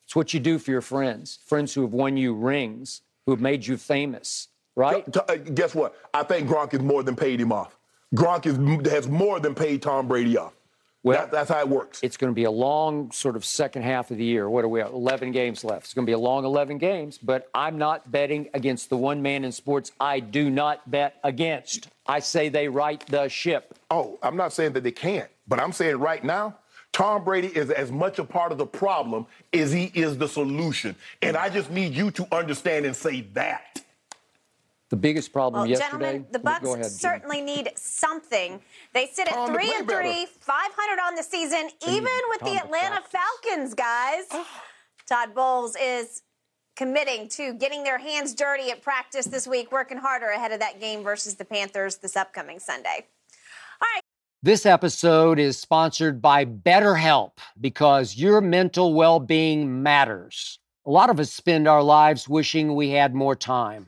It's 0.06 0.16
what 0.16 0.34
you 0.34 0.40
do 0.40 0.60
for 0.60 0.72
your 0.72 0.82
friends, 0.82 1.40
friends 1.46 1.74
who 1.74 1.82
have 1.82 1.94
won 1.94 2.18
you 2.18 2.34
rings, 2.34 3.02
who 3.26 3.32
have 3.32 3.42
made 3.42 3.66
you 3.66 3.78
famous, 3.78 4.48
right? 4.76 5.06
Uh, 5.16 5.36
guess 5.36 5.76
what? 5.76 5.96
I 6.14 6.24
think 6.24 6.50
Gronk 6.50 6.72
has 6.72 6.82
more 6.82 7.04
than 7.04 7.16
paid 7.16 7.40
him 7.40 7.52
off. 7.52 7.78
Gronk 8.16 8.46
is, 8.46 8.92
has 8.92 9.08
more 9.08 9.40
than 9.40 9.56
paid 9.56 9.82
Tom 9.82 10.08
Brady 10.08 10.38
off. 10.38 10.54
Well, 11.04 11.18
That- 11.22 11.32
that's 11.32 11.50
how 11.50 11.60
it 11.60 11.68
works. 11.68 12.00
It's 12.04 12.16
going 12.18 12.32
to 12.32 12.36
be 12.36 12.44
a 12.44 12.52
long 12.52 13.12
sort 13.12 13.36
of 13.36 13.44
second 13.44 13.82
half 13.82 14.12
of 14.12 14.18
the 14.18 14.24
year. 14.24 14.48
What 14.50 14.64
are 14.64 14.68
we 14.68 14.82
at? 14.82 14.92
11 14.92 15.32
games 15.32 15.64
left. 15.64 15.86
It's 15.86 15.94
going 15.96 16.06
to 16.06 16.10
be 16.10 16.14
a 16.14 16.20
long 16.20 16.46
11 16.46 16.78
games, 16.78 17.18
but 17.18 17.50
I'm 17.56 17.78
not 17.80 18.12
betting 18.12 18.50
against 18.54 18.90
the 18.90 18.98
one 18.98 19.22
man 19.22 19.44
in 19.44 19.52
sports 19.52 19.92
I 20.00 20.20
do 20.20 20.50
not 20.52 20.90
bet 20.92 21.16
against. 21.24 21.88
I 22.06 22.20
say 22.20 22.50
they 22.50 22.68
right 22.68 23.04
the 23.08 23.28
ship. 23.30 23.74
Oh, 23.90 24.20
I'm 24.22 24.36
not 24.38 24.54
saying 24.54 24.74
that 24.74 24.84
they 24.84 24.92
can't, 24.92 25.30
but 25.48 25.60
I'm 25.60 25.72
saying 25.72 25.98
right 25.98 26.24
now, 26.24 26.56
Tom 26.92 27.24
Brady 27.24 27.48
is 27.48 27.72
as 27.72 27.90
much 27.92 28.20
a 28.20 28.24
part 28.24 28.52
of 28.52 28.58
the 28.58 28.66
problem 28.66 29.26
as 29.54 29.72
he 29.72 29.86
is 29.96 30.18
the 30.18 30.28
solution. 30.28 30.96
And 31.22 31.38
I 31.38 31.50
just 31.50 31.72
need 31.72 31.94
you 31.94 32.12
to 32.12 32.28
understand 32.36 32.86
and 32.86 32.96
say 32.96 33.22
that. 33.34 33.82
The 34.92 34.98
biggest 34.98 35.32
problem 35.32 35.62
Well, 35.62 35.70
yesterday. 35.70 35.90
gentlemen, 35.90 36.26
the 36.32 36.40
Go 36.40 36.50
Bucs 36.52 36.64
ahead, 36.74 36.84
Jim. 36.84 36.90
certainly 36.92 37.40
need 37.42 37.72
something. 37.76 38.60
They 38.94 39.08
sit 39.08 39.28
at 39.30 39.34
Time 39.34 39.48
to 39.48 39.54
three 39.54 39.68
play 39.68 39.76
and 39.78 39.88
better. 39.88 40.02
three, 40.02 40.26
500 40.42 41.02
on 41.02 41.16
the 41.16 41.24
season, 41.24 41.70
even 41.88 42.12
with 42.28 42.42
time 42.42 42.54
the 42.56 42.60
Atlanta 42.62 43.02
practice. 43.02 43.20
Falcons, 43.42 43.74
guys. 43.74 44.26
Todd 45.08 45.34
Bowles 45.34 45.78
is 45.82 46.24
committing 46.76 47.30
to 47.30 47.54
getting 47.54 47.86
their 47.86 48.00
hands 48.00 48.34
dirty 48.36 48.70
at 48.70 48.82
practice 48.82 49.28
this 49.28 49.48
week, 49.48 49.72
working 49.72 49.98
harder 49.98 50.28
ahead 50.32 50.52
of 50.52 50.60
that 50.60 50.82
game 50.82 51.04
versus 51.04 51.36
the 51.36 51.46
Panthers 51.46 51.96
this 51.98 52.18
upcoming 52.18 52.60
Sunday. 52.60 53.08
All 53.82 53.88
right. 53.96 54.02
This 54.44 54.66
episode 54.66 55.40
is 55.40 55.58
sponsored 55.58 56.22
by 56.22 56.44
BetterHelp 56.44 57.38
because 57.62 58.18
your 58.18 58.42
mental 58.42 58.94
well 58.94 59.22
being 59.22 59.82
matters. 59.82 60.60
A 60.86 60.92
lot 60.92 61.10
of 61.10 61.18
us 61.18 61.32
spend 61.32 61.66
our 61.66 61.82
lives 61.82 62.28
wishing 62.28 62.76
we 62.76 62.90
had 62.90 63.16
more 63.16 63.38
time. 63.38 63.88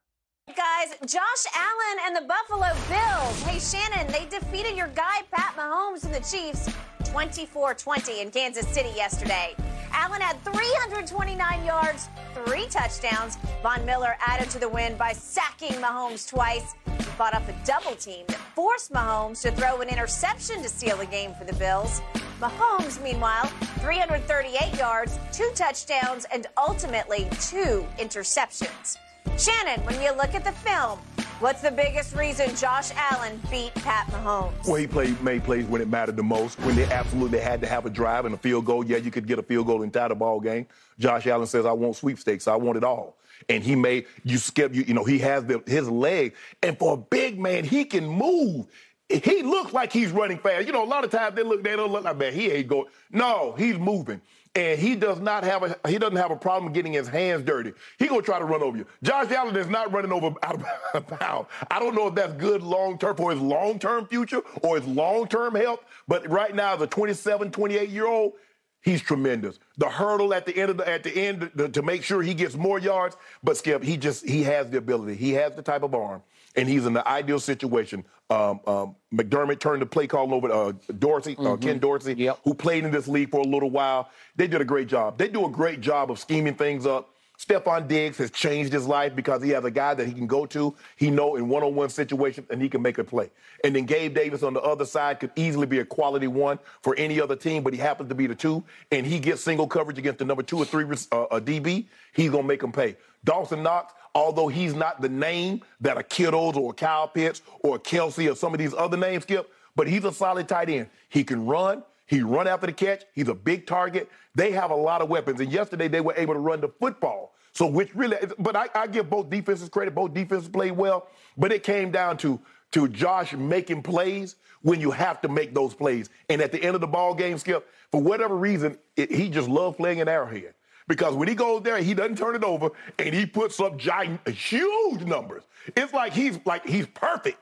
Josh 1.05 1.45
Allen 1.55 1.99
and 2.05 2.15
the 2.15 2.21
Buffalo 2.21 2.67
Bills. 2.87 3.43
Hey, 3.43 3.59
Shannon, 3.59 4.11
they 4.11 4.25
defeated 4.29 4.75
your 4.75 4.89
guy, 4.89 5.21
Pat 5.31 5.55
Mahomes, 5.55 6.03
and 6.05 6.13
the 6.13 6.19
Chiefs 6.19 6.69
24 7.05 7.73
20 7.73 8.21
in 8.21 8.31
Kansas 8.31 8.67
City 8.67 8.89
yesterday. 8.95 9.55
Allen 9.93 10.21
had 10.21 10.41
329 10.43 11.65
yards, 11.65 12.09
three 12.33 12.67
touchdowns. 12.67 13.37
Von 13.63 13.85
Miller 13.85 14.15
added 14.19 14.49
to 14.51 14.59
the 14.59 14.69
win 14.69 14.95
by 14.97 15.11
sacking 15.13 15.73
Mahomes 15.73 16.27
twice. 16.27 16.75
He 16.85 17.03
fought 17.03 17.33
up 17.33 17.47
a 17.47 17.65
double 17.65 17.95
team 17.95 18.25
that 18.27 18.39
forced 18.55 18.91
Mahomes 18.91 19.41
to 19.41 19.51
throw 19.51 19.81
an 19.81 19.89
interception 19.89 20.61
to 20.61 20.69
seal 20.69 20.97
the 20.97 21.05
game 21.05 21.33
for 21.33 21.45
the 21.45 21.53
Bills. 21.53 22.01
Mahomes, 22.39 23.01
meanwhile, 23.03 23.45
338 23.79 24.77
yards, 24.77 25.17
two 25.31 25.51
touchdowns, 25.55 26.25
and 26.33 26.47
ultimately 26.57 27.27
two 27.39 27.85
interceptions. 27.97 28.97
Shannon, 29.37 29.83
when 29.85 30.01
you 30.01 30.11
look 30.15 30.35
at 30.35 30.43
the 30.43 30.51
film, 30.51 30.99
what's 31.39 31.61
the 31.61 31.71
biggest 31.71 32.15
reason 32.15 32.55
Josh 32.55 32.91
Allen 32.95 33.41
beat 33.49 33.73
Pat 33.75 34.07
Mahomes? 34.07 34.67
Well, 34.67 34.75
he 34.75 34.87
played 34.87 35.21
made 35.21 35.43
plays 35.43 35.65
when 35.65 35.81
it 35.81 35.89
mattered 35.89 36.17
the 36.17 36.23
most, 36.23 36.59
when 36.59 36.75
they 36.75 36.85
absolutely 36.85 37.39
had 37.39 37.61
to 37.61 37.67
have 37.67 37.85
a 37.85 37.89
drive 37.89 38.25
and 38.25 38.35
a 38.35 38.37
field 38.37 38.65
goal. 38.65 38.85
Yeah, 38.85 38.97
you 38.97 39.11
could 39.11 39.27
get 39.27 39.39
a 39.39 39.43
field 39.43 39.67
goal 39.67 39.83
and 39.83 39.91
tie 39.91 40.07
the 40.07 40.15
ball 40.15 40.39
game. 40.39 40.67
Josh 40.99 41.25
Allen 41.27 41.47
says, 41.47 41.65
"I 41.65 41.71
want 41.71 41.95
sweepstakes. 41.95 42.47
I 42.47 42.55
want 42.55 42.77
it 42.77 42.83
all." 42.83 43.17
And 43.49 43.63
he 43.63 43.75
made 43.75 44.05
you 44.23 44.37
skip. 44.37 44.75
You, 44.75 44.83
you 44.83 44.93
know, 44.93 45.03
he 45.03 45.17
has 45.19 45.45
the, 45.45 45.63
his 45.65 45.89
leg, 45.89 46.35
and 46.61 46.77
for 46.77 46.93
a 46.93 46.97
big 46.97 47.39
man, 47.39 47.63
he 47.63 47.85
can 47.85 48.05
move. 48.07 48.67
He 49.09 49.43
looks 49.43 49.73
like 49.73 49.91
he's 49.91 50.11
running 50.11 50.37
fast. 50.37 50.67
You 50.67 50.71
know, 50.71 50.83
a 50.83 50.87
lot 50.87 51.03
of 51.03 51.09
times 51.09 51.35
they 51.35 51.43
look, 51.43 51.63
they 51.63 51.75
don't 51.75 51.91
look 51.91 52.03
like 52.03 52.17
man. 52.17 52.33
He 52.33 52.51
ain't 52.51 52.67
going. 52.67 52.85
No, 53.11 53.53
he's 53.57 53.77
moving 53.77 54.21
and 54.55 54.79
he 54.79 54.95
does 54.95 55.19
not 55.19 55.43
have 55.43 55.63
a 55.63 55.89
he 55.89 55.97
doesn't 55.97 56.17
have 56.17 56.31
a 56.31 56.35
problem 56.35 56.73
getting 56.73 56.93
his 56.93 57.07
hands 57.07 57.43
dirty. 57.43 57.73
He 57.99 58.07
gonna 58.07 58.21
try 58.21 58.39
to 58.39 58.45
run 58.45 58.61
over 58.61 58.77
you. 58.77 58.85
Josh 59.01 59.31
Allen 59.31 59.55
is 59.55 59.67
not 59.67 59.91
running 59.93 60.11
over 60.11 60.33
out 60.43 60.61
of 60.93 61.07
bounds. 61.19 61.49
I 61.69 61.79
don't 61.79 61.95
know 61.95 62.07
if 62.07 62.15
that's 62.15 62.33
good 62.33 62.61
long 62.61 62.97
term 62.97 63.15
for 63.15 63.31
his 63.31 63.39
long 63.39 63.79
term 63.79 64.07
future 64.07 64.41
or 64.61 64.77
his 64.77 64.87
long 64.87 65.27
term 65.27 65.55
health, 65.55 65.79
but 66.07 66.27
right 66.29 66.53
now, 66.53 66.75
the 66.75 66.87
27, 66.87 67.51
28 67.51 67.89
year 67.89 68.07
old, 68.07 68.33
he's 68.81 69.01
tremendous. 69.01 69.57
The 69.77 69.89
hurdle 69.89 70.33
at 70.33 70.45
the 70.45 70.57
end 70.57 70.69
of 70.71 70.77
the 70.77 70.89
at 70.89 71.03
the 71.03 71.17
end 71.17 71.51
to, 71.57 71.69
to 71.69 71.81
make 71.81 72.03
sure 72.03 72.21
he 72.21 72.33
gets 72.33 72.55
more 72.55 72.79
yards, 72.79 73.15
but 73.43 73.55
Skip, 73.55 73.83
he 73.83 73.95
just 73.95 74.27
he 74.27 74.43
has 74.43 74.69
the 74.69 74.77
ability. 74.77 75.15
He 75.15 75.31
has 75.33 75.55
the 75.55 75.61
type 75.61 75.83
of 75.83 75.95
arm 75.95 76.23
and 76.55 76.67
he's 76.67 76.85
in 76.85 76.93
the 76.93 77.07
ideal 77.07 77.39
situation. 77.39 78.03
Um, 78.29 78.61
um, 78.65 78.95
McDermott 79.13 79.59
turned 79.59 79.81
the 79.81 79.85
play 79.85 80.07
call 80.07 80.33
over 80.33 80.47
to 80.47 80.53
uh, 80.53 80.71
Dorsey, 80.99 81.35
mm-hmm. 81.35 81.47
uh, 81.47 81.57
Ken 81.57 81.79
Dorsey, 81.79 82.13
yep. 82.13 82.39
who 82.43 82.53
played 82.53 82.85
in 82.85 82.91
this 82.91 83.07
league 83.07 83.29
for 83.29 83.41
a 83.41 83.47
little 83.47 83.69
while. 83.69 84.09
They 84.35 84.47
did 84.47 84.61
a 84.61 84.65
great 84.65 84.87
job. 84.87 85.17
They 85.17 85.27
do 85.27 85.45
a 85.45 85.49
great 85.49 85.81
job 85.81 86.11
of 86.11 86.19
scheming 86.19 86.55
things 86.55 86.85
up. 86.85 87.09
Stefon 87.41 87.87
Diggs 87.87 88.17
has 88.19 88.29
changed 88.29 88.71
his 88.71 88.85
life 88.85 89.15
because 89.15 89.41
he 89.41 89.49
has 89.49 89.65
a 89.65 89.71
guy 89.71 89.95
that 89.95 90.05
he 90.05 90.13
can 90.13 90.27
go 90.27 90.45
to. 90.45 90.75
He 90.95 91.09
know 91.09 91.35
in 91.37 91.49
one-on-one 91.49 91.89
situations 91.89 92.45
and 92.51 92.61
he 92.61 92.69
can 92.69 92.83
make 92.83 92.99
a 92.99 93.03
play. 93.03 93.31
And 93.63 93.75
then 93.75 93.85
Gabe 93.85 94.13
Davis 94.13 94.43
on 94.43 94.53
the 94.53 94.61
other 94.61 94.85
side 94.85 95.19
could 95.19 95.31
easily 95.35 95.65
be 95.65 95.79
a 95.79 95.85
quality 95.85 96.27
one 96.27 96.59
for 96.83 96.95
any 96.97 97.19
other 97.19 97.35
team, 97.35 97.63
but 97.63 97.73
he 97.73 97.79
happens 97.79 98.09
to 98.09 98.15
be 98.15 98.27
the 98.27 98.35
two, 98.35 98.63
and 98.91 99.07
he 99.07 99.19
gets 99.19 99.41
single 99.41 99.67
coverage 99.67 99.97
against 99.97 100.19
the 100.19 100.25
number 100.25 100.43
two 100.43 100.57
or 100.57 100.65
three 100.65 100.85
uh, 101.11 101.25
a 101.31 101.41
DB. 101.41 101.87
He's 102.13 102.29
gonna 102.29 102.43
make 102.43 102.61
him 102.61 102.71
pay. 102.71 102.95
Dawson 103.23 103.63
Knox, 103.63 103.93
although 104.13 104.47
he's 104.47 104.73
not 104.73 105.01
the 105.01 105.09
name 105.09 105.61
that 105.79 105.97
a 105.97 106.03
Kittles 106.03 106.57
or 106.57 106.71
a 106.71 106.73
Kyle 106.73 107.07
Pitts 107.07 107.41
or 107.61 107.75
a 107.75 107.79
Kelce 107.79 108.31
or 108.31 108.35
some 108.35 108.53
of 108.53 108.59
these 108.59 108.73
other 108.73 108.97
names 108.97 109.23
skip, 109.23 109.51
but 109.75 109.87
he's 109.87 110.03
a 110.03 110.11
solid 110.11 110.47
tight 110.47 110.69
end. 110.69 110.89
He 111.09 111.23
can 111.23 111.45
run. 111.45 111.83
He 112.05 112.21
run 112.21 112.47
after 112.47 112.67
the 112.67 112.73
catch. 112.73 113.03
He's 113.13 113.29
a 113.29 113.33
big 113.33 113.65
target. 113.65 114.09
They 114.35 114.51
have 114.51 114.71
a 114.71 114.75
lot 114.75 115.01
of 115.01 115.09
weapons. 115.09 115.39
And 115.39 115.51
yesterday 115.51 115.87
they 115.87 116.01
were 116.01 116.13
able 116.17 116.33
to 116.33 116.39
run 116.39 116.59
the 116.59 116.67
football. 116.67 117.33
So 117.53 117.65
which 117.67 117.93
really, 117.95 118.17
but 118.37 118.55
I, 118.55 118.67
I 118.75 118.87
give 118.87 119.09
both 119.09 119.29
defenses 119.29 119.69
credit. 119.69 119.95
Both 119.95 120.13
defenses 120.13 120.49
played 120.49 120.71
well. 120.71 121.07
But 121.37 121.51
it 121.51 121.63
came 121.63 121.91
down 121.91 122.17
to 122.17 122.39
to 122.71 122.87
Josh 122.87 123.33
making 123.33 123.83
plays 123.83 124.35
when 124.61 124.79
you 124.79 124.91
have 124.91 125.21
to 125.21 125.27
make 125.27 125.53
those 125.53 125.73
plays. 125.73 126.09
And 126.29 126.41
at 126.41 126.51
the 126.51 126.63
end 126.63 126.75
of 126.75 126.81
the 126.81 126.87
ball 126.87 127.13
game, 127.13 127.37
Skip, 127.37 127.67
for 127.91 128.01
whatever 128.01 128.35
reason, 128.35 128.77
it, 128.95 129.11
he 129.11 129.29
just 129.29 129.49
loved 129.49 129.77
playing 129.77 129.99
an 130.01 130.07
Arrowhead. 130.07 130.53
Because 130.91 131.15
when 131.15 131.29
he 131.29 131.35
goes 131.35 131.63
there, 131.63 131.77
he 131.77 131.93
doesn't 131.93 132.17
turn 132.17 132.35
it 132.35 132.43
over, 132.43 132.69
and 132.99 133.15
he 133.15 133.25
puts 133.25 133.61
up 133.61 133.77
giant, 133.77 134.27
huge 134.27 134.99
numbers. 135.03 135.43
It's 135.77 135.93
like 135.93 136.11
he's 136.11 136.37
like 136.43 136.67
he's 136.67 136.85
perfect 136.85 137.37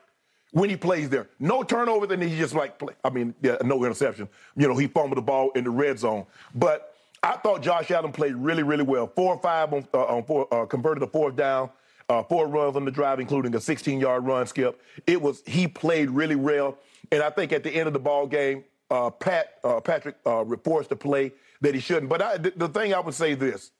when 0.52 0.70
he 0.70 0.76
plays 0.76 1.10
there. 1.10 1.28
No 1.40 1.64
turnovers, 1.64 2.12
and 2.12 2.22
he 2.22 2.38
just 2.38 2.54
like 2.54 2.78
play. 2.78 2.94
I 3.02 3.10
mean, 3.10 3.34
yeah, 3.42 3.56
no 3.64 3.82
interception. 3.84 4.28
You 4.56 4.68
know, 4.68 4.76
he 4.76 4.86
fumbled 4.86 5.18
the 5.18 5.22
ball 5.22 5.50
in 5.56 5.64
the 5.64 5.70
red 5.70 5.98
zone. 5.98 6.26
But 6.54 6.94
I 7.24 7.38
thought 7.38 7.60
Josh 7.60 7.90
Allen 7.90 8.12
played 8.12 8.36
really, 8.36 8.62
really 8.62 8.84
well. 8.84 9.08
Four 9.16 9.34
or 9.34 9.42
five 9.42 9.72
on, 9.72 9.84
uh, 9.92 10.04
on 10.04 10.22
four, 10.22 10.46
uh, 10.54 10.66
converted 10.66 11.02
a 11.02 11.08
fourth 11.08 11.34
down. 11.34 11.70
Uh, 12.08 12.22
four 12.22 12.46
runs 12.46 12.76
on 12.76 12.84
the 12.84 12.90
drive, 12.92 13.18
including 13.18 13.52
a 13.56 13.58
16-yard 13.58 14.24
run 14.24 14.46
skip. 14.46 14.80
It 15.08 15.20
was 15.20 15.42
he 15.44 15.66
played 15.66 16.08
really 16.10 16.36
well, 16.36 16.78
and 17.10 17.20
I 17.20 17.30
think 17.30 17.52
at 17.52 17.64
the 17.64 17.70
end 17.70 17.88
of 17.88 17.94
the 17.94 17.98
ball 17.98 18.28
game, 18.28 18.62
uh, 18.92 19.10
Pat 19.10 19.54
uh, 19.64 19.80
Patrick 19.80 20.14
uh, 20.24 20.44
reports 20.44 20.86
the 20.86 20.94
play 20.94 21.32
that 21.60 21.74
he 21.74 21.80
shouldn't. 21.80 22.08
But 22.08 22.22
I, 22.22 22.36
the, 22.36 22.52
the, 22.56 22.68
thing 22.68 22.94
I 22.94 23.00
would 23.00 23.14
say 23.14 23.34
this, 23.34 23.70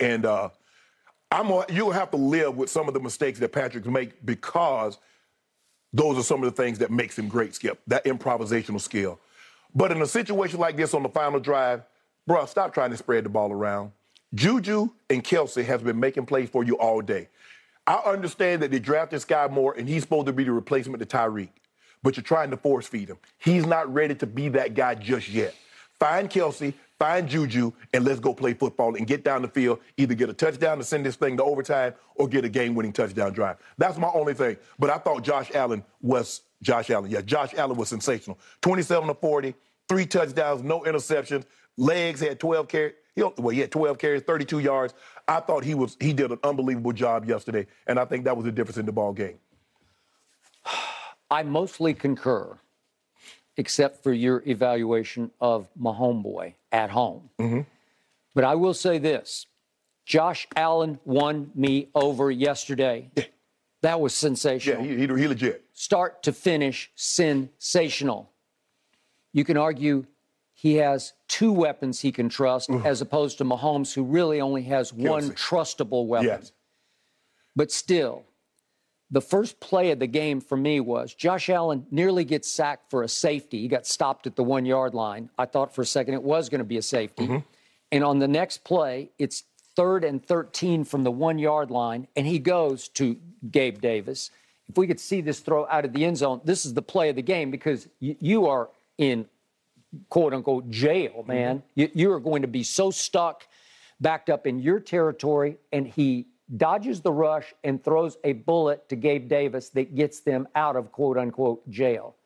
and 0.00 0.24
uh, 0.24 0.50
I'm 1.30 1.50
a, 1.50 1.64
you'll 1.68 1.92
have 1.92 2.10
to 2.10 2.16
live 2.16 2.56
with 2.56 2.70
some 2.70 2.88
of 2.88 2.94
the 2.94 3.00
mistakes 3.00 3.38
that 3.40 3.52
Patrick 3.52 3.86
make 3.86 4.24
because 4.24 4.98
those 5.92 6.18
are 6.18 6.22
some 6.22 6.42
of 6.42 6.54
the 6.54 6.62
things 6.62 6.78
that 6.78 6.90
makes 6.90 7.18
him 7.18 7.28
great. 7.28 7.54
Skip 7.54 7.80
that 7.86 8.04
improvisational 8.04 8.80
skill. 8.80 9.18
But 9.74 9.92
in 9.92 10.02
a 10.02 10.06
situation 10.06 10.58
like 10.60 10.76
this 10.76 10.94
on 10.94 11.02
the 11.02 11.08
final 11.08 11.40
drive, 11.40 11.82
bro, 12.26 12.44
stop 12.46 12.74
trying 12.74 12.90
to 12.90 12.96
spread 12.96 13.24
the 13.24 13.28
ball 13.28 13.52
around. 13.52 13.92
Juju 14.34 14.88
and 15.10 15.22
Kelce 15.22 15.64
has 15.64 15.82
been 15.82 16.00
making 16.00 16.26
plays 16.26 16.48
for 16.48 16.64
you 16.64 16.74
all 16.78 17.00
day. 17.00 17.28
I 17.86 17.96
understand 17.96 18.62
that 18.62 18.70
they 18.70 18.78
drafted 18.78 19.20
Skyy 19.20 19.50
Moore 19.50 19.74
and 19.76 19.88
he's 19.88 20.02
supposed 20.02 20.26
to 20.26 20.32
be 20.32 20.44
the 20.44 20.52
replacement 20.52 21.00
to 21.00 21.06
Tyreek, 21.06 21.50
but 22.02 22.16
you're 22.16 22.22
trying 22.22 22.50
to 22.50 22.56
force 22.56 22.86
feed 22.86 23.08
him. 23.08 23.18
He's 23.38 23.66
not 23.66 23.92
ready 23.92 24.14
to 24.16 24.26
be 24.26 24.48
that 24.50 24.74
guy 24.74 24.94
just 24.94 25.28
yet. 25.28 25.54
Find 26.02 26.28
Kelce, 26.28 26.74
find 26.98 27.28
Juju, 27.28 27.72
and 27.94 28.04
let's 28.04 28.18
go 28.18 28.34
play 28.34 28.54
football 28.54 28.96
and 28.96 29.06
get 29.06 29.22
down 29.22 29.40
the 29.40 29.46
field, 29.46 29.78
either 29.96 30.14
get 30.14 30.28
a 30.28 30.32
touchdown 30.32 30.78
to 30.78 30.82
send 30.82 31.06
this 31.06 31.14
thing 31.14 31.36
to 31.36 31.44
overtime 31.44 31.94
or 32.16 32.26
get 32.26 32.44
a 32.44 32.48
game 32.48 32.74
winning 32.74 32.92
touchdown 32.92 33.32
drive. 33.32 33.58
That's 33.78 33.96
my 33.98 34.10
only 34.12 34.34
thing. 34.34 34.56
But 34.80 34.90
I 34.90 34.98
thought 34.98 35.22
Josh 35.22 35.52
Allen 35.54 35.84
was 36.00 36.40
Josh 36.60 36.90
Allen. 36.90 37.08
Yeah, 37.08 37.20
Josh 37.20 37.54
Allen 37.54 37.76
was 37.76 37.88
sensational. 37.88 38.40
27 38.62 39.06
to 39.06 39.14
40, 39.14 39.54
three 39.88 40.04
touchdowns, 40.04 40.64
no 40.64 40.80
interceptions. 40.80 41.44
Legs 41.76 42.18
had 42.18 42.40
12 42.40 42.66
carries. 42.66 42.94
Well, 43.14 43.50
he 43.50 43.60
had 43.60 43.70
12 43.70 43.96
carries, 43.96 44.22
32 44.22 44.58
yards. 44.58 44.94
I 45.28 45.38
thought 45.38 45.62
he 45.62 45.74
was 45.74 45.96
he 46.00 46.12
did 46.12 46.32
an 46.32 46.40
unbelievable 46.42 46.92
job 46.92 47.28
yesterday, 47.28 47.68
and 47.86 48.00
I 48.00 48.06
think 48.06 48.24
that 48.24 48.36
was 48.36 48.44
the 48.44 48.50
difference 48.50 48.76
in 48.76 48.86
the 48.86 48.92
ball 48.92 49.12
game. 49.12 49.38
I 51.30 51.44
mostly 51.44 51.94
concur, 51.94 52.58
except 53.56 54.02
for 54.02 54.12
your 54.12 54.42
evaluation 54.46 55.30
of 55.40 55.68
my 55.76 55.90
homeboy 55.90 56.54
at 56.70 56.90
home. 56.90 57.30
Mm-hmm. 57.38 57.60
But 58.34 58.44
I 58.44 58.54
will 58.54 58.74
say 58.74 58.98
this: 58.98 59.46
Josh 60.06 60.46
Allen 60.56 60.98
won 61.04 61.50
me 61.54 61.88
over 61.94 62.30
yesterday. 62.30 63.10
Yeah. 63.16 63.24
That 63.82 64.00
was 64.00 64.14
sensational. 64.14 64.84
Yeah, 64.84 64.96
he, 64.96 65.06
he, 65.06 65.20
he 65.20 65.28
legit. 65.28 65.64
Start 65.72 66.22
to 66.22 66.32
finish, 66.32 66.92
sensational. 66.94 68.30
You 69.32 69.44
can 69.44 69.56
argue 69.56 70.06
he 70.54 70.76
has 70.76 71.14
two 71.26 71.52
weapons 71.52 71.98
he 72.00 72.12
can 72.12 72.28
trust, 72.28 72.70
as 72.84 73.00
opposed 73.00 73.38
to 73.38 73.44
Mahomes, 73.44 73.92
who 73.92 74.04
really 74.04 74.40
only 74.40 74.62
has 74.62 74.92
Kelce. 74.92 75.08
one 75.08 75.30
trustable 75.32 76.06
weapon. 76.06 76.28
Yes. 76.28 76.52
But 77.56 77.72
still, 77.72 78.22
the 79.12 79.20
first 79.20 79.60
play 79.60 79.90
of 79.90 79.98
the 79.98 80.06
game 80.06 80.40
for 80.40 80.56
me 80.56 80.80
was 80.80 81.14
Josh 81.14 81.50
Allen 81.50 81.86
nearly 81.90 82.24
gets 82.24 82.50
sacked 82.50 82.90
for 82.90 83.02
a 83.02 83.08
safety. 83.08 83.60
He 83.60 83.68
got 83.68 83.86
stopped 83.86 84.26
at 84.26 84.36
the 84.36 84.42
one 84.42 84.64
yard 84.64 84.94
line. 84.94 85.28
I 85.38 85.44
thought 85.44 85.74
for 85.74 85.82
a 85.82 85.86
second 85.86 86.14
it 86.14 86.22
was 86.22 86.48
going 86.48 86.60
to 86.60 86.64
be 86.64 86.78
a 86.78 86.82
safety. 86.82 87.24
Mm-hmm. 87.24 87.38
And 87.92 88.04
on 88.04 88.18
the 88.18 88.26
next 88.26 88.64
play, 88.64 89.10
it's 89.18 89.44
third 89.76 90.02
and 90.02 90.24
13 90.24 90.84
from 90.84 91.04
the 91.04 91.10
one 91.10 91.38
yard 91.38 91.70
line, 91.70 92.08
and 92.16 92.26
he 92.26 92.38
goes 92.38 92.88
to 92.88 93.18
Gabe 93.50 93.82
Davis. 93.82 94.30
If 94.66 94.78
we 94.78 94.86
could 94.86 95.00
see 95.00 95.20
this 95.20 95.40
throw 95.40 95.66
out 95.68 95.84
of 95.84 95.92
the 95.92 96.06
end 96.06 96.16
zone, 96.16 96.40
this 96.44 96.64
is 96.64 96.72
the 96.72 96.82
play 96.82 97.10
of 97.10 97.16
the 97.16 97.22
game 97.22 97.50
because 97.50 97.88
y- 98.00 98.16
you 98.18 98.46
are 98.46 98.70
in 98.96 99.26
quote 100.08 100.32
unquote 100.32 100.70
jail, 100.70 101.22
man. 101.28 101.58
Mm-hmm. 101.58 101.80
You, 101.80 101.90
you 101.92 102.12
are 102.12 102.20
going 102.20 102.42
to 102.42 102.48
be 102.48 102.62
so 102.62 102.90
stuck, 102.90 103.46
backed 104.00 104.30
up 104.30 104.46
in 104.46 104.58
your 104.58 104.80
territory, 104.80 105.58
and 105.70 105.86
he 105.86 106.28
dodges 106.56 107.00
the 107.00 107.12
rush 107.12 107.54
and 107.64 107.82
throws 107.82 108.16
a 108.24 108.32
bullet 108.32 108.88
to 108.88 108.96
Gabe 108.96 109.28
Davis 109.28 109.70
that 109.70 109.94
gets 109.94 110.20
them 110.20 110.48
out 110.54 110.76
of 110.76 110.92
quote 110.92 111.18
unquote 111.18 111.68
jail. 111.70 112.16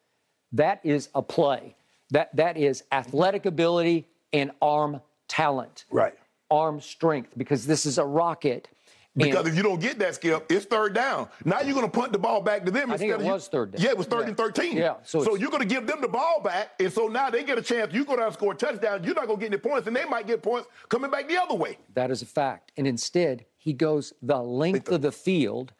That 0.53 0.81
is 0.85 1.09
a 1.15 1.23
play. 1.23 1.77
That 2.11 2.35
that 2.37 2.57
is 2.57 2.85
athletic 2.93 3.47
ability 3.47 4.07
and 4.33 4.51
arm 4.63 5.01
talent. 5.29 5.85
Right. 5.91 6.15
Arm 6.51 6.81
strength 6.81 7.33
because 7.37 7.67
this 7.67 7.87
is 7.87 7.99
a 7.99 8.05
rocket. 8.05 8.69
Because 9.17 9.41
And- 9.41 9.49
if 9.49 9.57
you 9.57 9.63
don't 9.63 9.81
get 9.81 9.99
that, 9.99 10.15
Skip, 10.17 10.51
it's 10.53 10.67
third 10.67 10.95
down. 10.95 11.29
Now 11.45 11.61
you're 11.61 11.75
going 11.75 11.91
to 11.91 12.01
punt 12.01 12.13
the 12.13 12.19
ball 12.19 12.43
back 12.43 12.65
to 12.67 12.71
them. 12.71 12.91
I 12.93 12.97
think 12.97 13.11
instead 13.11 13.21
it 13.21 13.23
of 13.23 13.27
you- 13.27 13.33
was 13.33 13.49
third 13.49 13.73
down. 13.73 13.83
Yeah, 13.83 13.91
it 13.91 13.99
was 13.99 14.07
third 14.07 14.21
Yeah. 14.23 14.29
and 14.29 14.37
13. 14.37 14.77
Yeah, 14.77 14.95
so 15.05 15.23
So, 15.25 15.35
you're 15.37 15.51
going 15.51 15.67
to 15.67 15.75
give 15.75 15.87
them 15.87 16.01
the 16.01 16.09
ball 16.09 16.41
back, 16.43 16.73
and 16.79 16.93
so 16.93 17.09
now 17.09 17.31
they 17.31 17.43
get 17.43 17.57
a 17.59 17.63
chance. 17.63 17.95
You 17.95 18.05
go 18.05 18.17
down 18.17 18.27
and 18.27 18.35
score 18.35 18.53
a 18.53 18.57
touchdown. 18.57 19.03
You're 19.05 19.15
not 19.15 19.27
going 19.27 19.39
to 19.39 19.45
get 19.49 19.53
any 19.53 19.61
points, 19.61 19.87
and 19.87 19.97
they 19.97 20.05
might 20.05 20.27
get 20.27 20.43
points 20.43 20.69
coming 20.89 21.11
back 21.11 21.29
the 21.29 21.41
other 21.41 21.55
way. 21.55 21.79
That 21.95 22.11
is 22.11 22.21
a 22.21 22.27
fact. 22.27 22.73
And 22.77 22.87
instead, 22.87 23.47
he 23.57 23.73
goes 23.73 24.13
the 24.21 24.43
length 24.43 24.89
of 24.91 25.01
the 25.03 25.13
field 25.13 25.73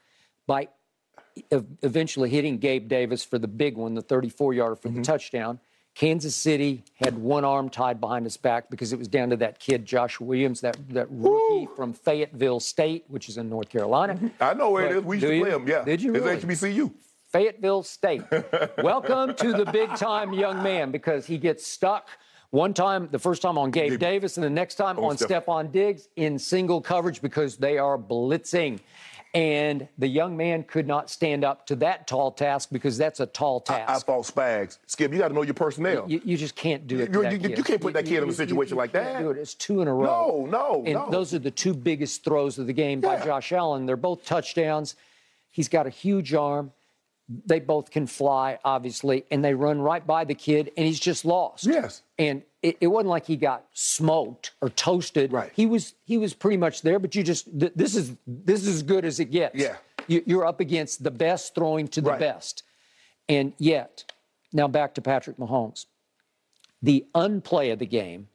by 0.47 0.69
eventually 1.51 2.31
hitting 2.31 2.59
Gabe 2.59 2.89
Davis 2.89 3.23
for 3.23 3.39
the 3.39 3.49
big 3.49 3.77
one, 3.77 3.95
the 3.95 4.03
34 4.03 4.55
yarder 4.55 4.77
for 4.77 4.89
the 4.89 4.95
mm-hmm. 4.95 5.03
touchdown. 5.03 5.61
Kansas 5.97 6.37
City 6.37 6.85
had 6.97 7.17
one 7.17 7.43
arm 7.43 7.71
tied 7.71 8.03
behind 8.03 8.27
his 8.27 8.37
back 8.37 8.69
because 8.69 8.93
it 8.93 8.99
was 8.99 9.09
down 9.09 9.31
to 9.31 9.37
that 9.37 9.59
kid, 9.59 9.87
Josh 9.87 10.21
Williams, 10.21 10.61
that, 10.61 10.77
that 10.91 11.07
rookie 11.11 11.69
from 11.75 11.95
Fayetteville 11.95 12.61
State, 12.61 13.07
which 13.09 13.31
is 13.31 13.39
in 13.39 13.49
North 13.49 13.71
Carolina. 13.71 14.15
Mm-hmm. 14.15 14.27
I 14.39 14.53
know 14.53 14.71
where 14.71 14.85
it 14.85 14.89
But 14.89 14.99
is. 14.99 15.05
We 15.05 15.17
used 15.17 15.27
to 15.27 15.41
play 15.41 15.51
them. 15.51 15.67
Yeah. 15.67 15.85
Did 15.85 16.03
you 16.03 16.15
It's 16.15 16.45
really? 16.45 16.55
HBCU. 16.55 16.93
Fayetteville 17.33 17.83
State. 17.83 18.23
Welcome 18.83 19.35
to 19.37 19.55
the 19.55 19.65
big 19.73 19.89
time 19.97 20.35
young 20.35 20.63
man 20.63 20.91
because 20.91 21.25
he 21.25 21.39
gets 21.39 21.67
stuck 21.67 22.11
one 22.51 22.75
time, 22.75 23.09
the 23.11 23.19
first 23.19 23.41
time 23.41 23.57
on 23.57 23.71
Gabe 23.71 23.99
Davis, 23.99 24.37
and 24.37 24.45
the 24.45 24.51
next 24.51 24.75
time 24.75 24.99
on 24.99 25.17
Steph- 25.17 25.47
Stefon 25.47 25.73
Diggs 25.73 26.09
in 26.17 26.39
single 26.39 26.83
coverage 26.83 27.23
because 27.23 27.57
they 27.57 27.79
are 27.79 27.99
blitzing. 27.99 28.81
And 29.35 29.87
the 29.99 30.07
young 30.09 30.35
man 30.37 30.63
could 30.63 30.87
not 30.87 31.11
stand 31.11 31.45
up 31.45 31.67
to 31.67 31.77
that 31.77 32.07
tall 32.07 32.31
task 32.31 32.71
because 32.73 32.97
that's 32.97 33.21
a 33.21 33.27
tall 33.27 33.61
task. 33.61 33.83
I 33.83 33.93
task. 33.93 34.07
thought 34.07 34.25
Spags. 34.25 34.79
Skip, 34.87 35.13
you 35.13 35.19
got 35.19 35.29
to 35.29 35.35
know 35.35 35.43
your 35.43 35.53
personnel. 35.53 36.05
you, 36.09 36.23
you 36.25 36.37
just 36.39 36.57
can't 36.57 36.87
do 36.87 37.01
it. 37.01 37.13
You- 37.13 37.23
you- 37.29 37.55
you 37.57 37.63
can't 37.63 37.81
put 37.81 37.93
that 37.95 38.07
kid 38.07 38.23
in 38.23 38.29
a 38.31 38.33
situation 38.33 38.77
like 38.79 38.93
can't 38.93 39.05
that. 39.05 39.19
Do 39.21 39.31
it. 39.31 39.37
It's 39.39 39.53
two 39.55 39.83
in 39.83 39.89
a 39.89 39.95
row. 39.95 40.47
No, 40.49 40.51
no, 40.51 40.75
And 40.87 40.95
no. 40.95 41.11
those 41.11 41.35
are 41.35 41.39
the 41.39 41.51
two 41.51 41.75
biggest 41.75 42.25
throws 42.25 42.59
of 42.59 42.67
the 42.67 42.73
game 42.73 43.01
by 43.03 43.23
Josh 43.23 43.53
Allen. 43.53 43.85
They're 43.85 43.97
both 43.97 44.25
touchdowns. 44.25 44.95
He's 45.51 45.69
got 45.69 45.87
a 45.87 45.91
huge 45.91 46.33
arm. 46.33 46.73
They 47.29 47.59
both 47.59 47.91
can 47.91 48.07
fly, 48.07 48.59
obviously, 48.65 49.25
and 49.33 49.45
they 49.45 49.53
run 49.55 49.81
right 49.81 50.07
by 50.07 50.25
the 50.25 50.35
kid, 50.35 50.71
and 50.77 50.87
he's 50.87 51.01
just 51.01 51.25
lost. 51.25 51.67
Yes. 51.67 52.03
And 52.19 52.43
it, 52.63 52.77
it 52.81 52.87
wasn't 52.87 53.09
like 53.09 53.27
he 53.27 53.37
got 53.37 53.65
smoked 53.73 54.53
or 54.61 54.69
toasted. 54.71 55.33
Right. 55.33 55.51
He 55.55 55.67
was 55.67 55.95
he 56.05 56.19
was 56.19 56.35
pretty 56.35 56.57
much 56.57 56.83
there, 56.83 56.99
but 57.01 57.15
you 57.17 57.25
just 57.25 57.47
th- 57.59 57.73
this 57.75 57.97
is 57.97 58.13
this 58.27 58.63
is 58.63 58.69
as 58.77 58.83
good 58.85 59.05
as 59.05 59.19
it 59.19 59.27
gets. 59.33 59.57
Yeah. 59.57 59.77
You, 60.07 60.23
you're 60.25 60.47
up 60.47 60.61
against 60.61 61.03
the 61.03 61.11
best 61.11 61.55
throwing 61.57 61.89
to 61.89 62.01
the 62.01 62.11
Right. 62.11 62.21
best, 62.21 62.63
and 63.29 63.53
yet 63.59 64.05
now 64.53 64.69
back 64.69 64.95
to 64.95 65.03
Patrick 65.03 65.37
Mahomes 65.37 65.87
the 66.83 67.05
unplay 67.15 67.73
of 67.73 67.79
the 67.81 67.87
game, 67.87 68.29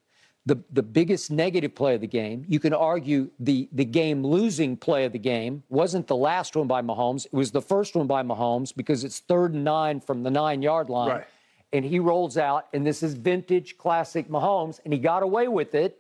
the, 0.45 0.63
the 0.71 0.82
biggest 0.82 1.30
negative 1.30 1.75
play 1.75 1.95
of 1.95 2.01
the 2.01 2.08
game, 2.08 2.45
you 2.47 2.60
can 2.60 2.73
argue 2.73 3.30
the, 3.39 3.69
the 3.71 3.86
game 3.86 4.25
losing 4.25 4.75
play 4.75 5.06
of 5.06 5.12
the 5.12 5.19
game 5.19 5.63
wasn't 5.69 6.08
the 6.08 6.15
last 6.15 6.56
one 6.56 6.67
by 6.67 6.82
Mahomes. 6.82 7.25
It 7.25 7.34
was 7.34 7.51
the 7.51 7.62
first 7.62 7.95
one 7.95 8.08
by 8.08 8.23
Mahomes 8.23 8.75
because 8.75 9.04
it's 9.04 9.19
third 9.19 9.54
and 9.54 9.63
nine 9.63 9.99
from 9.99 10.23
the 10.23 10.32
nine 10.32 10.62
yard 10.62 10.89
line. 10.89 11.10
Right. 11.10 11.27
And 11.73 11.86
he 11.86 11.99
rolls 11.99 12.38
out, 12.38 12.67
and 12.73 12.86
this 12.86 13.01
is 13.01 13.13
vintage 13.13 13.77
classic 13.77 14.27
Mahomes, 14.27 14.80
and 14.84 14.91
he 14.91 14.99
got 14.99 15.23
away 15.23 15.47
with 15.47 15.73
it 15.75 15.99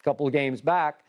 a 0.00 0.02
couple 0.02 0.26
of 0.26 0.32
games 0.32 0.60
back. 0.60 1.00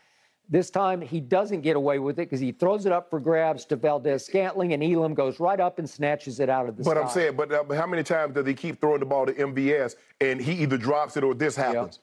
This 0.47 0.69
time 0.69 1.01
he 1.01 1.19
doesn't 1.19 1.61
get 1.61 1.75
away 1.75 1.97
with 1.97 2.19
it 2.19 2.29
because 2.29 2.39
he 2.39 2.51
throws 2.51 2.85
it 2.85 2.91
up 2.91 3.09
for 3.09 3.19
grabs 3.19 3.65
to 3.65 3.77
Valdes-Scantling, 3.77 4.73
and 4.73 4.83
Elam 4.83 5.15
goes 5.15 5.39
right 5.39 5.59
up 5.59 5.79
and 5.79 5.89
snatches 5.89 6.39
it 6.39 6.49
out 6.49 6.69
of 6.69 6.77
the 6.77 6.83
But 6.83 6.91
sky. 6.91 7.01
I'm 7.01 7.09
saying, 7.09 7.35
but, 7.35 7.51
uh, 7.51 7.63
how 7.73 7.87
many 7.87 8.03
times 8.03 8.35
does 8.35 8.45
he 8.45 8.53
keep 8.53 8.79
throwing 8.79 8.99
the 8.99 9.07
ball 9.07 9.25
to 9.25 9.33
MVS 9.33 9.95
and 10.21 10.39
he 10.39 10.51
either 10.61 10.77
drops 10.77 11.17
it 11.17 11.23
or 11.23 11.33
this 11.33 11.55
happens? 11.55 11.99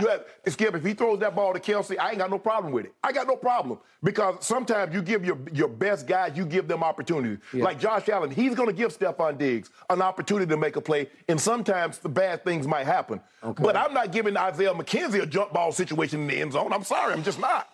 You 0.00 0.08
have, 0.08 0.24
Skip, 0.48 0.74
if 0.74 0.84
he 0.84 0.94
throws 0.94 1.20
that 1.20 1.36
ball 1.36 1.52
to 1.52 1.60
Kelce, 1.60 1.96
I 1.98 2.08
ain't 2.10 2.18
got 2.18 2.28
no 2.28 2.38
problem 2.38 2.72
with 2.72 2.86
it. 2.86 2.92
I 3.04 3.12
got 3.12 3.28
no 3.28 3.36
problem 3.36 3.78
because 4.02 4.44
sometimes 4.44 4.92
you 4.92 5.00
give 5.00 5.24
your 5.24 5.38
your 5.52 5.68
best 5.68 6.06
guys, 6.08 6.36
you 6.36 6.44
give 6.44 6.66
them 6.66 6.82
opportunities. 6.82 7.38
Like 7.52 7.78
Josh 7.78 8.08
Allen, 8.08 8.30
he's 8.30 8.54
going 8.56 8.68
to 8.68 8.74
give 8.74 8.96
Stefon 8.98 9.38
Diggs 9.38 9.70
an 9.88 10.02
opportunity 10.02 10.46
to 10.48 10.56
make 10.56 10.74
a 10.76 10.80
play, 10.80 11.08
and 11.28 11.40
sometimes 11.40 11.98
the 11.98 12.08
bad 12.08 12.42
things 12.44 12.66
might 12.66 12.84
happen. 12.86 13.20
Okay. 13.44 13.62
But 13.62 13.76
I'm 13.76 13.94
not 13.94 14.10
giving 14.10 14.36
Isaiah 14.36 14.74
McKenzie 14.74 15.22
a 15.22 15.26
jump 15.26 15.52
ball 15.52 15.70
situation 15.70 16.22
in 16.22 16.26
the 16.26 16.34
end 16.40 16.52
zone. 16.52 16.72
I'm 16.72 16.82
sorry, 16.84 17.12
I'm 17.12 17.22
just 17.22 17.38
not. 17.38 17.68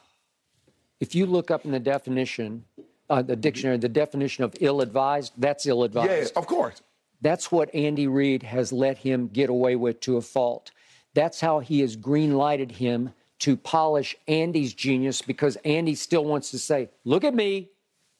if 1.00 1.14
you 1.16 1.26
look 1.26 1.50
up 1.50 1.64
in 1.64 1.72
the 1.72 1.80
definition, 1.80 2.64
uh, 3.10 3.22
the 3.22 3.34
dictionary, 3.36 3.76
the 3.76 3.88
definition 3.88 4.44
of 4.44 4.54
ill-advised, 4.60 5.32
that's 5.36 5.66
ill-advised. 5.66 6.32
Yeah, 6.34 6.40
of 6.40 6.46
course. 6.46 6.80
That's 7.20 7.50
what 7.50 7.74
Andy 7.74 8.06
Reid 8.06 8.42
has 8.44 8.72
let 8.72 8.98
him 8.98 9.28
get 9.28 9.50
away 9.50 9.76
with 9.76 10.00
to 10.00 10.16
a 10.16 10.20
fault. 10.22 10.70
That's 11.14 11.40
how 11.40 11.58
he 11.58 11.80
has 11.80 11.96
green-lighted 11.96 12.72
him 12.72 13.12
to 13.40 13.56
polish 13.56 14.16
Andy's 14.28 14.72
genius 14.72 15.20
because 15.20 15.56
Andy 15.64 15.94
still 15.96 16.24
wants 16.24 16.50
to 16.52 16.58
say, 16.58 16.90
"Look 17.04 17.24
at 17.24 17.34
me." 17.34 17.71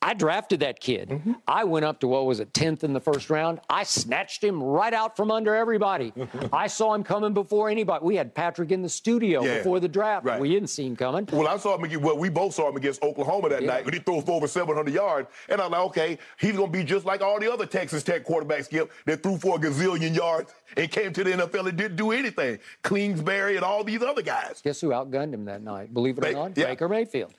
I 0.04 0.14
drafted 0.14 0.60
that 0.60 0.80
kid. 0.80 1.10
Mm-hmm. 1.10 1.32
I 1.46 1.62
went 1.62 1.84
up 1.84 2.00
to 2.00 2.08
what 2.08 2.26
was 2.26 2.40
it, 2.40 2.52
10th 2.52 2.82
in 2.82 2.92
the 2.92 3.00
first 3.00 3.30
round. 3.30 3.60
I 3.70 3.84
snatched 3.84 4.42
him 4.42 4.60
right 4.60 4.92
out 4.92 5.16
from 5.16 5.30
under 5.30 5.54
everybody. 5.54 6.12
I 6.52 6.66
saw 6.66 6.92
him 6.92 7.04
coming 7.04 7.32
before 7.34 7.70
anybody. 7.70 8.04
We 8.04 8.16
had 8.16 8.34
Patrick 8.34 8.72
in 8.72 8.82
the 8.82 8.88
studio 8.88 9.44
Yeah, 9.44 9.58
before 9.58 9.78
the 9.78 9.88
draft. 9.88 10.26
right. 10.26 10.40
We 10.40 10.48
didn't 10.48 10.70
see 10.70 10.84
him 10.86 10.96
coming. 10.96 11.28
Well, 11.32 11.46
I 11.46 11.56
saw 11.56 11.76
him 11.76 11.84
against, 11.84 12.04
well, 12.04 12.18
we 12.18 12.28
both 12.28 12.54
saw 12.54 12.68
him 12.68 12.76
against 12.76 13.00
Oklahoma 13.02 13.48
that 13.50 13.62
night 13.62 13.84
when 13.84 13.94
he 13.94 14.00
throws 14.00 14.24
for 14.24 14.32
over 14.32 14.48
700 14.48 14.92
yards. 14.92 15.28
And 15.48 15.60
I'm 15.60 15.70
like, 15.70 15.80
okay, 15.82 16.18
he's 16.40 16.56
going 16.56 16.72
to 16.72 16.78
be 16.78 16.82
just 16.82 17.06
like 17.06 17.20
all 17.22 17.38
the 17.38 17.50
other 17.52 17.64
Texas 17.66 18.02
Tech 18.02 18.26
quarterbacks, 18.26 18.64
Skip, 18.64 18.90
that 19.06 19.22
threw 19.22 19.38
for 19.38 19.56
a 19.56 19.58
gazillion 19.60 20.16
yards 20.16 20.52
and 20.76 20.90
came 20.90 21.12
to 21.12 21.22
the 21.22 21.30
NFL 21.30 21.68
and 21.68 21.78
didn't 21.78 21.96
do 21.96 22.10
anything. 22.10 22.58
Kingsbury 22.82 23.54
and 23.56 23.64
all 23.64 23.84
these 23.84 24.02
other 24.02 24.22
guys. 24.22 24.60
Guess 24.64 24.80
who 24.80 24.88
outgunned 24.88 25.32
him 25.32 25.44
that 25.44 25.62
night? 25.62 25.94
Believe 25.94 26.18
it 26.18 26.24
or 26.24 26.28
Ba- 26.28 26.32
not, 26.32 26.58
yeah. 26.58 26.66
Baker 26.66 26.88
Mayfield. 26.88 27.32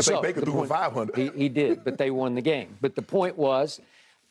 I 0.00 0.02
think 0.02 0.16
So, 0.16 0.22
Baker 0.22 0.40
threw 0.42 0.52
point- 0.54 0.68
500. 0.68 1.16
He, 1.16 1.28
he 1.36 1.48
did, 1.48 1.84
but 1.84 1.98
they 1.98 2.10
won 2.10 2.34
the 2.34 2.42
game. 2.42 2.76
But 2.80 2.94
the 2.94 3.02
point 3.02 3.36
was, 3.36 3.80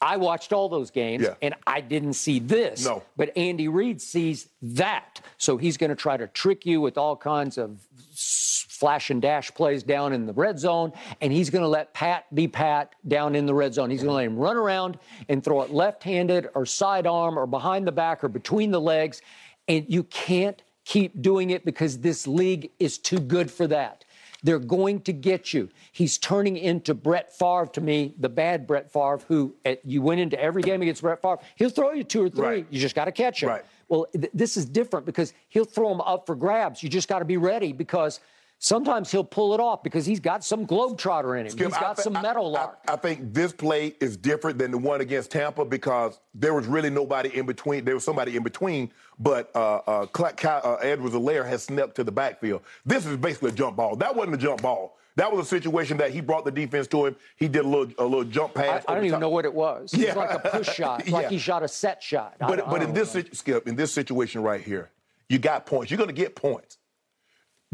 I 0.01 0.15
watched 0.17 0.53
all 0.53 0.69
those 0.69 0.91
games 0.91 1.23
Yeah. 1.23 1.33
and 1.41 1.53
I 1.67 1.81
didn't 1.81 2.13
see 2.13 2.39
this. 2.39 2.85
No. 2.85 3.03
But 3.17 3.35
Andy 3.37 3.67
Reid 3.67 4.01
sees 4.01 4.47
that. 4.61 5.19
So 5.37 5.57
he's 5.57 5.75
going 5.77 5.89
to 5.89 5.95
try 5.95 6.15
to 6.17 6.27
trick 6.27 6.65
you 6.65 6.79
with 6.79 6.97
all 6.97 7.15
kinds 7.17 7.57
of 7.57 7.79
flash 8.15 9.09
and 9.09 9.21
dash 9.21 9.53
plays 9.53 9.83
down 9.83 10.13
in 10.13 10.25
the 10.25 10.31
red 10.31 10.57
zone, 10.57 10.93
and 11.19 11.33
he's 11.33 11.49
going 11.49 11.63
to 11.63 11.67
let 11.67 11.93
Pat 11.93 12.33
be 12.33 12.47
Pat 12.47 12.93
down 13.09 13.35
in 13.35 13.45
the 13.45 13.53
red 13.53 13.73
zone. 13.73 13.89
He's 13.89 13.99
going 14.01 14.11
to 14.11 14.15
let 14.15 14.25
him 14.25 14.37
run 14.37 14.55
around 14.55 14.97
and 15.27 15.43
throw 15.43 15.61
it 15.63 15.71
left 15.71 16.01
handed 16.03 16.47
or 16.55 16.65
sidearm 16.65 17.37
or 17.37 17.45
behind 17.45 17.85
the 17.85 17.91
back 17.91 18.23
or 18.23 18.29
between 18.29 18.71
the 18.71 18.79
legs. 18.79 19.21
And 19.67 19.85
you 19.89 20.03
can't 20.03 20.61
keep 20.85 21.21
doing 21.21 21.49
it 21.49 21.65
because 21.65 21.99
this 21.99 22.25
league 22.25 22.71
is 22.79 22.97
too 22.97 23.19
good 23.19 23.51
for 23.51 23.67
that. 23.67 24.05
They're 24.43 24.59
going 24.59 25.01
to 25.01 25.13
get 25.13 25.53
you. 25.53 25.69
He's 25.91 26.17
turning 26.17 26.57
into 26.57 26.93
Brett 26.93 27.33
Favre 27.37 27.67
to 27.73 27.81
me, 27.81 28.13
the 28.17 28.29
bad 28.29 28.65
Brett 28.65 28.91
Favre, 28.91 29.19
who 29.27 29.55
at, 29.65 29.85
you 29.85 30.01
went 30.01 30.21
into 30.21 30.39
every 30.41 30.61
game 30.61 30.81
against 30.81 31.01
Brett 31.01 31.21
Favre. 31.21 31.39
He'll 31.55 31.69
throw 31.69 31.91
you 31.91 32.03
two 32.03 32.23
or 32.23 32.29
three. 32.29 32.45
Right. 32.47 32.67
You 32.69 32.79
just 32.79 32.95
got 32.95 33.05
to 33.05 33.11
catch 33.11 33.43
him. 33.43 33.49
Right. 33.49 33.65
Well, 33.89 34.05
th- 34.13 34.31
this 34.33 34.55
is 34.55 34.65
different 34.65 35.05
because 35.05 35.33
he'll 35.49 35.65
throw 35.65 35.89
them 35.89 36.01
up 36.01 36.25
for 36.25 36.35
grabs. 36.35 36.81
You 36.81 36.89
just 36.89 37.09
got 37.09 37.19
to 37.19 37.25
be 37.25 37.37
ready 37.37 37.73
because 37.73 38.19
sometimes 38.59 39.11
he'll 39.11 39.23
pull 39.23 39.53
it 39.53 39.59
off 39.59 39.81
because 39.83 40.05
he's 40.05 40.19
got 40.19 40.43
some 40.43 40.67
globetrotter 40.67 41.39
in 41.39 41.45
him. 41.45 41.51
Skip, 41.51 41.67
he's 41.67 41.73
got 41.77 41.91
I 41.91 41.93
thi- 41.95 42.01
some 42.03 42.15
I- 42.17 42.21
metal 42.21 42.55
I, 42.55 42.59
lark. 42.59 42.79
I 42.87 42.95
think 42.95 43.33
this 43.33 43.51
play 43.51 43.95
is 43.99 44.15
different 44.17 44.57
than 44.59 44.71
the 44.71 44.77
one 44.77 45.01
against 45.01 45.31
Tampa 45.31 45.65
because 45.65 46.19
there 46.35 46.53
was 46.53 46.67
really 46.67 46.89
nobody 46.89 47.35
in 47.37 47.45
between. 47.45 47.85
There 47.85 47.95
was 47.95 48.03
somebody 48.03 48.35
in 48.35 48.43
between, 48.43 48.91
but 49.17 49.49
uh, 49.55 49.77
uh, 49.87 50.05
Cla- 50.07 50.33
Ky- 50.33 50.47
uh, 50.47 50.75
Edwards-Helaire 50.75 51.47
has 51.47 51.63
snuck 51.63 51.95
to 51.95 52.03
the 52.03 52.11
backfield. 52.11 52.61
This 52.85 53.05
is 53.05 53.17
basically 53.17 53.49
a 53.49 53.53
jump 53.53 53.77
ball. 53.77 53.95
That 53.95 54.15
wasn't 54.15 54.35
a 54.35 54.37
jump 54.39 54.61
ball. 54.61 54.97
That 55.15 55.29
was 55.31 55.45
a 55.45 55.49
situation 55.49 55.97
that 55.97 56.11
he 56.11 56.21
brought 56.21 56.45
the 56.45 56.51
defense 56.51 56.87
to 56.87 57.07
him. 57.07 57.15
He 57.35 57.49
did 57.49 57.65
a 57.65 57.67
little 57.67 57.91
a 57.97 58.05
little 58.05 58.23
jump 58.23 58.57
I, 58.57 58.61
pass. 58.61 58.85
I 58.87 58.91
over 58.91 58.99
don't 58.99 59.05
even 59.05 59.11
top. 59.15 59.21
know 59.21 59.29
what 59.29 59.43
it 59.43 59.53
was. 59.53 59.93
It 59.93 59.99
Yeah. 60.01 60.07
was 60.09 60.15
like 60.15 60.45
a 60.45 60.49
push 60.49 60.69
shot, 60.75 61.09
like 61.09 61.23
Yeah. 61.23 61.29
he 61.29 61.37
shot 61.37 61.61
a 61.61 61.67
set 61.67 62.01
shot. 62.01 62.35
But 62.39 62.65
I 62.65 62.69
but 62.69 62.81
in 62.81 62.93
this 62.93 63.13
know. 63.15 63.23
skip 63.33 63.67
in 63.67 63.75
this 63.75 63.91
situation 63.91 64.41
right 64.43 64.61
here, 64.61 64.91
you 65.27 65.37
got 65.37 65.65
points. 65.65 65.91
You're 65.91 65.97
going 65.97 66.07
to 66.09 66.13
get 66.13 66.35
points. 66.35 66.77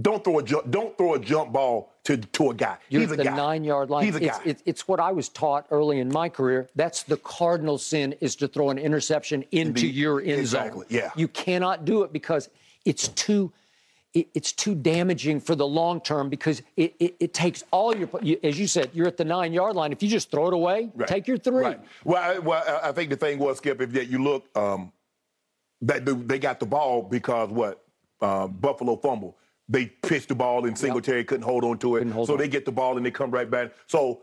Don't 0.02 0.24
throw 0.24 0.40
a 0.40 0.44
jump. 0.44 0.70
Don't 0.72 0.98
throw 0.98 1.14
a 1.14 1.20
jump 1.20 1.54
ball 1.54 1.94
to 2.04 2.18
to 2.18 2.50
a 2.50 2.54
guy. 2.54 2.78
You're 2.90 3.02
He's 3.04 3.12
a 3.12 3.16
the 3.16 3.24
guy. 3.24 3.36
nine 3.36 3.64
yard 3.64 3.90
line. 3.90 4.04
He's 4.06 4.16
a 4.16 4.24
it's, 4.24 4.38
guy. 4.38 4.44
It's, 4.46 4.64
it's 4.66 4.88
what 4.90 5.00
I 5.00 5.12
was 5.14 5.30
taught 5.30 5.68
early 5.72 6.00
in 6.00 6.10
my 6.10 6.28
career. 6.28 6.68
That's 6.76 7.04
the 7.04 7.16
cardinal 7.18 7.78
sin 7.78 8.14
is 8.20 8.36
to 8.38 8.48
throw 8.50 8.70
an 8.72 8.78
interception 8.78 9.44
into 9.52 9.70
Indeed. 9.86 9.96
your 9.96 10.20
end 10.20 10.32
Exactly, 10.42 10.82
zone. 10.82 10.88
yeah. 10.90 11.12
You 11.16 11.30
cannot 11.30 11.86
do 11.86 12.04
it 12.04 12.12
because 12.12 12.50
it's 12.84 13.08
too 13.10 13.54
it, 14.14 14.28
it's 14.34 14.52
too 14.52 14.76
damaging 14.76 15.40
for 15.40 15.56
the 15.56 15.66
long 15.68 16.02
term 16.02 16.28
because 16.30 16.62
it, 16.76 16.94
it, 17.00 17.16
it 17.22 17.34
takes 17.34 17.64
all 17.72 17.96
your 17.96 18.10
you, 18.22 18.38
as 18.44 18.60
you 18.60 18.68
said, 18.68 18.90
you're 18.94 19.08
at 19.08 19.16
the 19.16 19.26
nine 19.26 19.54
yard 19.54 19.78
line. 19.78 19.94
If 19.94 20.04
you 20.04 20.10
just 20.10 20.30
throw 20.30 20.48
it 20.48 20.54
away, 20.54 20.92
Right. 20.94 21.08
take 21.08 21.26
your 21.26 21.38
three. 21.38 21.64
Right. 21.64 21.80
Well, 22.04 22.22
I, 22.22 22.40
well, 22.40 22.80
I- 22.84 22.92
think 22.92 23.12
the 23.12 23.16
thing 23.18 23.40
was, 23.40 23.58
Skip, 23.60 23.80
if 23.80 23.94
that 23.94 24.10
you 24.10 24.22
look, 24.22 24.46
um, 24.58 24.92
that 25.82 26.06
they 26.28 26.40
got 26.40 26.60
the 26.60 26.66
ball 26.66 27.02
because 27.02 27.50
what? 27.50 27.82
Um, 28.22 28.52
Buffalo 28.54 28.96
fumble. 28.98 29.38
They 29.68 29.88
pitched 29.88 30.30
the 30.30 30.36
ball 30.36 30.66
and 30.66 30.78
Singletary 30.78 31.20
yep. 31.20 31.28
couldn't 31.28 31.46
hold 31.46 31.64
on 31.64 31.78
to 31.80 31.96
it. 31.98 32.12
So 32.12 32.34
on. 32.34 32.38
they 32.38 32.48
get 32.48 32.66
the 32.66 32.72
ball 32.72 32.98
and 32.98 33.06
they 33.06 33.12
come 33.12 33.32
right 33.32 33.50
back. 33.50 33.72
So 33.88 34.22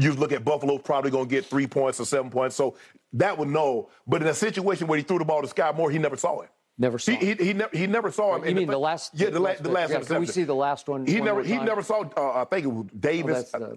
you 0.00 0.12
look 0.12 0.32
at 0.32 0.44
Buffalo 0.44 0.78
probably 0.78 1.10
going 1.10 1.26
to 1.26 1.30
get 1.30 1.46
three 1.46 1.66
points 1.66 2.00
or 2.00 2.06
seven 2.06 2.30
points. 2.30 2.56
So 2.56 2.76
that 3.14 3.36
would 3.36 3.48
know. 3.48 3.90
But 4.06 4.22
in 4.22 4.28
a 4.28 4.34
situation 4.34 4.86
where 4.86 4.96
he 4.96 5.04
threw 5.04 5.18
the 5.18 5.24
ball 5.24 5.42
to 5.42 5.48
Skyy 5.48 5.74
Moore, 5.76 5.90
he 5.90 5.98
never 5.98 6.16
saw 6.16 6.40
it. 6.40 6.50
Never 6.78 6.98
saw. 6.98 7.12
He, 7.12 7.34
he, 7.34 7.34
he, 7.34 7.52
never, 7.52 7.76
he 7.76 7.86
never 7.86 8.10
saw 8.10 8.36
him. 8.36 8.46
You 8.46 8.54
mean 8.54 8.66
the, 8.66 8.72
the 8.72 8.78
last? 8.78 9.12
Yeah, 9.14 9.28
the, 9.28 9.40
la- 9.40 9.54
the 9.54 9.70
last. 9.70 9.90
Yeah, 9.90 10.00
can 10.00 10.20
we 10.20 10.26
see 10.26 10.44
the 10.44 10.54
last 10.54 10.88
one? 10.88 11.06
He 11.06 11.16
one 11.16 11.24
never. 11.26 11.42
He 11.42 11.58
never 11.58 11.82
saw. 11.82 12.04
Uh, 12.16 12.40
I 12.40 12.44
think 12.44 12.64
it 12.64 12.68
was 12.68 12.86
Davis. 12.98 13.50
Oh, 13.54 13.76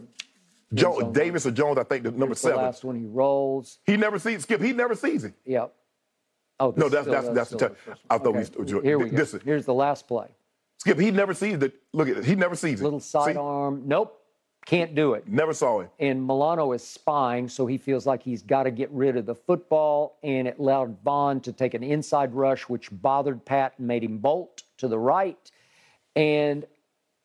Jo- 0.73 1.11
Davis 1.11 1.45
or 1.45 1.51
Jones. 1.51 1.77
I 1.77 1.83
think 1.83 2.03
the 2.03 2.11
number 2.11 2.33
seven. 2.33 2.59
The 2.59 2.63
last 2.63 2.85
one 2.85 2.95
he 2.95 3.05
rolls. 3.05 3.79
He 3.85 3.97
never 3.97 4.19
sees 4.19 4.43
Skip. 4.43 4.61
He 4.61 4.71
never 4.71 4.95
sees 4.95 5.25
it. 5.25 5.33
Yep. 5.45 5.73
Oh 6.61 6.73
no, 6.77 6.87
that's 6.87 7.05
that's 7.05 7.27
that's, 7.29 7.49
that's 7.49 7.49
the. 7.49 7.75
I 8.09 8.17
thought 8.17 8.37
okay. 8.37 8.47
we. 8.57 8.81
Here 8.81 8.97
we 8.97 9.09
go. 9.09 9.25
Here's 9.43 9.65
the 9.65 9.73
last 9.73 10.07
play. 10.07 10.27
Skip. 10.83 10.99
He 10.99 11.11
never 11.11 11.33
sees 11.33 11.59
the. 11.59 11.71
Look 11.93 12.09
at 12.09 12.17
it. 12.17 12.25
He 12.25 12.35
never 12.35 12.57
sees 12.57 12.81
it. 12.81 12.83
Little 12.83 12.99
sidearm. 12.99 13.83
Nope. 13.85 14.19
Can't 14.65 14.93
do 14.95 15.13
it. 15.13 15.25
Never 15.25 15.53
saw 15.53 15.79
it. 15.79 15.89
And 15.97 16.27
Milano 16.27 16.73
is 16.73 16.85
spying, 16.85 17.47
so 17.47 17.65
he 17.65 17.77
feels 17.77 18.05
like 18.05 18.21
he's 18.21 18.41
got 18.41 18.63
to 18.63 18.71
get 18.71 18.91
rid 18.91 19.15
of 19.15 19.25
the 19.25 19.35
football, 19.35 20.17
and 20.23 20.45
it 20.45 20.59
allowed 20.59 20.97
Von 21.01 21.39
to 21.41 21.53
take 21.53 21.73
an 21.73 21.83
inside 21.83 22.33
rush, 22.33 22.63
which 22.63 22.89
bothered 22.91 23.45
Pat 23.45 23.75
and 23.77 23.87
made 23.87 24.03
him 24.03 24.17
bolt 24.17 24.63
to 24.79 24.89
the 24.89 24.99
right, 24.99 25.51
and 26.17 26.65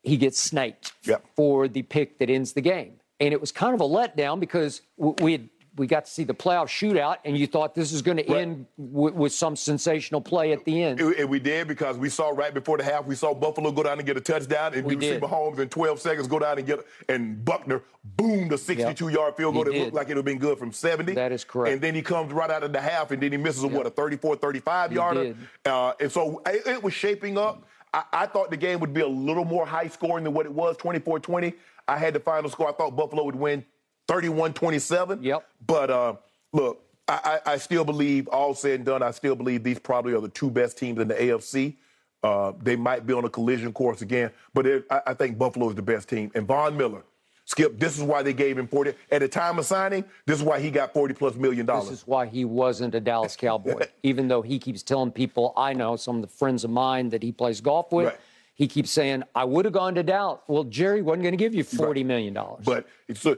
he 0.04 0.16
gets 0.16 0.38
snaked 0.38 0.92
yep. 1.02 1.24
for 1.34 1.66
the 1.66 1.82
pick 1.82 2.20
that 2.20 2.30
ends 2.30 2.52
the 2.52 2.60
game. 2.60 2.94
And 3.18 3.32
it 3.34 3.40
was 3.40 3.50
kind 3.50 3.74
of 3.74 3.80
a 3.80 3.84
letdown 3.84 4.38
because 4.38 4.82
we 4.96 5.32
had 5.32 5.48
we 5.78 5.86
got 5.86 6.04
to 6.04 6.10
see 6.10 6.24
the 6.24 6.34
playoff 6.34 6.66
shootout, 6.66 7.18
and 7.24 7.36
you 7.36 7.46
thought 7.46 7.74
this 7.74 7.92
is 7.92 8.02
going 8.02 8.16
to 8.16 8.28
end 8.28 8.66
w- 8.76 9.14
with 9.14 9.32
some 9.32 9.56
sensational 9.56 10.20
play 10.20 10.52
at 10.52 10.64
the 10.64 10.82
end. 10.82 11.00
And 11.00 11.30
we 11.30 11.38
did 11.38 11.68
because 11.68 11.96
we 11.96 12.08
saw 12.08 12.30
right 12.30 12.52
before 12.52 12.78
the 12.78 12.84
half, 12.84 13.06
we 13.06 13.14
saw 13.14 13.34
Buffalo 13.34 13.70
go 13.70 13.82
down 13.82 13.98
and 13.98 14.06
get 14.06 14.16
a 14.16 14.20
touchdown, 14.20 14.74
and 14.74 14.84
we, 14.84 14.96
we 14.96 15.08
see 15.08 15.18
Mahomes 15.18 15.58
in 15.58 15.68
12 15.68 16.00
seconds 16.00 16.26
go 16.26 16.38
down 16.38 16.58
and 16.58 16.66
get, 16.66 16.80
and 17.08 17.44
Butker 17.44 17.82
boomed 18.16 18.52
a 18.52 18.56
62-yard 18.56 19.36
field 19.36 19.54
goal 19.54 19.64
that 19.64 19.74
looked 19.74 19.94
like 19.94 20.06
it 20.06 20.10
would 20.10 20.18
have 20.18 20.24
been 20.24 20.38
good 20.38 20.58
from 20.58 20.72
70. 20.72 21.14
That 21.14 21.32
is 21.32 21.44
correct. 21.44 21.72
And 21.72 21.80
then 21.80 21.94
he 21.94 22.02
comes 22.02 22.32
right 22.32 22.50
out 22.50 22.62
of 22.62 22.72
the 22.72 22.80
half, 22.80 23.10
and 23.10 23.22
then 23.22 23.32
he 23.32 23.38
misses 23.38 23.62
a, 23.62 23.68
what, 23.68 23.86
a 23.86 23.90
34, 23.90 24.36
35 24.36 24.92
yarder. 24.92 25.34
Uh, 25.64 25.92
and 26.00 26.10
so 26.10 26.42
it, 26.46 26.66
it, 26.66 26.82
was 26.82 26.94
shaping 26.94 27.38
up. 27.38 27.64
I, 27.92 28.04
I 28.12 28.26
thought 28.26 28.50
the 28.50 28.56
game 28.56 28.80
would 28.80 28.92
be 28.92 29.00
a 29.00 29.08
little 29.08 29.44
more 29.44 29.66
high 29.66 29.88
scoring 29.88 30.24
than 30.24 30.34
what 30.34 30.46
it 30.46 30.52
was, 30.52 30.76
24-20. 30.78 31.54
I 31.86 31.96
had 31.96 32.12
the 32.14 32.20
final 32.20 32.50
score. 32.50 32.68
I 32.68 32.72
thought 32.72 32.96
Buffalo 32.96 33.24
would 33.24 33.36
win 33.36 33.64
31 34.08 34.54
27. 34.54 35.22
Yep. 35.22 35.46
But 35.66 35.90
uh, 35.90 36.14
look, 36.52 36.82
I, 37.06 37.40
I, 37.46 37.56
still 37.56 37.84
believe, 37.84 38.28
all 38.28 38.54
said 38.54 38.72
and 38.72 38.84
done, 38.84 39.02
I 39.02 39.12
still 39.12 39.34
believe 39.34 39.62
these 39.62 39.78
probably 39.78 40.12
are 40.12 40.20
the 40.20 40.28
two 40.28 40.50
best 40.50 40.76
teams 40.76 40.98
in 40.98 41.08
the 41.08 41.14
AFC. 41.14 41.76
Uh, 42.22 42.52
they 42.60 42.76
might 42.76 43.06
be 43.06 43.14
on 43.14 43.24
a 43.24 43.30
collision 43.30 43.72
course 43.72 44.02
again, 44.02 44.30
but 44.52 44.66
it, 44.66 44.84
I, 44.90 45.00
I, 45.08 45.14
think 45.14 45.38
Buffalo 45.38 45.68
is 45.70 45.76
the 45.76 45.82
best 45.82 46.08
team. 46.08 46.32
And 46.34 46.46
Von 46.46 46.76
Miller, 46.76 47.04
Skip, 47.44 47.78
this 47.78 47.96
is 47.96 48.02
why 48.02 48.22
they 48.22 48.32
gave 48.32 48.58
him 48.58 48.66
40. 48.66 48.92
At 49.10 49.20
the 49.20 49.28
time 49.28 49.58
of 49.58 49.64
signing, 49.64 50.04
this 50.26 50.36
is 50.36 50.42
why 50.42 50.58
he 50.58 50.70
got 50.70 50.92
40 50.92 51.14
plus 51.14 51.36
million 51.36 51.64
dollars. 51.64 51.90
This 51.90 52.00
is 52.00 52.06
why 52.06 52.26
he 52.26 52.44
wasn't 52.44 52.94
a 52.94 53.00
Dallas 53.00 53.36
Cowboy, 53.40 53.86
even 54.02 54.28
though 54.28 54.42
he 54.42 54.58
keeps 54.58 54.82
telling 54.82 55.12
people, 55.12 55.54
I 55.56 55.72
know 55.72 55.96
some 55.96 56.16
of 56.16 56.22
the 56.22 56.28
friends 56.28 56.64
of 56.64 56.70
mine 56.70 57.08
that 57.10 57.22
he 57.22 57.32
plays 57.32 57.60
golf 57.60 57.92
with. 57.92 58.06
Right. 58.06 58.18
He 58.54 58.66
keeps 58.66 58.90
saying, 58.90 59.22
I 59.36 59.44
would 59.44 59.64
have 59.64 59.72
gone 59.72 59.94
to 59.94 60.02
Dallas. 60.02 60.40
Well, 60.48 60.64
Jerry 60.64 61.00
wasn't 61.00 61.22
going 61.22 61.32
to 61.32 61.38
give 61.38 61.54
you 61.54 61.62
$40 61.62 62.04
million. 62.04 62.36
But 62.64 62.88
it's 63.06 63.20
so 63.20 63.36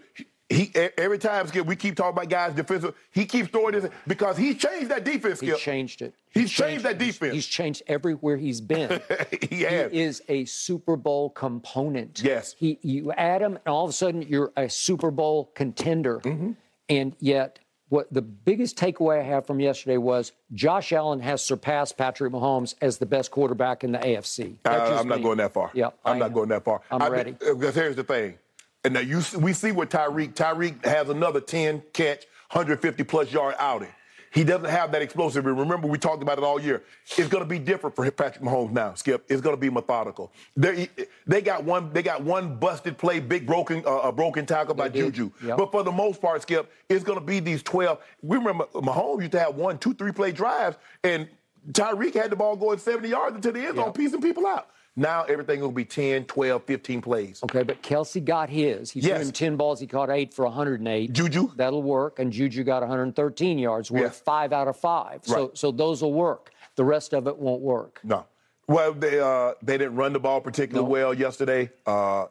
he 0.50 0.72
every 0.98 1.18
time 1.18 1.48
we 1.64 1.76
keep 1.76 1.94
talking 1.96 2.10
about 2.12 2.28
guys 2.28 2.54
defensive. 2.54 2.94
He 3.12 3.24
keeps 3.24 3.48
throwing 3.48 3.72
this 3.72 3.88
because 4.06 4.36
he 4.36 4.54
changed 4.54 4.90
that 4.90 5.04
defense. 5.04 5.38
Skip. 5.38 5.54
He 5.54 5.60
changed 5.60 6.02
it. 6.02 6.14
He's, 6.28 6.42
he's 6.42 6.50
changed, 6.50 6.70
changed, 6.70 6.84
that 6.84 6.98
defense. 6.98 7.34
He's, 7.34 7.44
he's 7.44 7.46
changed 7.46 7.82
everywhere 7.86 8.36
he's 8.36 8.60
been. 8.60 9.00
he, 9.48 9.62
has. 9.62 9.92
he 9.92 10.00
is 10.00 10.22
a 10.28 10.44
Super 10.46 10.96
Bowl 10.96 11.30
component. 11.30 12.20
Yes. 12.22 12.56
He 12.58 12.78
you 12.82 13.12
add 13.12 13.42
him, 13.42 13.56
and 13.64 13.68
all 13.68 13.84
of 13.84 13.90
a 13.90 13.92
sudden 13.92 14.22
you're 14.22 14.52
a 14.56 14.68
Super 14.68 15.12
Bowl 15.12 15.52
contender. 15.54 16.18
Mm-hmm. 16.18 16.52
And 16.88 17.14
yet, 17.20 17.60
what 17.88 18.12
the 18.12 18.22
biggest 18.22 18.76
takeaway 18.76 19.20
I 19.20 19.22
have 19.22 19.46
from 19.46 19.60
yesterday 19.60 19.98
was 19.98 20.32
Josh 20.52 20.92
Allen 20.92 21.20
has 21.20 21.42
surpassed 21.42 21.96
Patrick 21.96 22.32
Mahomes 22.32 22.74
as 22.80 22.98
the 22.98 23.06
best 23.06 23.30
quarterback 23.30 23.84
in 23.84 23.92
the 23.92 23.98
AFC. 23.98 24.56
Uh, 24.64 24.98
I'm 24.98 25.08
not 25.08 25.18
me. 25.18 25.22
going 25.22 25.38
that 25.38 25.52
far. 25.52 25.70
Yeah, 25.74 25.90
I'm 26.04 26.16
I 26.16 26.18
not 26.18 26.26
am. 26.26 26.32
going 26.32 26.48
that 26.48 26.64
far. 26.64 26.80
I'm 26.90 27.02
I 27.02 27.08
ready. 27.08 27.32
Because 27.32 27.76
here's 27.76 27.96
the 27.96 28.04
thing. 28.04 28.36
And 28.84 28.94
now 28.94 29.00
you, 29.00 29.22
we 29.38 29.52
see 29.52 29.72
what 29.72 29.90
Tyreek. 29.90 30.34
Tyreek 30.34 30.84
has 30.84 31.08
another 31.08 31.40
10 31.40 31.82
catch, 31.92 32.24
150 32.50 33.04
plus 33.04 33.32
yard 33.32 33.54
outing. 33.58 33.90
He 34.32 34.44
doesn't 34.44 34.70
have 34.70 34.92
that 34.92 35.02
explosive. 35.02 35.44
Remember, 35.44 35.88
we 35.88 35.98
talked 35.98 36.22
about 36.22 36.38
it 36.38 36.44
all 36.44 36.60
year. 36.60 36.84
It's 37.18 37.28
going 37.28 37.42
to 37.42 37.48
be 37.48 37.58
different 37.58 37.96
for 37.96 38.08
Patrick 38.12 38.44
Mahomes 38.44 38.70
now. 38.70 38.94
Skip, 38.94 39.24
it's 39.28 39.40
going 39.40 39.56
to 39.56 39.60
be 39.60 39.70
methodical. 39.70 40.32
They, 40.56 40.88
they 41.26 41.42
got 41.42 41.64
one. 41.64 41.92
They 41.92 42.02
got 42.02 42.22
one 42.22 42.56
busted 42.56 42.96
play, 42.96 43.18
big 43.18 43.44
broken, 43.44 43.82
uh, 43.84 44.02
a 44.02 44.12
broken 44.12 44.46
tackle 44.46 44.76
by 44.76 44.88
Juju. 44.88 45.32
Yep. 45.44 45.56
But 45.56 45.72
for 45.72 45.82
the 45.82 45.90
most 45.90 46.22
part, 46.22 46.42
Skip, 46.42 46.72
it's 46.88 47.02
going 47.02 47.18
to 47.18 47.24
be 47.24 47.40
these 47.40 47.60
12. 47.64 47.98
We 48.22 48.36
remember 48.36 48.66
Mahomes 48.66 49.18
used 49.18 49.32
to 49.32 49.40
have 49.40 49.56
one, 49.56 49.78
two, 49.78 49.94
three 49.94 50.12
play 50.12 50.30
drives, 50.30 50.76
and 51.02 51.28
Tyreek 51.72 52.14
had 52.14 52.30
the 52.30 52.36
ball 52.36 52.54
going 52.54 52.78
70 52.78 53.08
yards 53.08 53.34
into 53.34 53.50
the 53.50 53.66
end 53.66 53.76
zone, 53.76 53.86
yep. 53.86 53.94
piecing 53.94 54.22
people 54.22 54.46
out. 54.46 54.68
Now 54.96 55.22
everything 55.24 55.60
will 55.60 55.72
be 55.72 55.84
10, 55.84 56.24
12, 56.24 56.64
15 56.64 57.00
plays. 57.00 57.40
Okay, 57.44 57.62
but 57.62 57.82
Kelce 57.82 58.22
got 58.24 58.50
his. 58.50 58.90
He 58.90 59.00
yes. 59.00 59.18
threw 59.18 59.26
him 59.26 59.32
10 59.32 59.56
balls. 59.56 59.80
He 59.80 59.86
caught 59.86 60.10
eight 60.10 60.34
for 60.34 60.44
108. 60.44 61.12
Juju? 61.12 61.50
That'll 61.56 61.82
work. 61.82 62.18
And 62.18 62.32
Juju 62.32 62.64
got 62.64 62.82
113 62.82 63.58
yards, 63.58 63.90
worth 63.90 64.02
yes. 64.02 64.20
five 64.20 64.52
out 64.52 64.68
of 64.68 64.76
five. 64.76 65.20
So, 65.24 65.46
right. 65.46 65.58
so 65.58 65.70
those 65.70 66.02
will 66.02 66.12
work. 66.12 66.50
The 66.76 66.84
rest 66.84 67.14
of 67.14 67.26
it 67.26 67.38
won't 67.38 67.62
work. 67.62 68.00
No. 68.02 68.26
Well, 68.66 68.92
they 68.92 69.18
uh, 69.18 69.54
they 69.62 69.78
didn't 69.78 69.96
run 69.96 70.12
the 70.12 70.20
ball 70.20 70.40
particularly 70.40 70.86
no. 70.86 70.90
well 70.90 71.12
yesterday. 71.12 71.70
Uh, 71.84 72.26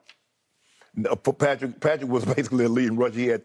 Patrick 1.37 1.79
Patrick 1.79 2.09
was 2.09 2.25
basically 2.35 2.65
a 2.65 2.69
leading 2.69 2.97
rusher. 2.97 3.15
He 3.15 3.27
had 3.27 3.41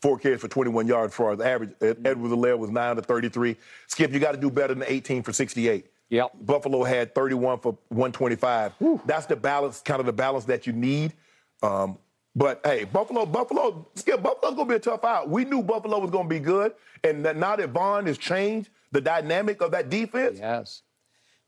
four 0.00 0.18
carries 0.18 0.40
for 0.40 0.48
21 0.48 0.86
yards 0.86 1.14
for 1.14 1.30
his 1.30 1.40
average. 1.40 1.70
Edwards-Helaire 1.80 2.58
was 2.58 2.70
9 2.70 2.96
to 2.96 3.02
33. 3.02 3.56
Skip, 3.86 4.12
you 4.12 4.18
got 4.18 4.32
to 4.32 4.38
do 4.38 4.50
better 4.50 4.74
than 4.74 4.84
18 4.86 5.22
for 5.22 5.32
68. 5.32 5.86
Yep. 6.12 6.32
Buffalo 6.42 6.84
had 6.84 7.14
31 7.14 7.60
for 7.60 7.72
125. 7.88 8.72
Whew. 8.78 9.00
That's 9.06 9.24
the 9.24 9.34
balance, 9.34 9.80
kind 9.80 9.98
of 9.98 10.04
the 10.04 10.12
balance 10.12 10.44
that 10.44 10.66
you 10.66 10.74
need. 10.74 11.14
Um, 11.62 11.96
but 12.36 12.60
hey, 12.64 12.84
Buffalo, 12.84 13.24
Buffalo, 13.24 13.88
Skip, 13.94 14.22
Buffalo's 14.22 14.54
gonna 14.54 14.68
be 14.68 14.74
a 14.74 14.78
tough 14.78 15.04
out. 15.04 15.30
We 15.30 15.46
knew 15.46 15.62
Buffalo 15.62 15.98
was 15.98 16.10
gonna 16.10 16.28
be 16.28 16.38
good, 16.38 16.74
and 17.02 17.24
that 17.24 17.38
now 17.38 17.56
that 17.56 17.70
Von 17.70 18.04
has 18.06 18.18
changed 18.18 18.68
the 18.90 19.00
dynamic 19.00 19.62
of 19.62 19.70
that 19.70 19.88
defense. 19.88 20.38
Yes. 20.38 20.82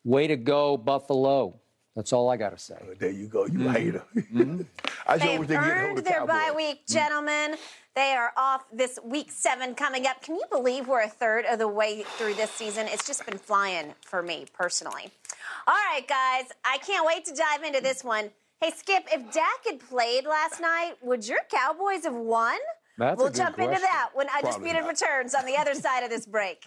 Way 0.03 0.29
to 0.29 0.37
go, 0.37 0.79
Buffalo. 0.79 1.61
That's 1.97 2.13
all 2.13 2.29
I 2.29 2.37
got 2.37 2.51
to 2.51 2.59
say. 2.59 2.77
Oh, 2.83 2.95
there 2.99 3.11
you 3.11 3.29
go. 3.29 3.47
You 3.47 3.53
mm-hmm. 3.53 3.71
hater. 3.71 4.05
Mm-hmm. 4.17 4.63
I 5.07 5.19
They've 5.19 5.51
earned 5.51 5.99
their 5.99 6.27
bye 6.27 6.53
week, 6.55 6.87
gentlemen. 6.87 7.57
They 7.95 8.15
are 8.15 8.33
off 8.37 8.65
this 8.73 8.99
week 9.05 9.31
seven 9.31 9.77
coming 9.77 10.07
up. 10.07 10.21
Can 10.21 10.35
you 10.35 10.45
believe 10.51 10.89
we're 10.89 11.03
a 11.03 11.09
third 11.09 11.45
of 11.45 11.61
the 11.61 11.69
way 11.69 12.03
through 12.03 12.35
this 12.35 12.51
season? 12.51 12.87
It's 12.89 13.07
just 13.07 13.25
been 13.25 13.39
flying 13.39 13.95
for 14.01 14.23
me 14.23 14.47
personally. 14.53 15.13
All 15.69 15.75
right, 15.75 16.07
guys, 16.09 16.47
I 16.65 16.79
can't 16.79 17.07
wait 17.07 17.25
to 17.27 17.35
dive 17.35 17.63
into 17.63 17.81
this 17.81 18.03
one. 18.03 18.31
Hey, 18.61 18.73
Skip, 18.77 19.05
if 19.13 19.33
Dak 19.33 19.65
had 19.65 19.79
played 19.79 20.27
last 20.27 20.61
night, 20.61 20.95
would 21.03 21.27
your 21.29 21.41
Cowboys 21.49 22.05
have 22.05 22.15
won? 22.15 22.59
That's 22.99 23.19
we'll 23.19 23.31
jump 23.31 23.57
question. 23.57 23.75
into 23.75 23.83
that 23.83 24.11
when 24.15 24.27
Undisputed 24.29 24.85
returns 24.87 25.35
on 25.35 25.45
the 25.47 25.57
other 25.57 25.75
side 25.75 26.03
of 26.03 26.11
this 26.11 26.27
break. 26.27 26.67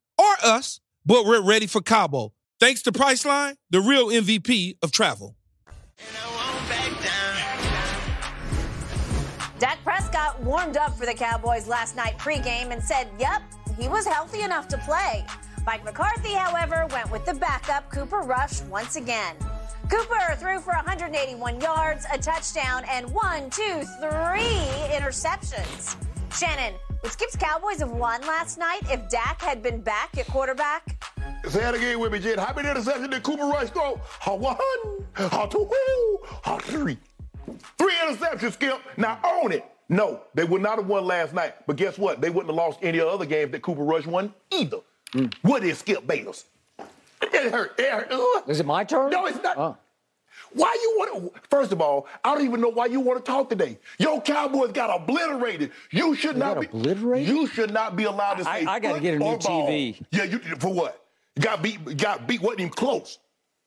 or 0.17 0.33
us, 0.43 0.79
but 1.05 1.25
we're 1.25 1.41
ready 1.41 1.67
for 1.67 1.81
Cabo. 1.81 2.33
Thanks 2.59 2.81
to 2.83 2.91
Priceline, 2.91 3.55
the 3.69 3.81
real 3.81 4.07
MVP 4.07 4.77
of 4.83 4.91
travel. 4.91 5.35
Dak 9.59 9.77
Prescott 9.83 10.41
warmed 10.41 10.77
up 10.77 10.97
for 10.97 11.05
the 11.05 11.13
Cowboys 11.13 11.67
last 11.67 11.95
night 11.95 12.17
pregame 12.17 12.71
and 12.71 12.83
said, 12.83 13.07
yep, 13.19 13.41
he 13.79 13.87
was 13.87 14.05
healthy 14.07 14.41
enough 14.41 14.67
to 14.69 14.77
play. 14.79 15.25
Mike 15.65 15.83
McCarthy, 15.83 16.33
however, 16.33 16.87
went 16.91 17.11
with 17.11 17.25
the 17.25 17.33
backup, 17.35 17.89
Cooper 17.91 18.21
Rush, 18.21 18.61
once 18.61 18.95
again. 18.95 19.35
Cooper 19.89 20.35
threw 20.37 20.59
for 20.59 20.73
181 20.73 21.61
yards, 21.61 22.05
a 22.11 22.17
touchdown, 22.17 22.83
and 22.89 23.07
one, 23.11 23.49
two, 23.49 23.83
three 23.99 24.57
interceptions. 24.89 25.95
Shannon, 26.33 26.73
would 27.01 27.11
Skip's 27.11 27.35
Cowboys 27.35 27.79
have 27.79 27.91
won 27.91 28.21
last 28.21 28.57
night 28.57 28.81
if 28.85 29.09
Dak 29.09 29.41
had 29.41 29.61
been 29.61 29.81
back 29.81 30.17
at 30.17 30.27
quarterback? 30.27 30.97
Say 31.47 31.59
that 31.61 31.73
again 31.73 31.99
with 31.99 32.11
me, 32.11 32.19
Jen. 32.19 32.37
How 32.37 32.53
many 32.53 32.67
interceptions 32.67 33.09
did 33.09 33.23
Cooper 33.23 33.45
Rush 33.45 33.69
throw? 33.69 33.99
Ha 34.03 34.33
one, 34.35 34.55
ha 35.15 35.45
two, 35.47 35.69
ha 36.43 36.57
three. 36.59 36.97
Three 37.77 37.93
interceptions, 38.05 38.53
Skip. 38.53 38.79
Now 38.97 39.19
own 39.23 39.51
it. 39.51 39.65
No, 39.89 40.21
they 40.35 40.43
would 40.45 40.61
not 40.61 40.77
have 40.77 40.87
won 40.87 41.05
last 41.05 41.33
night. 41.33 41.55
But 41.67 41.75
guess 41.75 41.97
what? 41.97 42.21
They 42.21 42.29
wouldn't 42.29 42.47
have 42.47 42.55
lost 42.55 42.79
any 42.81 42.99
other 42.99 43.25
games 43.25 43.51
that 43.51 43.61
Cooper 43.61 43.83
Rush 43.83 44.05
won 44.05 44.33
either. 44.51 44.77
Mm. 45.13 45.33
What 45.41 45.63
is 45.63 45.79
Skip 45.79 46.07
Bayless? 46.07 46.45
It 47.21 47.51
hurt. 47.51 47.75
It 47.77 47.91
hurt. 47.91 48.47
Is 48.47 48.59
it 48.59 48.65
my 48.65 48.83
turn? 48.83 49.09
No, 49.09 49.25
it's 49.25 49.41
not. 49.43 49.57
Oh. 49.57 49.77
Why 50.53 50.75
you 50.81 50.95
want 50.97 51.33
to? 51.33 51.41
First 51.49 51.71
of 51.71 51.81
all, 51.81 52.07
I 52.23 52.35
don't 52.35 52.45
even 52.45 52.61
know 52.61 52.69
why 52.69 52.87
you 52.87 52.99
want 52.99 53.23
to 53.23 53.31
talk 53.31 53.49
today. 53.49 53.77
Your 53.97 54.21
Cowboys 54.21 54.71
got 54.71 54.89
obliterated. 54.89 55.71
You 55.91 56.15
should 56.15 56.35
they 56.35 56.39
not 56.39 56.59
be 56.59 56.67
obliterated. 56.67 57.27
You 57.29 57.47
should 57.47 57.71
not 57.71 57.95
be 57.95 58.03
allowed 58.03 58.35
to 58.35 58.43
say. 58.43 58.65
I, 58.65 58.73
I 58.75 58.79
got 58.79 58.95
to 58.95 58.99
get 59.01 59.15
a 59.15 59.19
new 59.19 59.37
TV. 59.37 60.01
Yeah, 60.11 60.23
you 60.23 60.39
for 60.59 60.73
what? 60.73 61.03
You 61.35 61.43
got 61.43 61.61
beat. 61.61 61.97
Got 61.97 62.27
beat. 62.27 62.41
wasn't 62.41 62.61
even 62.61 62.73
close. 62.73 63.19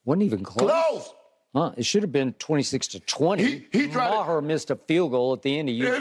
wasn't 0.04 0.24
even 0.24 0.44
close. 0.44 0.70
Close. 0.70 1.14
Huh, 1.54 1.72
it 1.76 1.86
should 1.86 2.02
have 2.02 2.10
been 2.10 2.32
26 2.34 2.88
to 2.88 3.00
20. 3.00 3.44
He, 3.44 3.66
he 3.70 3.86
tried 3.86 4.10
Maher 4.10 4.40
to, 4.40 4.46
missed 4.46 4.70
a 4.72 4.76
field 4.76 5.12
goal 5.12 5.32
at 5.32 5.42
the 5.42 5.56
end 5.56 5.68
of 5.68 5.74
year. 5.76 5.94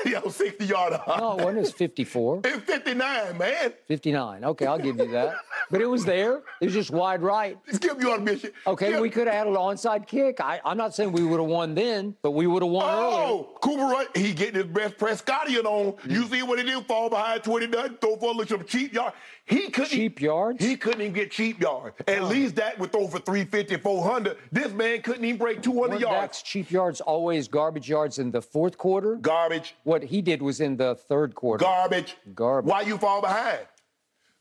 Yo, 0.06 0.28
60 0.28 0.64
yard. 0.64 1.00
No, 1.06 1.32
it 1.32 1.36
wasn't. 1.36 1.58
It 1.58 1.60
was 1.60 1.72
54. 1.72 2.40
It's 2.44 2.64
59, 2.64 3.38
man. 3.38 3.72
59. 3.86 4.44
Okay, 4.44 4.66
I'll 4.66 4.78
give 4.78 4.98
you 4.98 5.10
that. 5.12 5.36
But 5.70 5.80
it 5.80 5.86
was 5.86 6.04
there. 6.04 6.42
It 6.60 6.66
was 6.66 6.74
just 6.74 6.90
wide 6.90 7.22
right. 7.22 7.58
Skip, 7.70 8.00
you 8.00 8.10
on 8.12 8.24
mission. 8.24 8.50
Okay, 8.66 8.90
Skip. 8.90 9.00
we 9.00 9.10
could 9.10 9.26
have 9.26 9.36
had 9.36 9.46
an 9.46 9.54
onside 9.54 10.06
kick. 10.06 10.40
I, 10.40 10.60
am 10.64 10.76
not 10.76 10.94
saying 10.94 11.12
we 11.12 11.24
would 11.24 11.40
have 11.40 11.48
won 11.48 11.74
then, 11.74 12.16
but 12.22 12.32
we 12.32 12.46
would 12.46 12.62
have 12.62 12.72
won 12.72 12.86
oh, 12.88 12.90
earlier. 12.90 13.28
Oh, 13.28 13.58
Cooper 13.60 13.82
Rush, 13.82 14.06
he 14.14 14.32
getting 14.32 14.56
his 14.56 14.64
best 14.64 14.96
Prescottian 14.96 15.64
on. 15.64 15.92
Mm. 15.92 16.10
You 16.10 16.24
see 16.26 16.42
what 16.42 16.58
he 16.58 16.64
did? 16.64 16.84
Fall 16.86 17.10
behind 17.10 17.44
20 17.44 17.66
done, 17.68 17.98
throw 18.00 18.16
for 18.16 18.32
a 18.32 18.36
little 18.36 18.62
cheap 18.62 18.92
yard. 18.92 19.12
He 19.46 19.68
couldn't 19.68 19.90
cheap 19.90 20.20
yards. 20.20 20.64
He 20.64 20.76
couldn't 20.76 21.00
even 21.00 21.12
get 21.12 21.30
cheap 21.30 21.60
yards. 21.60 21.96
At 22.06 22.20
oh. 22.20 22.26
least 22.26 22.56
that 22.56 22.78
with 22.78 22.94
over 22.94 23.18
for 23.18 23.18
350, 23.18 23.76
400. 23.78 24.36
This 24.52 24.72
man 24.72 25.02
couldn't 25.02 25.24
even 25.24 25.38
break 25.38 25.62
200 25.62 25.90
Weren't 25.90 26.00
yards. 26.00 26.20
That's 26.20 26.42
cheap 26.42 26.70
yards 26.70 27.00
always 27.00 27.48
garbage 27.48 27.88
yards 27.88 28.18
in 28.18 28.30
the 28.30 28.42
fourth 28.42 28.78
quarter. 28.78 29.16
Garbage. 29.16 29.74
What 29.84 30.02
he 30.02 30.22
did 30.22 30.40
was 30.40 30.60
in 30.60 30.76
the 30.76 30.94
third 30.94 31.34
quarter. 31.34 31.64
Garbage. 31.64 32.16
Garbage. 32.34 32.70
Why 32.70 32.82
you 32.82 32.98
fall 32.98 33.20
behind? 33.20 33.60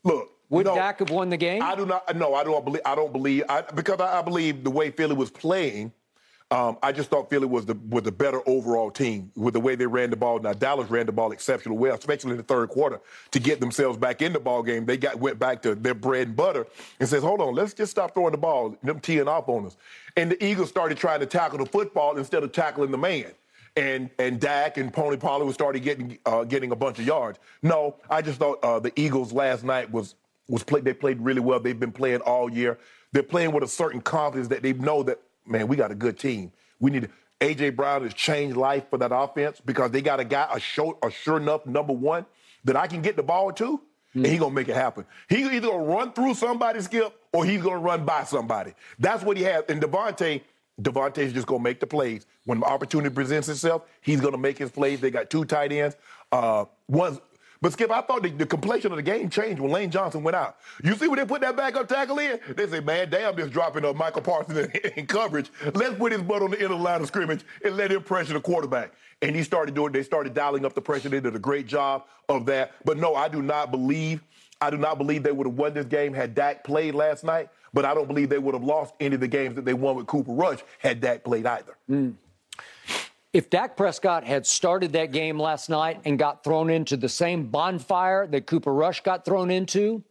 Look. 0.04 0.30
Would 0.50 0.66
no, 0.66 0.74
Dak 0.74 0.98
have 0.98 1.12
won 1.12 1.30
the 1.30 1.38
game? 1.38 1.62
I 1.62 1.76
do 1.76 1.86
not. 1.86 2.16
No, 2.16 2.34
I 2.34 2.44
don't 2.44 2.66
believe. 2.66 2.82
I 2.84 2.96
don't 2.96 3.14
believe. 3.14 3.44
I, 3.48 3.62
because 3.62 4.00
I, 4.00 4.18
I 4.18 4.22
believe 4.24 4.64
the 4.64 4.72
way 4.72 4.90
Philly 4.90 5.16
was 5.16 5.30
playing. 5.30 5.94
Um, 6.52 6.80
I 6.82 6.92
just 6.92 7.12
thought 7.12 7.30
Philly 7.30 7.46
was 7.46 7.68
the 7.68 7.76
was 7.90 8.02
the 8.04 8.12
better 8.12 8.42
overall 8.48 8.90
team 8.90 9.32
with 9.36 9.54
the 9.54 9.60
way 9.60 9.76
they 9.76 9.86
ran 9.86 10.10
the 10.10 10.16
ball. 10.16 10.40
Now 10.40 10.54
Dallas 10.54 10.90
ran 10.90 11.06
the 11.06 11.12
ball 11.12 11.32
exceptionally 11.32 11.78
well, 11.78 11.94
especially 11.96 12.32
in 12.32 12.38
the 12.38 12.44
third 12.44 12.70
quarter, 12.70 13.00
to 13.32 13.40
get 13.40 13.60
themselves 13.60 14.00
back 14.00 14.24
in 14.24 14.34
the 14.34 14.40
ball 14.40 14.64
game. 14.64 14.88
They 14.88 14.98
got 14.98 15.20
went 15.20 15.38
back 15.38 15.62
to 15.62 15.76
their 15.76 15.94
bread 15.94 16.28
and 16.28 16.36
butter 16.36 16.66
and 17.00 17.08
says, 17.08 17.22
"Hold 17.22 17.42
on, 17.42 17.54
let's 17.54 17.76
just 17.76 17.92
stop 17.92 18.16
throwing 18.16 18.32
the 18.32 18.40
ball, 18.40 18.76
them 18.82 19.00
teeing 19.00 19.28
off 19.28 19.48
on 19.48 19.68
us." 19.68 19.78
And 20.18 20.32
the 20.32 20.44
Eagles 20.44 20.70
started 20.70 20.98
trying 20.98 21.20
to 21.20 21.28
tackle 21.28 21.60
the 21.60 21.68
football 21.68 22.18
instead 22.18 22.44
of 22.44 22.52
tackling 22.52 22.90
the 22.90 22.98
man. 22.98 23.32
And 23.78 24.10
and 24.18 24.40
Dak 24.40 24.78
and 24.78 24.92
Tony 24.92 25.18
Pollard 25.18 25.54
started 25.54 25.84
getting 25.84 26.18
uh, 26.26 26.46
getting 26.46 26.72
a 26.72 26.76
bunch 26.76 26.98
of 26.98 27.06
yards. 27.06 27.38
No, 27.62 27.98
I 28.10 28.24
just 28.24 28.40
thought 28.40 28.58
uh, 28.64 28.80
the 28.80 28.92
Eagles 29.00 29.32
last 29.32 29.64
night 29.64 29.92
was 29.92 30.16
was 30.48 30.64
played. 30.64 30.84
They 30.84 30.94
played 30.94 31.22
really 31.22 31.42
well. 31.42 31.60
They've 31.60 31.80
been 31.80 31.92
playing 31.92 32.22
all 32.22 32.52
year. 32.52 32.80
They're 33.12 33.22
playing 33.22 33.52
with 33.52 33.64
a 33.64 33.68
certain 33.68 34.02
confidence 34.02 34.48
that 34.48 34.64
they 34.64 34.74
know 34.74 35.04
that 35.04 35.20
man, 35.46 35.68
we 35.68 35.76
got 35.76 35.92
a 35.92 35.96
good 35.96 36.18
team. 36.18 36.52
We 36.80 36.92
need 36.92 37.10
AJ 37.40 37.76
Brown 37.76 38.04
has 38.04 38.14
changed 38.14 38.58
life 38.58 38.84
for 38.90 38.98
that 38.98 39.12
offense 39.14 39.62
because 39.64 39.92
they 39.92 40.02
got 40.02 40.20
a 40.20 40.26
guy, 40.26 40.48
a, 40.54 40.60
show, 40.60 40.98
a 41.04 41.10
sure 41.10 41.38
enough 41.38 41.66
number 41.66 41.94
one 41.94 42.26
that 42.66 42.76
I 42.76 42.88
can 42.88 43.02
get 43.02 43.16
the 43.16 43.24
ball 43.24 43.52
to, 43.54 43.78
mm. 43.78 43.82
and 44.16 44.26
he 44.26 44.38
gonna 44.38 44.54
make 44.54 44.68
it 44.68 44.76
happen. 44.76 45.06
He 45.30 45.44
either 45.44 45.68
gonna 45.70 45.84
run 45.84 46.12
through 46.12 46.34
somebody, 46.34 46.82
Skip, 46.82 47.14
or 47.32 47.46
he's 47.46 47.62
gonna 47.62 47.78
run 47.78 48.04
by 48.04 48.26
somebody. 48.26 48.74
That's 49.00 49.24
what 49.24 49.38
he 49.38 49.44
has. 49.44 49.64
And 49.70 49.82
DeVonta, 49.82 50.42
DeVonta's 50.82 51.32
just 51.32 51.48
gonna 51.48 51.64
make 51.64 51.80
the 51.80 51.88
plays. 51.88 52.26
When 52.46 52.60
the 52.60 52.66
opportunity 52.66 53.14
presents 53.14 53.48
itself, 53.48 53.84
he's 54.02 54.20
gonna 54.20 54.38
make 54.38 54.58
his 54.58 54.72
plays. 54.72 55.00
They 55.00 55.12
got 55.12 55.30
two 55.30 55.46
tight 55.46 55.72
ends. 55.72 55.96
Uh, 56.32 56.66
one's 56.88 57.20
but 57.62 57.74
Skip, 57.74 57.92
I 57.92 58.02
thought 58.02 58.24
the, 58.24 58.30
the, 58.30 58.46
of 58.46 58.96
the 58.96 59.02
game 59.02 59.30
changed 59.30 59.60
when 59.60 59.72
Lane 59.72 59.92
Johnson 59.92 60.24
went 60.24 60.36
out. 60.36 60.58
You 60.82 60.96
see 60.96 61.08
when 61.08 61.20
they 61.20 61.26
put 61.26 61.42
that 61.42 61.58
backup 61.58 61.90
tackle 61.90 62.18
in? 62.20 62.40
They 62.56 62.68
say, 62.68 62.80
man, 62.80 63.10
damn, 63.10 63.36
this 63.36 63.50
dropping 63.50 63.84
of 63.84 63.98
Micah 63.98 64.22
Parsons 64.22 64.58
in, 64.58 64.72
in, 64.96 65.08
coverage. 65.08 65.52
Let's 65.74 65.96
put 65.96 66.14
his 66.14 66.22
butt 66.22 66.42
on 66.42 66.52
the 66.52 66.58
end 66.58 66.72
of 66.72 66.78
the 66.78 66.84
line 66.84 67.02
of 67.02 67.08
scrimmage 67.08 67.44
and 67.64 67.76
let 67.76 67.92
him 67.92 68.02
pressure 68.02 68.34
the 68.34 68.40
quarterback. 68.40 68.94
And 69.22 69.36
he 69.36 69.44
started 69.44 69.76
doing. 69.76 69.92
They 69.92 70.04
started 70.04 70.34
dialing 70.34 70.64
up 70.64 70.74
the 70.74 70.82
pressure. 70.82 71.10
They 71.10 71.20
did 71.20 71.36
a 71.36 71.40
great 71.40 71.68
job 71.68 72.06
of 72.30 72.46
that. 72.46 72.72
But 72.86 72.98
no, 72.98 73.16
I 73.16 73.28
do 73.28 73.42
not 73.42 73.72
believe. 73.72 74.24
I 74.62 74.70
do 74.70 74.78
not 74.78 74.98
believe 74.98 75.24
they 75.24 75.32
would 75.34 75.48
have 75.48 75.58
won 75.58 75.74
this 75.74 75.86
game 75.86 76.14
had 76.14 76.36
Dak 76.36 76.64
played 76.64 76.96
last 76.96 77.26
night. 77.26 77.50
But 77.74 77.84
I 77.84 77.94
don't 77.94 78.08
believe 78.08 78.30
they 78.30 78.40
would 78.40 78.56
have 78.56 78.64
lost 78.64 78.94
any 79.02 79.16
of 79.16 79.22
the 79.22 79.28
games 79.28 79.56
that 79.56 79.66
they 79.66 79.74
won 79.74 79.96
with 79.96 80.08
Cooper 80.08 80.32
Rush 80.32 80.60
had 80.80 81.02
Dak 81.02 81.26
played 81.26 81.46
either. 81.46 81.78
Mm. 81.90 82.16
If 83.32 83.52
Dak 83.52 83.78
Prescott 83.78 84.24
had 84.24 84.48
started 84.48 84.94
that 84.94 85.12
game 85.12 85.40
last 85.40 85.70
night 85.70 86.02
and 86.04 86.18
got 86.18 86.44
thrown 86.44 86.72
into 86.72 86.98
the 86.98 87.10
same 87.10 87.46
bonfire 87.48 88.26
that 88.28 88.48
Cooper 88.48 88.74
Rush 88.74 89.02
got 89.02 89.24
thrown 89.24 89.52
into, 89.52 90.04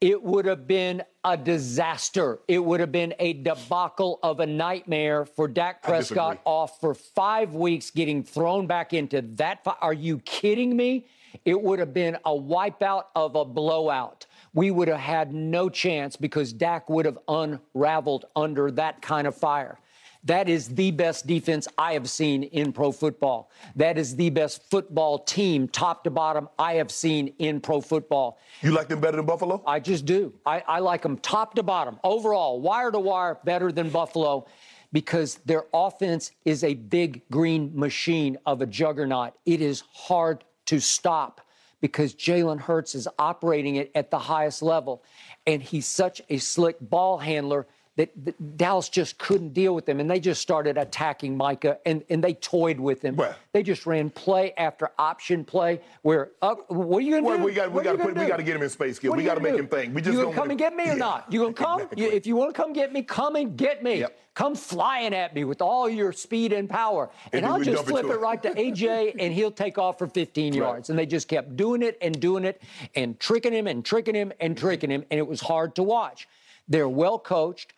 it 0.00 0.20
would 0.20 0.44
have 0.44 0.66
been 0.66 1.04
a 1.22 1.36
disaster. 1.36 2.40
It 2.48 2.58
would 2.58 2.80
have 2.80 2.90
been 2.90 3.14
a 3.20 3.34
debacle 3.34 4.18
of 4.24 4.40
a 4.40 4.46
nightmare 4.46 5.24
for 5.24 5.46
Dak 5.46 5.82
Prescott 5.84 6.40
off 6.44 6.80
for 6.80 6.94
five 6.94 7.54
weeks, 7.54 7.92
getting 7.92 8.24
thrown 8.24 8.66
back 8.66 8.92
into 8.92 9.22
that. 9.36 9.62
Fi- 9.62 9.76
Are 9.80 9.92
you 9.92 10.18
kidding 10.20 10.76
me? 10.76 11.06
It 11.44 11.60
would 11.60 11.78
have 11.78 11.94
been 11.94 12.16
a 12.24 12.30
wipeout 12.30 13.04
of 13.14 13.36
a 13.36 13.44
blowout. 13.44 14.26
We 14.52 14.72
would 14.72 14.88
have 14.88 14.98
had 14.98 15.32
no 15.32 15.68
chance 15.68 16.16
because 16.16 16.52
Dak 16.52 16.90
would 16.90 17.04
have 17.06 17.18
unraveled 17.28 18.24
under 18.34 18.72
that 18.72 19.00
kind 19.00 19.28
of 19.28 19.36
fire. 19.36 19.78
That 20.24 20.48
is 20.48 20.68
the 20.68 20.90
best 20.90 21.26
defense 21.26 21.68
I 21.78 21.92
have 21.92 22.08
seen 22.08 22.42
in 22.42 22.72
pro 22.72 22.92
football. 22.92 23.50
That 23.76 23.98
is 23.98 24.16
the 24.16 24.30
best 24.30 24.68
football 24.70 25.20
team, 25.20 25.68
top 25.68 26.04
to 26.04 26.10
bottom, 26.10 26.48
I 26.58 26.74
have 26.74 26.90
seen 26.90 27.34
in 27.38 27.60
pro 27.60 27.80
football. 27.80 28.38
You 28.62 28.72
like 28.72 28.88
them 28.88 29.00
better 29.00 29.16
than 29.16 29.26
Buffalo? 29.26 29.62
I 29.66 29.80
just 29.80 30.04
do. 30.04 30.34
I, 30.44 30.62
I 30.66 30.78
like 30.80 31.02
them 31.02 31.18
top 31.18 31.54
to 31.54 31.62
bottom, 31.62 31.98
overall, 32.02 32.60
wire 32.60 32.90
to 32.90 32.98
wire, 32.98 33.38
better 33.44 33.70
than 33.70 33.90
Buffalo 33.90 34.46
because 34.92 35.36
their 35.44 35.64
offense 35.72 36.32
is 36.44 36.64
a 36.64 36.74
big 36.74 37.22
green 37.30 37.70
machine 37.74 38.38
of 38.46 38.62
a 38.62 38.66
juggernaut. 38.66 39.34
It 39.44 39.60
is 39.60 39.82
hard 39.92 40.44
to 40.66 40.80
stop 40.80 41.42
because 41.80 42.14
Jalen 42.14 42.60
Hurts 42.60 42.94
is 42.94 43.06
operating 43.18 43.76
it 43.76 43.90
at 43.94 44.10
the 44.10 44.18
highest 44.18 44.62
level. 44.62 45.04
And 45.46 45.62
he's 45.62 45.86
such 45.86 46.20
a 46.28 46.38
slick 46.38 46.76
ball 46.80 47.18
handler 47.18 47.66
that, 47.98 48.10
that 48.24 48.56
Dallas 48.56 48.88
just 48.88 49.18
couldn't 49.18 49.52
deal 49.52 49.74
with 49.74 49.84
them, 49.84 49.98
and 49.98 50.08
they 50.08 50.20
just 50.20 50.40
started 50.40 50.78
attacking 50.78 51.36
Micah, 51.36 51.78
and, 51.84 52.04
and 52.08 52.22
they 52.22 52.34
toyed 52.34 52.78
with 52.78 53.02
him. 53.02 53.16
Right. 53.16 53.34
They 53.52 53.64
just 53.64 53.86
ran 53.86 54.08
play 54.08 54.54
after 54.56 54.92
option 55.00 55.44
play. 55.44 55.80
Where 56.02 56.30
uh, 56.40 56.54
what 56.68 56.98
are 56.98 57.00
you 57.00 57.10
gonna 57.16 57.26
Well, 57.26 57.38
do? 57.38 57.42
we 57.44 57.52
got 57.52 57.72
we 57.72 57.82
got 57.82 57.92
to 57.92 57.98
put 57.98 58.16
we 58.16 58.26
got 58.26 58.36
to 58.36 58.44
get 58.44 58.54
him 58.54 58.62
in 58.62 58.70
space 58.70 58.96
skills. 58.96 59.10
What 59.10 59.18
We 59.18 59.24
got 59.24 59.34
to 59.34 59.40
make 59.40 59.54
do? 59.54 59.58
him 59.58 59.66
think. 59.66 59.96
We 59.96 60.00
just 60.00 60.16
you 60.16 60.22
gonna 60.22 60.34
come 60.36 60.50
and 60.50 60.58
get 60.58 60.76
me 60.76 60.84
or 60.84 60.86
Yeah. 60.92 60.94
not? 60.94 61.26
You 61.32 61.40
gonna 61.40 61.52
come? 61.52 61.80
Exactly. 61.80 62.04
You- 62.04 62.10
if 62.12 62.24
you 62.26 62.36
want 62.36 62.54
to 62.54 62.62
come 62.62 62.72
get 62.72 62.92
me, 62.92 63.02
come 63.02 63.34
and 63.34 63.56
get 63.56 63.82
me. 63.82 63.98
Yep. 64.00 64.16
Come 64.34 64.54
flying 64.54 65.12
at 65.12 65.34
me 65.34 65.42
with 65.42 65.60
all 65.60 65.88
your 65.90 66.12
speed 66.12 66.52
and 66.52 66.70
power, 66.70 67.10
and, 67.32 67.44
And 67.44 67.46
I'll 67.52 67.58
just 67.60 67.78
dump 67.84 67.88
it 67.88 67.90
flip 67.90 68.04
it 68.04 68.20
right 68.20 68.40
to 68.44 68.50
AJ, 68.54 69.16
and 69.18 69.32
he'll 69.34 69.50
take 69.50 69.76
off 69.78 69.98
for 69.98 70.06
15 70.06 70.54
yards. 70.54 70.90
And 70.90 70.96
they 70.96 71.06
just 71.06 71.26
kept 71.26 71.56
doing 71.56 71.82
it 71.82 71.98
and 72.00 72.20
doing 72.20 72.44
it 72.44 72.62
and 72.94 73.18
tricking 73.18 73.52
him 73.52 73.66
and 73.66 73.84
tricking 73.84 74.14
him 74.14 74.32
and 74.38 74.56
tricking 74.56 74.90
him, 74.90 75.04
and 75.10 75.18
it 75.18 75.26
was 75.26 75.40
hard 75.40 75.74
to 75.74 75.82
watch. 75.82 76.28
They're 76.68 76.88
well 76.88 77.18
coached. 77.18 77.72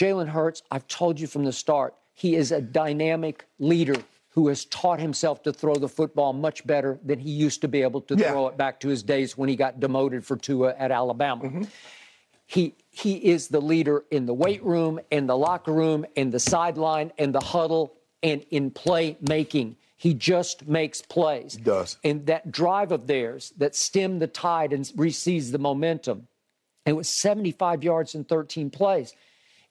Jalen 0.00 0.28
Hurts, 0.28 0.62
I've 0.70 0.86
told 0.88 1.20
you 1.20 1.26
from 1.26 1.44
the 1.44 1.52
start, 1.52 1.94
he 2.14 2.34
is 2.34 2.52
a 2.52 2.60
dynamic 2.60 3.44
leader 3.58 3.96
who 4.30 4.48
has 4.48 4.64
taught 4.64 4.98
himself 4.98 5.42
to 5.42 5.52
throw 5.52 5.74
the 5.74 5.88
football 5.88 6.32
much 6.32 6.66
better 6.66 6.98
than 7.04 7.18
he 7.18 7.30
used 7.30 7.60
to 7.60 7.68
be 7.68 7.82
able 7.82 8.00
to 8.02 8.16
Yeah. 8.16 8.30
throw 8.30 8.48
it 8.48 8.56
back 8.56 8.80
to 8.80 8.88
his 8.88 9.02
days 9.02 9.36
when 9.36 9.50
he 9.50 9.56
got 9.56 9.78
demoted 9.78 10.24
for 10.24 10.36
Tua 10.36 10.74
at 10.78 10.90
Alabama. 10.90 11.44
Mm-hmm. 11.44 11.62
He 12.46 12.74
he 12.90 13.14
is 13.16 13.48
the 13.48 13.60
leader 13.60 14.04
in 14.10 14.26
the 14.26 14.34
weight 14.34 14.64
room, 14.64 15.00
in 15.10 15.26
the 15.26 15.36
locker 15.36 15.72
room, 15.72 16.06
in 16.16 16.30
the 16.30 16.40
sideline, 16.40 17.12
in 17.18 17.32
the 17.32 17.40
huddle, 17.40 17.92
and 18.22 18.44
in 18.50 18.70
play 18.70 19.18
making. 19.20 19.76
He 19.96 20.14
just 20.14 20.66
makes 20.66 21.02
plays. 21.02 21.56
He 21.56 21.62
does. 21.62 21.98
And 22.02 22.26
that 22.26 22.50
drive 22.50 22.90
of 22.90 23.06
theirs 23.06 23.52
that 23.58 23.76
stemmed 23.76 24.22
the 24.22 24.26
tide 24.26 24.72
and 24.72 24.90
re-seized 24.96 25.52
the 25.52 25.58
momentum. 25.58 26.26
It 26.86 26.94
was 26.94 27.08
75 27.08 27.84
yards 27.84 28.14
in 28.14 28.24
13 28.24 28.70
plays. 28.70 29.14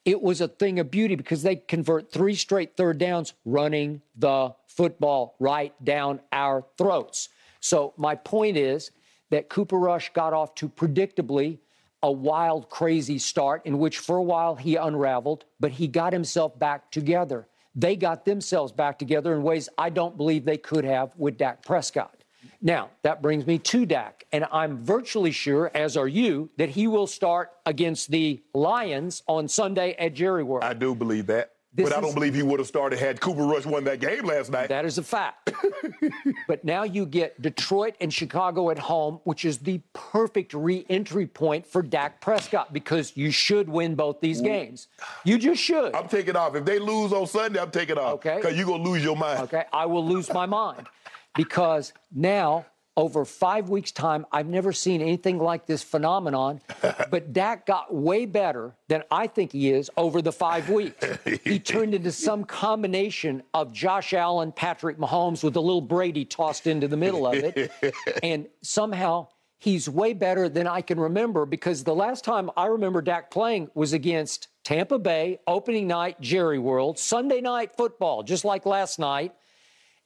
It 0.06 0.22
was 0.22 0.42
a 0.42 0.48
thing 0.48 0.80
of 0.80 0.90
beauty 0.90 1.16
because 1.16 1.44
they 1.44 1.58
convert 1.58 2.12
three 2.12 2.36
straight 2.36 2.76
third 2.78 2.98
downs 2.98 3.34
running 3.46 4.02
the 4.16 4.54
football 4.68 5.36
right 5.40 5.74
down 5.84 6.22
our 6.32 6.66
throats. 6.78 7.30
So 7.60 7.94
my 7.98 8.16
point 8.16 8.58
is 8.58 8.92
that 9.30 9.50
Cooper 9.50 9.78
Rush 9.78 10.12
got 10.14 10.34
off 10.34 10.56
to 10.56 10.70
predictably 10.70 11.60
a 12.02 12.12
wild, 12.12 12.70
crazy 12.70 13.20
start 13.20 13.66
in 13.66 13.78
which 13.78 13.98
for 13.98 14.16
a 14.16 14.24
while 14.24 14.56
he 14.56 14.78
unraveled, 14.78 15.46
but 15.60 15.72
he 15.72 15.88
got 15.88 16.14
himself 16.14 16.58
back 16.58 16.92
together. 16.92 17.48
They 17.76 17.96
got 17.96 18.26
themselves 18.26 18.72
back 18.72 18.98
together 18.98 19.36
in 19.36 19.44
ways 19.44 19.70
I 19.78 19.90
don't 19.90 20.18
believe 20.18 20.46
they 20.46 20.58
could 20.58 20.86
have 20.86 21.14
with 21.18 21.38
Dak 21.38 21.64
Prescott. 21.64 22.19
Now, 22.62 22.90
that 23.04 23.22
brings 23.22 23.48
me 23.48 23.58
to 23.60 23.86
Dak, 23.86 24.26
and 24.32 24.46
I'm 24.52 24.84
virtually 24.84 25.32
sure, 25.32 25.72
as 25.74 25.96
are 25.96 26.08
you, 26.08 26.50
that 26.58 26.70
he 26.70 26.88
will 26.88 27.08
start 27.08 27.52
against 27.66 28.12
the 28.12 28.42
Lions 28.54 29.24
on 29.28 29.48
Sunday 29.48 29.96
at 29.98 30.14
Jerry 30.14 30.44
World. 30.44 30.64
I 30.64 30.74
do 30.74 30.94
believe 30.94 31.28
that. 31.28 31.52
This 31.72 31.88
but 31.88 31.96
I 31.96 32.02
don't 32.02 32.10
is- 32.10 32.16
believe 32.16 32.34
he 32.34 32.42
would 32.42 32.60
have 32.60 32.68
started 32.68 32.98
had 32.98 33.22
Cooper 33.22 33.44
Rush 33.44 33.66
won 33.66 33.84
that 33.84 34.00
game 34.00 34.26
last 34.26 34.52
night. 34.52 34.70
That 34.70 34.86
is 34.86 34.98
a 34.98 35.04
fact. 35.04 35.54
but 36.48 36.66
now 36.66 36.82
you 36.84 37.06
get 37.06 37.40
Detroit 37.42 37.94
and 38.02 38.12
Chicago 38.12 38.72
at 38.72 38.80
home, 38.80 39.20
which 39.24 39.46
is 39.46 39.60
the 39.60 39.80
perfect 39.94 40.56
re 40.56 40.84
entry 40.90 41.28
point 41.28 41.68
for 41.68 41.84
Dak 41.84 42.22
Prescott 42.22 42.74
because 42.74 43.16
you 43.16 43.30
should 43.30 43.70
win 43.70 43.94
both 43.94 44.20
these 44.20 44.42
games. 44.42 44.88
You 45.24 45.38
just 45.38 45.62
should. 45.62 45.94
I'm 45.94 46.08
taking 46.08 46.36
off. 46.36 46.56
If 46.56 46.66
they 46.66 46.80
lose 46.80 47.14
on 47.14 47.28
Sunday, 47.28 47.60
I'm 47.62 47.72
taking 47.72 48.00
off. 48.00 48.16
Okay. 48.16 48.38
Because 48.38 48.58
you're 48.58 48.66
going 48.66 48.84
to 48.84 48.90
lose 48.90 49.04
your 49.04 49.16
mind. 49.16 49.42
Okay, 49.42 49.66
I 49.72 49.86
will 49.86 50.06
lose 50.06 50.34
my 50.34 50.48
mind 50.48 50.88
because 51.36 51.94
now, 52.14 52.66
over 52.98 53.24
five 53.24 53.70
weeks' 53.70 53.92
time, 53.92 54.26
I've 54.32 54.48
never 54.48 54.74
seen 54.74 55.02
anything 55.02 55.38
like 55.40 55.66
this 55.66 55.84
phenomenon. 55.84 56.62
But 57.10 57.34
Dak 57.34 57.66
got 57.66 57.92
way 57.94 58.28
better 58.28 58.76
than 58.88 59.02
I 59.10 59.26
think 59.26 59.52
he 59.52 59.72
is 59.72 59.90
over 59.98 60.22
the 60.22 60.32
five 60.32 60.70
weeks. 60.70 61.04
He 61.44 61.58
turned 61.58 61.96
into 61.96 62.12
some 62.12 62.44
combination 62.44 63.42
of 63.54 63.74
Josh 63.74 64.14
Allen, 64.14 64.52
Patrick 64.52 65.00
Mahomes, 65.00 65.44
with 65.44 65.56
a 65.56 65.60
little 65.60 65.82
Brady 65.82 66.24
tossed 66.24 66.68
into 66.68 66.88
the 66.88 66.98
middle 66.98 67.26
of 67.26 67.34
it. 67.34 67.72
and 68.24 68.48
somehow, 68.62 69.28
He's 69.62 69.90
way 69.90 70.14
better 70.14 70.48
than 70.48 70.68
I 70.68 70.80
can 70.80 70.98
remember 70.98 71.46
because 71.46 71.84
the 71.84 71.94
last 71.94 72.24
time 72.24 72.50
I 72.56 72.68
remember 72.68 73.02
Dak 73.02 73.30
playing 73.30 73.70
was 73.74 73.92
against 73.92 74.48
Tampa 74.64 74.98
Bay, 74.98 75.40
opening 75.48 75.86
night, 75.86 76.22
Jerry 76.22 76.60
World, 76.60 76.98
Sunday 76.98 77.42
night 77.42 77.76
football, 77.76 78.24
just 78.24 78.46
like 78.46 78.66
last 78.66 79.00
night 79.00 79.34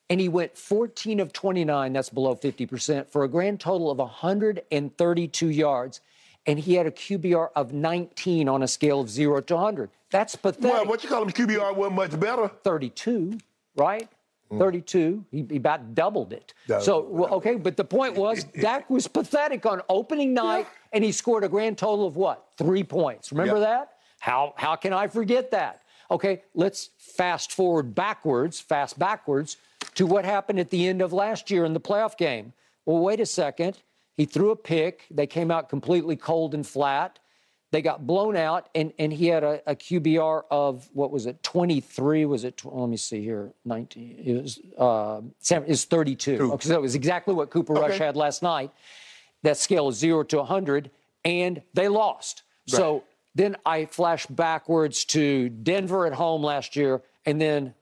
and 0.10 0.20
he 0.20 0.28
went 0.28 0.58
14 0.58 1.20
of 1.20 1.34
29, 1.34 1.94
that's 1.94 2.10
below 2.10 2.36
50%, 2.36 3.08
for 3.10 3.24
a 3.24 3.28
grand 3.28 3.60
total 3.60 3.90
of 3.90 3.98
132 4.00 5.50
yards. 5.50 6.02
And 6.46 6.60
he 6.60 6.74
had 6.74 6.86
a 6.86 6.92
QBR 6.92 7.50
of 7.56 7.74
19 7.74 8.50
on 8.50 8.64
a 8.64 8.68
scale 8.68 9.00
of 9.00 9.10
0 9.10 9.42
to 9.42 9.56
100. 9.56 9.90
That's 10.12 10.36
pathetic. 10.36 10.72
Well, 10.72 10.86
what 10.86 11.04
you 11.04 11.10
call 11.10 11.24
him 11.24 11.32
QBR 11.32 11.76
wasn't 11.76 11.96
much 11.96 12.20
better. 12.20 12.50
32, 12.64 13.40
right? 13.78 14.10
Mm. 14.52 14.60
32. 14.60 15.26
He, 15.32 15.46
he 15.50 15.56
about 15.56 15.96
doubled 15.96 16.34
it. 16.34 16.54
Doubled, 16.68 16.84
so, 16.84 17.28
okay, 17.32 17.56
but 17.56 17.78
the 17.78 17.86
point 17.86 18.16
was 18.16 18.44
Dak 18.60 18.90
was 18.90 19.08
pathetic 19.08 19.66
on 19.66 19.82
opening 19.88 20.34
night, 20.34 20.68
and 20.92 21.04
he 21.04 21.14
scored 21.14 21.46
a 21.46 21.50
grand 21.50 21.78
total 21.78 22.06
of 22.06 22.18
what? 22.18 22.46
Three 22.58 22.84
points. 22.84 23.32
Remember 23.32 23.62
that? 23.62 23.94
How, 24.20 24.54
how 24.58 24.76
can 24.76 24.92
I 24.92 25.08
forget 25.08 25.52
that? 25.52 25.82
Okay, 26.12 26.44
let's 26.54 26.90
fast 26.98 27.54
forward 27.54 27.96
backwards, 27.96 28.60
fast 28.60 29.00
backwards 29.00 29.58
to 29.96 30.06
what 30.06 30.26
happened 30.26 30.60
at 30.60 30.70
the 30.70 30.88
end 30.88 31.02
of 31.02 31.14
last 31.14 31.52
year 31.52 31.66
in 31.66 31.74
the 31.74 31.80
playoff 31.80 32.18
game. 32.18 32.54
Well, 32.86 33.00
wait 33.00 33.20
a 33.20 33.26
second. 33.26 33.78
He 34.16 34.26
threw 34.26 34.52
a 34.52 34.56
pick. 34.56 35.06
They 35.10 35.28
came 35.28 35.52
out 35.52 35.70
completely 35.70 36.16
cold 36.16 36.54
and 36.54 36.66
flat. 36.66 37.20
They 37.72 37.82
got 37.82 38.06
blown 38.06 38.38
out, 38.38 38.70
and, 38.76 38.94
and 39.00 39.12
he 39.12 39.26
had 39.26 39.44
a, 39.44 39.60
a 39.66 39.76
QBR 39.76 40.44
of 40.52 40.88
what 40.94 41.10
was 41.10 41.26
it, 41.26 41.42
23? 41.42 42.26
Was 42.26 42.44
it? 42.44 42.62
Let 42.64 42.88
me 42.88 42.98
see 42.98 43.24
here, 43.24 43.52
19. 43.66 44.16
It 44.24 44.42
was 44.44 44.60
uh, 44.78 45.22
is 45.66 45.86
32. 45.86 46.54
Okay, 46.54 46.68
so 46.68 46.70
that 46.70 46.82
was 46.82 46.94
exactly 46.94 47.34
what 47.34 47.50
Cooper 47.50 47.74
Rush 47.74 47.98
had 47.98 48.16
last 48.16 48.44
night. 48.44 48.70
That 49.42 49.58
scale 49.58 49.90
is 49.90 49.98
zero 49.98 50.22
to 50.22 50.38
100, 50.38 50.92
and 51.26 51.64
they 51.74 51.88
lost. 51.88 52.44
Right. 52.72 52.78
So 52.78 53.04
then 53.34 53.58
I 53.66 53.86
flash 53.86 54.28
backwards 54.28 55.04
to 55.06 55.50
Denver 55.50 56.06
at 56.06 56.14
home 56.14 56.44
last 56.44 56.76
year, 56.76 57.02
and 57.26 57.42
then 57.42 57.74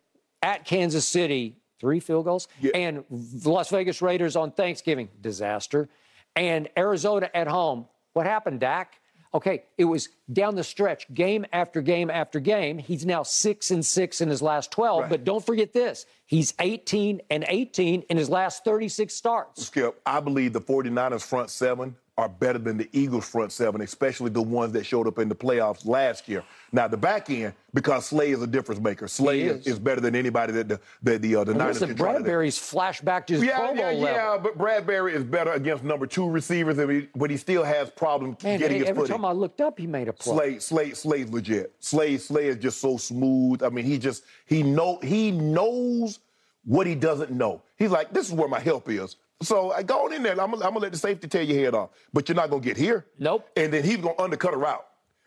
at 0.42 0.64
Kansas 0.64 1.06
City, 1.06 1.58
three 1.82 2.00
field 2.00 2.24
goals, 2.26 2.48
Yeah. 2.62 2.72
and 2.76 3.04
Las 3.44 3.70
Vegas 3.70 4.02
Raiders 4.02 4.36
on 4.38 4.52
Thanksgiving, 4.52 5.10
disaster, 5.20 5.90
and 6.36 6.70
Arizona 6.78 7.30
at 7.34 7.48
home. 7.48 7.88
What 8.14 8.26
happened, 8.26 8.62
Dak? 8.62 9.00
Okay, 9.34 9.64
it 9.78 9.86
was 9.86 10.10
down 10.32 10.56
the 10.56 10.64
stretch, 10.64 11.12
game 11.14 11.46
after 11.54 11.82
game 11.82 12.10
after 12.10 12.40
game. 12.42 12.78
He's 12.78 13.06
now 13.06 13.24
six 13.24 13.72
and 13.72 13.86
six 13.86 14.20
in 14.20 14.28
his 14.28 14.42
last 14.42 14.72
12, 14.72 15.10
but 15.10 15.24
don't 15.24 15.44
forget 15.46 15.74
this 15.74 16.06
he's 16.26 16.54
18 16.60 17.22
and 17.30 17.46
18 17.48 18.02
in 18.10 18.18
his 18.18 18.30
last 18.30 18.64
36 18.66 19.14
starts. 19.14 19.66
Skip, 19.68 20.00
I 20.06 20.20
believe 20.20 20.52
the 20.54 20.62
49ers 20.62 21.26
front 21.26 21.50
seven 21.50 21.96
are 22.18 22.28
better 22.28 22.60
than 22.60 22.78
the 22.78 22.90
Eagles 22.92 23.28
front 23.28 23.52
seven, 23.52 23.82
especially 23.82 24.30
the 24.30 24.42
ones 24.42 24.74
that 24.74 24.86
showed 24.86 25.08
up 25.08 25.18
in 25.18 25.30
the 25.30 25.36
playoffs 25.36 25.86
last 25.86 26.28
year. 26.28 26.44
Now 26.74 26.88
the 26.88 26.98
back 26.98 27.30
end, 27.30 27.54
because 27.74 28.06
Slay 28.06 28.32
is 28.32 28.42
a 28.42 28.48
difference 28.48 28.82
maker. 28.82 29.08
Slay 29.08 29.42
is. 29.44 29.66
is. 29.66 29.80
better 29.80 30.02
than 30.02 30.14
anybody 30.16 30.52
that 30.54 30.68
the 30.68 30.80
that 31.04 31.22
the 31.22 31.38
uh, 31.38 31.44
the 31.46 31.54
Niners 31.54 31.76
Listen, 31.82 31.96
can 31.96 31.98
try 31.98 32.14
to- 32.14 32.20
Bradberry's 32.20 32.58
flashback 32.60 33.26
to 33.28 33.34
his 33.36 33.44
Yeah, 33.44 33.58
Pro 33.60 33.68
Bowl 33.68 33.76
yeah, 33.78 33.86
level. 33.86 34.04
yeah, 34.04 34.38
but 34.38 34.58
Bradberry 34.58 35.14
is 35.14 35.24
better 35.24 35.54
against 35.54 35.84
number 35.86 36.06
two 36.06 36.30
receivers, 36.30 36.78
but 37.16 37.30
he 37.32 37.38
still 37.38 37.64
has 37.64 37.90
problems 37.90 38.44
Man, 38.44 38.60
getting 38.60 38.76
hey, 38.76 38.80
his 38.82 38.90
every 38.90 39.02
footing. 39.04 39.16
time 39.16 39.26
I 39.26 39.32
looked 39.32 39.62
up, 39.62 39.80
he 39.80 39.88
made 39.88 40.08
a 40.10 40.14
play. 40.14 40.60
Slay, 40.60 40.60
Slay, 40.60 40.94
Slay's 40.94 41.30
legit. 41.30 41.74
Slay, 41.80 42.18
Slay 42.18 42.48
is 42.48 42.58
just 42.58 42.82
so 42.82 42.98
smooth. 42.98 43.64
I 43.64 43.70
mean, 43.70 43.86
he 43.86 43.98
just 43.98 44.24
he 44.46 44.64
know 44.64 45.00
he 45.02 45.32
knows 45.32 46.20
what 46.66 46.86
he 46.86 46.94
doesn't 46.94 47.32
know. 47.32 47.64
He's 47.80 47.90
like, 47.90 48.14
this 48.14 48.28
is 48.28 48.34
where 48.34 48.50
my 48.50 48.60
help 48.60 48.90
is. 48.90 49.16
So 49.42 49.72
I 49.72 49.84
go 49.84 50.06
on 50.06 50.14
in 50.14 50.24
there. 50.24 50.34
I'm 50.34 50.52
gonna, 50.52 50.66
I'm 50.66 50.72
gonna 50.74 50.80
let 50.80 50.92
the 50.92 50.98
safety 50.98 51.28
tear 51.28 51.42
your 51.42 51.58
head 51.64 51.74
off, 51.76 51.92
but 52.14 52.30
you're 52.30 52.36
not 52.36 52.50
gonna 52.50 52.62
get 52.62 52.78
here. 52.78 53.06
Nope. 53.20 53.50
And 53.56 53.74
then 53.74 53.84
he's 53.84 53.98
gonna 53.98 54.20
undercut 54.20 54.54
a 54.54 54.58
route. 54.58 54.86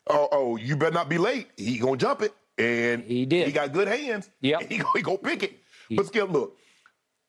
Oh, 0.08 0.28
oh, 0.32 0.56
you 0.56 0.76
better 0.76 0.94
not 0.94 1.08
be 1.08 1.18
late. 1.18 1.48
He 1.56 1.78
gonna 1.78 1.96
jump 1.96 2.22
it, 2.22 2.34
and 2.58 3.02
He 3.04 3.26
did. 3.26 3.46
He 3.46 3.52
got 3.52 3.72
good 3.72 3.88
hands. 3.88 4.30
Yeah. 4.40 4.58
He 4.68 4.78
gonna, 4.78 4.90
he 4.94 5.02
gonna 5.02 5.18
pick 5.18 5.42
it. 5.42 5.60
But 5.90 6.06
Skip, 6.06 6.30
look. 6.30 6.56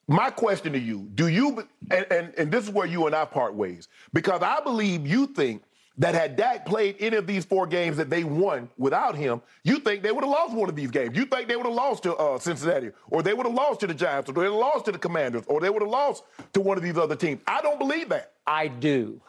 My 0.08 0.30
question 0.30 0.74
to 0.74 0.80
you: 0.80 1.10
Do 1.16 1.28
you 1.28 1.68
and, 1.90 2.06
and 2.12 2.34
and 2.38 2.52
this 2.52 2.66
is 2.66 2.70
where 2.70 2.86
you 2.86 3.08
and 3.08 3.16
I 3.16 3.26
part 3.26 3.56
ways 3.56 3.88
because 4.14 4.42
I 4.44 4.62
believe 4.62 5.08
you 5.08 5.28
think 5.28 5.64
that 5.98 6.14
had 6.14 6.36
Dak 6.36 6.66
played 6.66 6.98
any 7.00 7.16
of 7.16 7.26
these 7.26 7.46
four 7.46 7.66
games 7.68 7.98
that 7.98 8.10
they 8.10 8.24
won 8.24 8.70
without 8.78 9.16
him, 9.16 9.42
you 9.64 9.80
think 9.80 10.04
they 10.04 10.12
would 10.12 10.24
have 10.24 10.32
lost 10.32 10.54
one 10.54 10.70
of 10.70 10.76
these 10.76 10.92
games. 10.92 11.16
You 11.16 11.26
think 11.26 11.48
they 11.48 11.56
would 11.56 11.66
have 11.66 11.76
lost 11.76 12.04
to 12.04 12.16
uh, 12.16 12.38
Cincinnati, 12.38 12.92
or 13.10 13.24
they 13.24 13.34
would 13.34 13.46
have 13.46 13.56
lost 13.56 13.80
to 13.82 13.88
the 13.88 13.94
Giants, 13.94 14.30
or 14.30 14.34
they 14.34 14.42
would 14.42 14.52
have 14.52 14.54
lost 14.54 14.86
to 14.86 14.92
the 14.92 14.98
Commanders, 14.98 15.44
or 15.48 15.62
they 15.62 15.70
would 15.70 15.82
have 15.82 15.92
lost 15.92 16.24
to 16.54 16.62
one 16.62 16.78
of 16.78 16.84
these 16.84 16.98
other 16.98 17.16
teams. 17.16 17.42
I 17.48 17.62
don't 17.62 17.80
believe 17.80 18.10
that. 18.10 18.34
I 18.46 18.68
do, 18.68 19.22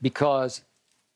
because 0.00 0.62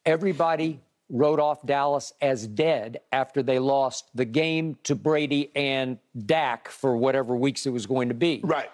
everybody 0.05 0.81
wrote 1.11 1.41
off 1.41 1.65
Dallas 1.65 2.13
as 2.21 2.47
dead 2.47 3.01
after 3.13 3.43
they 3.43 3.59
lost 3.59 4.11
the 4.15 4.25
game 4.25 4.77
to 4.83 4.95
Brady 4.95 5.51
and 5.57 5.99
Dak 6.27 6.69
for 6.69 6.97
whatever 6.97 7.35
weeks 7.35 7.67
it 7.67 7.71
was 7.71 7.87
going 7.87 8.09
to 8.09 8.15
be. 8.15 8.41
Right. 8.43 8.71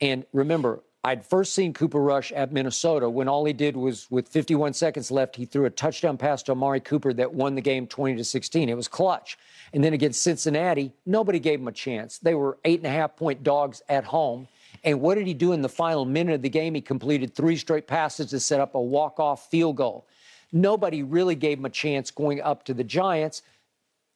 And 0.00 0.24
remember, 0.32 0.80
I'd 1.04 1.24
first 1.24 1.54
seen 1.54 1.72
Cooper 1.72 2.02
Rush 2.02 2.32
at 2.32 2.52
Minnesota 2.52 3.08
when 3.08 3.28
all 3.28 3.44
he 3.44 3.52
did 3.52 3.76
was, 3.76 4.08
with 4.10 4.28
51 4.28 4.72
seconds 4.72 5.10
left, 5.10 5.36
he 5.36 5.44
threw 5.44 5.64
a 5.64 5.70
touchdown 5.70 6.18
pass 6.18 6.42
to 6.44 6.52
Amari 6.52 6.80
Cooper 6.80 7.12
that 7.12 7.32
won 7.32 7.54
the 7.54 7.60
game 7.60 7.86
20 7.86 8.16
to 8.16 8.24
16. 8.24 8.68
It 8.68 8.76
was 8.76 8.88
clutch. 8.88 9.38
And 9.72 9.82
then 9.84 9.92
against 9.92 10.22
Cincinnati, 10.22 10.92
nobody 11.06 11.38
gave 11.38 11.60
him 11.60 11.68
a 11.68 11.72
chance. 11.72 12.18
They 12.18 12.34
were 12.34 12.58
eight 12.64 12.80
and 12.80 12.86
a 12.86 12.90
half 12.90 13.16
point 13.16 13.44
dogs 13.44 13.80
at 13.88 14.04
home. 14.04 14.48
And 14.82 15.00
what 15.00 15.14
did 15.14 15.26
he 15.26 15.34
do 15.34 15.52
in 15.52 15.62
the 15.62 15.68
final 15.68 16.04
minute 16.04 16.34
of 16.34 16.42
the 16.42 16.48
game? 16.48 16.74
He 16.74 16.80
completed 16.80 17.34
three 17.34 17.56
straight 17.56 17.86
passes 17.86 18.30
to 18.30 18.40
set 18.40 18.60
up 18.60 18.74
a 18.74 18.80
walk 18.80 19.20
off 19.20 19.50
field 19.50 19.76
goal. 19.76 20.06
Nobody 20.50 21.02
really 21.02 21.34
gave 21.34 21.58
him 21.58 21.64
a 21.64 21.70
chance 21.70 22.10
going 22.10 22.40
up 22.40 22.64
to 22.64 22.74
the 22.74 22.84
Giants 22.84 23.42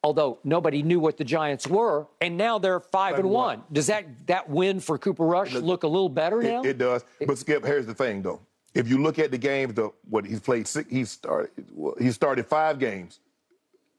although 0.03 0.37
nobody 0.43 0.83
knew 0.83 0.99
what 0.99 1.17
the 1.17 1.23
Giants 1.23 1.67
were, 1.67 2.07
and 2.21 2.37
now 2.37 2.59
they're 2.59 2.79
five 2.79 3.17
and 3.17 3.29
one. 3.29 3.63
Does 3.71 3.87
that 3.87 4.05
that 4.27 4.49
win 4.49 4.79
for 4.79 4.97
Cooper 4.97 5.25
Rush 5.25 5.53
look 5.53 5.83
a 5.83 5.87
little 5.87 6.09
better 6.09 6.41
it, 6.41 6.51
now? 6.51 6.63
It 6.63 6.77
does. 6.77 7.05
But 7.25 7.37
Skip, 7.37 7.65
here's 7.65 7.85
the 7.85 7.93
thing 7.93 8.21
though. 8.21 8.41
If 8.73 8.87
you 8.87 9.01
look 9.01 9.19
at 9.19 9.31
the 9.31 9.37
games, 9.37 9.73
the 9.73 9.91
what 10.09 10.25
he's 10.25 10.39
played, 10.39 10.67
six, 10.67 10.89
he 10.89 11.05
started 11.05 11.51
he 11.99 12.11
started 12.11 12.45
five 12.45 12.79
games. 12.79 13.19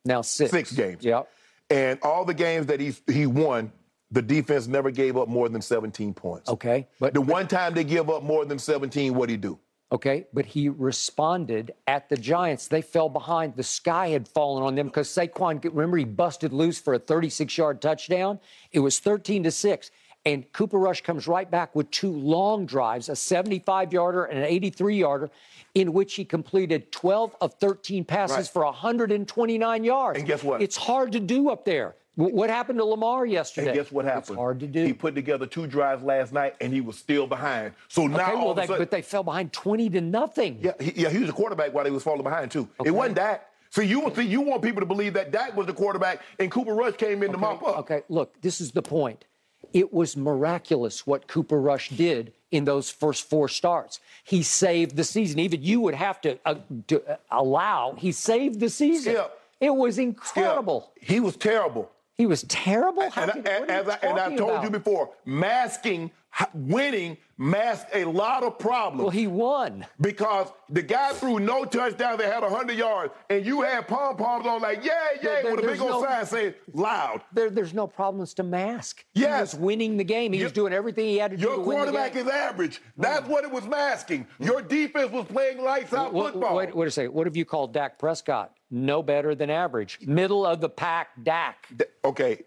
Now 0.05 0.21
six. 0.21 0.51
Six 0.51 0.73
games. 0.73 1.05
Yep. 1.05 1.29
And 1.71 1.99
all 2.03 2.25
the 2.25 2.35
games 2.35 2.67
that 2.67 2.81
he 2.81 2.95
he 3.07 3.27
won, 3.27 3.73
the 4.11 4.23
defense 4.23 4.67
never 4.67 4.91
gave 4.91 5.17
up 5.17 5.29
more 5.29 5.49
than 5.49 5.63
17 5.63 6.13
points. 6.13 6.49
Okay, 6.49 6.87
but 7.01 7.15
the 7.15 7.21
one 7.21 7.49
time 7.49 7.75
they 7.75 7.85
give 7.85 8.11
up 8.11 8.23
more 8.23 8.45
than 8.45 8.59
17, 8.59 9.15
what 9.15 9.29
do 9.29 9.33
he 9.33 9.37
do? 9.39 9.59
Okay, 9.95 10.27
but 10.33 10.45
he 10.45 10.69
responded 10.69 11.73
at 11.87 12.09
the 12.09 12.17
Giants. 12.17 12.67
They 12.67 12.83
fell 12.83 13.09
behind. 13.09 13.55
The 13.55 13.63
sky 13.63 14.09
had 14.09 14.27
fallen 14.27 14.65
on 14.65 14.75
them 14.75 14.89
because 14.89 15.09
Saquon, 15.09 15.63
remember, 15.63 15.97
he 15.97 16.05
busted 16.05 16.53
loose 16.53 16.81
for 16.81 16.95
a 16.95 16.99
36 16.99 17.57
yard 17.57 17.81
touchdown. 17.81 18.41
It 18.73 18.81
was 18.81 18.99
13 18.99 19.45
to 19.45 19.53
6. 19.53 19.91
And 20.27 20.51
Cooper 20.53 20.79
Rush 20.79 21.03
comes 21.03 21.29
right 21.29 21.49
back 21.49 21.77
with 21.77 21.89
two 21.93 22.11
long 22.11 22.67
drives, 22.67 23.09
a 23.09 23.15
75 23.15 23.93
yarder 23.93 24.25
and 24.25 24.41
an 24.41 24.47
83 24.47 24.97
yarder, 24.99 25.31
in 25.77 25.93
which 25.93 26.15
he 26.15 26.25
completed 26.25 26.91
12 26.91 27.37
of 27.41 27.55
13 27.55 28.05
passes 28.05 28.37
Right. 28.37 28.49
for 28.49 28.65
129 28.65 29.85
yards. 29.85 30.19
And 30.19 30.27
guess 30.27 30.43
what? 30.43 30.61
It's 30.61 30.77
hard 30.77 31.13
to 31.13 31.21
do 31.21 31.51
up 31.51 31.65
there. 31.65 31.95
Wh- 32.17 32.33
What 32.33 32.51
happened 32.51 32.79
to 32.79 32.85
Lamar 32.85 33.27
yesterday? 33.27 33.69
And 33.69 33.77
guess 33.77 33.93
what 33.93 34.05
happened? 34.05 34.31
It's 34.31 34.37
hard 34.37 34.61
to 34.61 34.67
do. 34.67 34.85
He 34.85 34.93
put 34.93 35.15
together 35.15 35.47
two 35.47 35.67
drives 35.67 36.03
last 36.03 36.33
night, 36.33 36.55
and 36.61 36.73
he 36.73 36.81
was 36.81 36.97
still 36.97 37.27
behind. 37.27 37.73
So 37.89 38.07
now 38.07 38.17
okay, 38.17 38.33
all 38.33 38.39
well, 38.39 38.51
of 38.51 38.59
a 38.59 38.61
they, 38.61 38.67
sudden, 38.67 38.83
but 38.83 38.91
they 38.91 39.03
fell 39.03 39.23
behind 39.23 39.53
20 39.53 39.91
to 39.91 40.01
nothing. 40.01 40.59
yeah, 40.61 40.73
he, 40.81 40.93
yeah, 41.03 41.09
he 41.11 41.19
was 41.19 41.29
a 41.29 41.33
quarterback 41.33 41.73
while 41.75 41.85
he 41.85 41.91
was 41.91 42.03
falling 42.03 42.23
behind 42.23 42.51
too. 42.51 42.69
Okay. 42.81 42.89
It 42.89 42.93
wasn't 42.93 43.17
Dak. 43.17 43.49
So 43.71 43.83
you 43.83 44.09
see, 44.15 44.23
you 44.23 44.41
want 44.41 44.63
people 44.63 44.81
to 44.81 44.87
believe 44.87 45.15
that 45.15 45.33
Dak 45.33 45.57
was 45.57 45.67
the 45.67 45.73
quarterback, 45.73 46.21
and 46.39 46.51
Cooper 46.51 46.75
Rush 46.75 46.95
came 46.97 47.25
in 47.25 47.33
to 47.33 47.39
mop 47.39 47.63
up. 47.65 47.79
Okay, 47.79 48.03
look, 48.09 48.41
this 48.41 48.61
is 48.61 48.71
the 48.71 48.83
point. 48.83 49.25
It 49.73 49.93
was 49.93 50.17
miraculous 50.17 51.05
what 51.05 51.27
Cooper 51.27 51.61
Rush 51.61 51.89
did 51.89 52.33
in 52.53 52.65
those 52.65 52.89
first 52.89 53.29
four 53.29 53.49
starts. 53.49 53.99
He 54.23 54.45
saved 54.45 54.95
the 54.95 55.03
season. 55.03 55.41
Even 55.41 55.61
you 55.65 55.81
would 55.81 55.95
have 55.95 56.21
to, 56.21 56.39
uh, 56.47 56.55
to 56.87 57.03
uh, 57.11 57.17
allow 57.33 57.95
he 57.99 58.13
saved 58.13 58.61
the 58.61 58.71
season. 58.71 59.15
Skip. 59.15 59.41
It 59.61 59.75
was 59.75 59.95
Skip, 59.97 60.05
incredible. 60.05 60.93
He 61.01 61.19
was 61.19 61.37
terrible. 61.37 61.91
He 62.17 62.27
was 62.27 62.45
terrible. 62.45 63.11
How 63.11 63.25
and, 63.25 63.47
I- 63.49 63.51
as 63.69 63.89
I, 63.89 63.99
and 64.03 64.19
I 64.19 64.37
told 64.37 64.51
about? 64.51 64.65
you 64.65 64.71
before, 64.71 65.11
masking, 65.25 66.11
winning, 66.53 67.17
masked 67.39 67.91
a 67.95 68.05
lot 68.05 68.43
of 68.43 68.59
problems. 68.59 69.03
Well, 69.03 69.11
he 69.11 69.27
won. 69.27 69.87
because 70.01 70.49
the 70.71 70.83
guy 70.83 71.13
threw 71.13 71.39
no 71.39 71.65
touchdowns 71.65 72.19
that 72.19 72.33
had 72.33 72.43
100 72.43 72.77
yards, 72.77 73.13
and 73.31 73.45
you 73.45 73.63
had 73.63 73.87
pom 73.87 74.17
poms 74.17 74.47
on 74.47 74.61
like, 74.63 74.85
yeah, 74.85 74.93
yeah, 75.17 75.21
There- 75.23 75.43
there- 75.45 75.55
with 75.57 75.65
a 75.65 75.69
big 75.69 75.81
old 75.81 75.91
no- 75.91 76.03
sign 76.03 76.27
saying 76.27 76.55
loud. 76.73 77.23
There, 77.33 77.51
there's 77.51 77.75
no 77.75 77.87
problems 77.87 78.35
to 78.35 78.43
mask. 78.43 79.05
He 79.15 79.21
Yes. 79.23 79.55
was 79.55 79.61
winning 79.61 79.97
the 79.97 80.05
game. 80.05 80.33
He 80.33 80.43
was 80.43 80.53
doing 80.53 80.73
everything 80.73 81.07
he 81.07 81.19
had 81.19 81.31
to 81.33 81.37
do 81.37 81.43
Your 81.43 81.55
to 81.57 81.61
win 81.61 81.69
the 81.69 81.75
quarterback 81.93 82.17
is 82.17 82.27
average. 82.29 82.81
That's 82.97 83.29
what 83.29 83.45
it 83.45 83.51
was 83.51 83.65
masking. 83.67 84.27
Your 84.39 84.63
defense 84.63 85.11
was 85.11 85.27
playing 85.27 85.63
lights 85.63 85.93
out 85.93 86.13
What, 86.13 86.33
football. 86.33 86.57
wait, 86.57 86.75
wait 86.75 86.89
a 86.89 86.91
second. 86.91 87.13
What 87.15 87.27
have 87.27 87.37
you 87.37 87.45
called 87.45 87.73
Dak 87.73 87.99
Prescott? 87.99 88.53
No 88.71 89.03
better 89.03 89.35
than 89.35 89.51
average. 89.51 90.01
Middle 90.07 90.45
of 90.45 90.61
the 90.61 90.69
pack, 90.69 91.09
Dak. 91.23 91.69
Okay, 92.05 92.43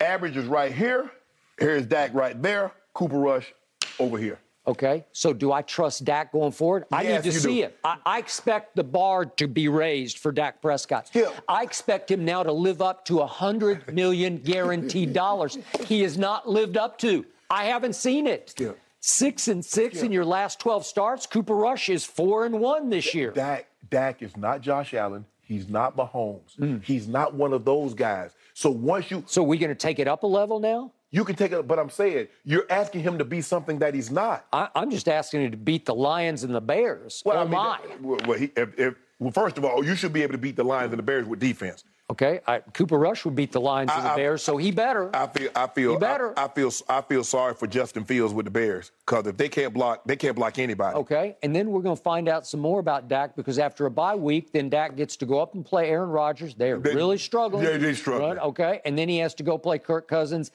average 0.00 0.36
is 0.36 0.44
right 0.46 0.72
here. 0.72 1.10
Here's 1.58 1.86
Dak 1.86 2.12
right 2.12 2.40
there. 2.42 2.72
Cooper 2.96 3.18
Rush 3.18 3.52
over 3.98 4.16
here. 4.18 4.38
Okay, 4.66 5.04
so 5.12 5.32
do 5.32 5.52
I 5.52 5.62
trust 5.62 6.04
Dak 6.04 6.32
going 6.32 6.50
forward? 6.50 6.86
I 6.90 7.02
Yes, 7.02 7.24
need 7.24 7.30
to 7.32 7.38
see 7.40 7.56
do. 7.58 7.64
it. 7.66 7.78
I, 7.84 7.98
I 8.04 8.18
expect 8.18 8.74
the 8.74 8.82
bar 8.82 9.24
to 9.26 9.46
be 9.46 9.68
raised 9.68 10.18
for 10.18 10.32
Dak 10.32 10.60
Prescott. 10.60 11.06
Skip. 11.06 11.32
I 11.46 11.62
expect 11.62 12.10
him 12.10 12.24
now 12.24 12.42
to 12.42 12.50
live 12.50 12.82
up 12.82 13.04
to 13.04 13.20
a 13.20 13.26
hundred 13.26 13.94
million 13.94 14.38
guaranteed 14.44 15.12
dollars. 15.12 15.56
He 15.84 16.00
has 16.02 16.18
not 16.18 16.48
lived 16.48 16.76
up 16.76 16.98
to. 16.98 17.24
I 17.48 17.66
haven't 17.66 17.92
seen 17.94 18.26
it. 18.26 18.50
Skip. 18.50 18.80
Six 18.98 19.46
and 19.46 19.64
six 19.64 20.02
in 20.02 20.10
your 20.10 20.24
last 20.24 20.58
twelve 20.58 20.84
starts. 20.84 21.26
Cooper 21.26 21.54
Rush 21.54 21.88
is 21.88 22.04
four 22.04 22.44
and 22.44 22.58
one 22.58 22.90
this 22.90 23.14
year. 23.14 23.30
Dak, 23.30 23.68
Dak 23.88 24.20
is 24.20 24.36
not 24.36 24.62
Josh 24.62 24.94
Allen. 24.94 25.26
He's 25.42 25.68
not 25.68 25.96
Mahomes. 25.96 26.56
Mm. 26.58 26.82
He's 26.82 27.06
not 27.06 27.34
one 27.34 27.52
of 27.52 27.64
those 27.64 27.94
guys. 27.94 28.32
So 28.52 28.68
once 28.70 29.12
you 29.12 29.22
So 29.28 29.44
we're 29.44 29.60
going 29.60 29.68
to 29.68 29.76
take 29.76 30.00
it 30.00 30.08
up 30.08 30.24
a 30.24 30.26
level 30.26 30.58
now. 30.58 30.90
You 31.16 31.24
can 31.24 31.34
take 31.34 31.52
it, 31.52 31.66
but 31.66 31.78
I'm 31.78 31.88
saying 31.88 32.28
you're 32.44 32.66
asking 32.68 33.00
him 33.00 33.16
to 33.18 33.24
be 33.24 33.40
something 33.40 33.78
that 33.78 33.94
he's 33.94 34.10
not. 34.10 34.44
I, 34.52 34.68
I'm 34.74 34.90
just 34.90 35.08
asking 35.08 35.42
him 35.42 35.50
to 35.52 35.56
beat 35.56 35.86
the 35.86 35.94
Lions 35.94 36.44
and 36.44 36.54
the 36.54 36.60
Bears. 36.60 37.22
Well, 37.24 37.38
oh 37.38 37.40
I 37.40 37.44
mean, 37.44 37.52
my. 37.52 37.78
that- 37.88 37.94
uh, 38.24 38.28
well, 38.28 38.38
he, 38.38 38.52
if, 38.54 38.78
if, 38.78 38.94
well, 39.18 39.32
first 39.32 39.56
of 39.56 39.64
all, 39.64 39.82
you 39.82 39.94
should 39.94 40.12
be 40.12 40.22
able 40.22 40.32
to 40.32 40.38
beat 40.38 40.56
the 40.56 40.64
Lions 40.64 40.92
and 40.92 40.98
the 40.98 41.02
Bears 41.02 41.26
with 41.26 41.40
defense. 41.40 41.84
Okay, 42.08 42.40
I, 42.46 42.58
Cooper 42.60 42.98
Rush 42.98 43.24
would 43.24 43.34
beat 43.34 43.50
the 43.50 43.60
Lions 43.60 43.90
and 43.92 44.04
the 44.04 44.10
I- 44.10 44.12
I- 44.12 44.16
Bears, 44.16 44.42
so 44.42 44.58
he 44.58 44.70
better. 44.70 45.10
I 45.16 45.26
feel, 45.26 45.48
I 45.56 45.66
feel, 45.68 45.92
You 45.92 45.98
better. 45.98 46.38
I, 46.38 46.44
I 46.44 46.48
feel, 46.48 46.70
I 46.86 47.00
feel 47.00 47.24
sorry 47.24 47.54
for 47.54 47.66
Justin 47.66 48.04
Fields 48.04 48.34
with 48.34 48.44
the 48.44 48.50
Bears 48.50 48.92
because 49.06 49.26
if 49.26 49.38
they 49.38 49.48
can't 49.48 49.72
block, 49.72 50.02
they 50.04 50.16
can't 50.16 50.36
block 50.36 50.58
anybody. 50.58 50.96
Okay, 50.98 51.36
and 51.42 51.56
then 51.56 51.70
we're 51.70 51.80
going 51.80 51.96
to 51.96 52.02
find 52.02 52.28
out 52.28 52.46
some 52.46 52.60
more 52.60 52.78
about 52.78 53.08
Dak 53.08 53.34
because 53.36 53.58
after 53.58 53.86
a 53.86 53.90
bye 53.90 54.14
week, 54.14 54.52
then 54.52 54.68
Dak 54.68 54.96
gets 54.96 55.16
to 55.16 55.24
go 55.26 55.40
up 55.40 55.54
and 55.54 55.64
play 55.64 55.88
Aaron 55.88 56.10
Rodgers. 56.10 56.54
They're 56.54 56.78
They- 56.78 56.94
really 56.94 57.16
struggling. 57.18 57.64
Yeah, 57.64 57.78
they're 57.78 57.94
struggling. 57.94 58.36
Right, 58.36 58.44
Okay, 58.48 58.80
and 58.84 58.98
then 58.98 59.08
he 59.08 59.16
has 59.18 59.32
to 59.36 59.42
go 59.42 59.56
play 59.56 59.78
Kirk 59.78 60.06
Cousins 60.06 60.50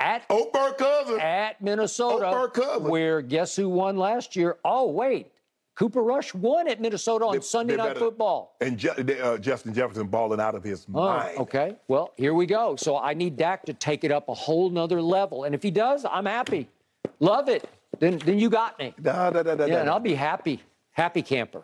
at 0.00 0.26
Burke 0.28 0.78
Cousins. 0.78 1.18
at 1.20 1.60
Minnesota, 1.62 2.50
where 2.80 3.20
guess 3.22 3.54
who 3.54 3.68
won 3.68 3.96
last 3.96 4.34
year? 4.34 4.56
Oh 4.64 4.90
wait, 4.90 5.30
Cooper 5.76 6.02
Rush 6.02 6.34
won 6.34 6.68
at 6.68 6.80
Minnesota 6.80 7.26
on 7.26 7.34
They- 7.34 7.40
Sunday 7.40 7.76
Night 7.76 7.88
better- 7.88 8.00
Football. 8.00 8.56
And 8.60 8.76
Ju- 8.78 8.90
uh, 9.22 9.38
Justin 9.38 9.72
Jefferson 9.74 10.06
balling 10.08 10.40
out 10.40 10.54
of 10.54 10.64
his 10.64 10.86
Oh, 10.92 11.00
mind. 11.00 11.38
okay. 11.38 11.76
Well, 11.88 12.12
here 12.16 12.34
we 12.34 12.46
go. 12.46 12.76
So 12.76 12.96
I 12.98 13.14
need 13.14 13.36
Dak 13.36 13.64
to 13.66 13.72
take 13.74 14.02
it 14.04 14.10
up 14.10 14.28
a 14.28 14.34
whole 14.34 14.70
nother 14.70 15.00
level. 15.00 15.44
And 15.44 15.54
if 15.54 15.62
he 15.62 15.70
does, 15.70 16.04
I'm 16.10 16.26
happy. 16.26 16.68
Love 17.20 17.48
it. 17.48 17.68
Then 17.98 18.18
then 18.18 18.38
you 18.38 18.48
got 18.50 18.78
me. 18.78 18.94
Da, 19.00 19.30
da, 19.30 19.42
da, 19.42 19.66
Yeah, 19.66 19.80
and 19.80 19.90
I'll 19.90 20.00
be 20.00 20.14
happy. 20.14 20.62
Happy 20.92 21.22
camper. 21.22 21.62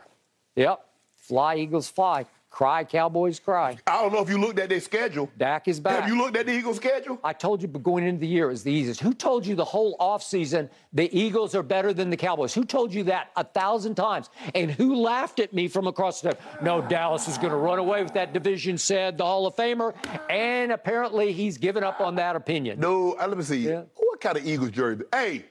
Yep. 0.55 0.85
Fly, 1.17 1.57
Eagles, 1.57 1.89
fly. 1.89 2.27
Cry, 2.57 2.85
Cowboys, 2.85 3.39
cry. 3.39 3.77
I 3.87 4.01
don't 4.01 4.15
know 4.15 4.23
if 4.23 4.31
you 4.31 4.39
looked 4.39 4.59
at 4.59 4.71
their 4.71 4.81
schedule. 4.81 5.31
Dak 5.37 5.69
is 5.69 5.79
back. 5.79 6.01
Have 6.01 6.09
you 6.09 6.17
looked 6.17 6.39
at 6.39 6.47
the 6.47 6.53
Eagles' 6.55 6.77
schedule? 6.77 7.21
I 7.23 7.35
told 7.35 7.61
you 7.61 7.69
but 7.69 7.83
going 7.83 8.03
into 8.03 8.21
the 8.21 8.27
year 8.27 8.51
is 8.51 8.63
the 8.63 8.73
easiest. 8.73 9.01
Who 9.01 9.13
told 9.13 9.45
you 9.45 9.55
the 9.55 9.63
whole 9.63 9.95
offseason 9.99 10.71
the 10.95 11.15
Eagles 11.15 11.55
are 11.55 11.63
better 11.63 11.93
than 11.93 12.09
the 12.09 12.17
Cowboys? 12.17 12.55
Who 12.55 12.65
told 12.65 12.95
you 12.95 13.03
that 13.05 13.31
a 13.37 13.45
thousand 13.45 13.97
times? 13.97 14.31
And 14.55 14.71
who 14.71 14.95
laughed 14.95 15.39
at 15.39 15.53
me 15.53 15.69
from 15.69 15.87
across 15.87 16.23
the 16.23 16.35
No, 16.63 16.81
Dallas 16.81 17.29
is 17.29 17.37
going 17.37 17.51
to 17.51 17.59
run 17.59 17.79
away 17.79 18.03
with 18.03 18.15
that 18.15 18.33
division, 18.33 18.79
said 18.79 19.19
the 19.19 19.25
Hall 19.27 19.47
of 19.47 19.55
Famer. 19.55 19.93
And 20.31 20.73
apparently 20.73 21.35
he's 21.35 21.59
given 21.59 21.85
up 21.85 22.01
on 22.01 22.15
that 22.15 22.37
opinion. 22.37 22.81
No, 22.81 23.17
let 23.21 23.37
me 23.37 23.45
see. 23.45 23.69
Yeah. 23.69 23.73
Mm. 23.73 23.87
What 23.97 24.21
kind 24.23 24.39
of 24.39 24.47
Eagles 24.47 24.71
jersey? 24.71 25.05
Hey, 25.13 25.45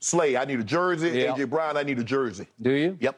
Slay, 0.00 0.36
I 0.36 0.44
need 0.46 0.58
a 0.58 0.64
jersey. 0.64 1.10
Yeah. 1.10 1.32
AJ 1.32 1.48
Brown, 1.48 1.76
I 1.76 1.84
need 1.84 2.00
a 2.00 2.04
jersey. 2.04 2.48
Do 2.60 2.72
you? 2.72 2.98
Yep. 2.98 3.16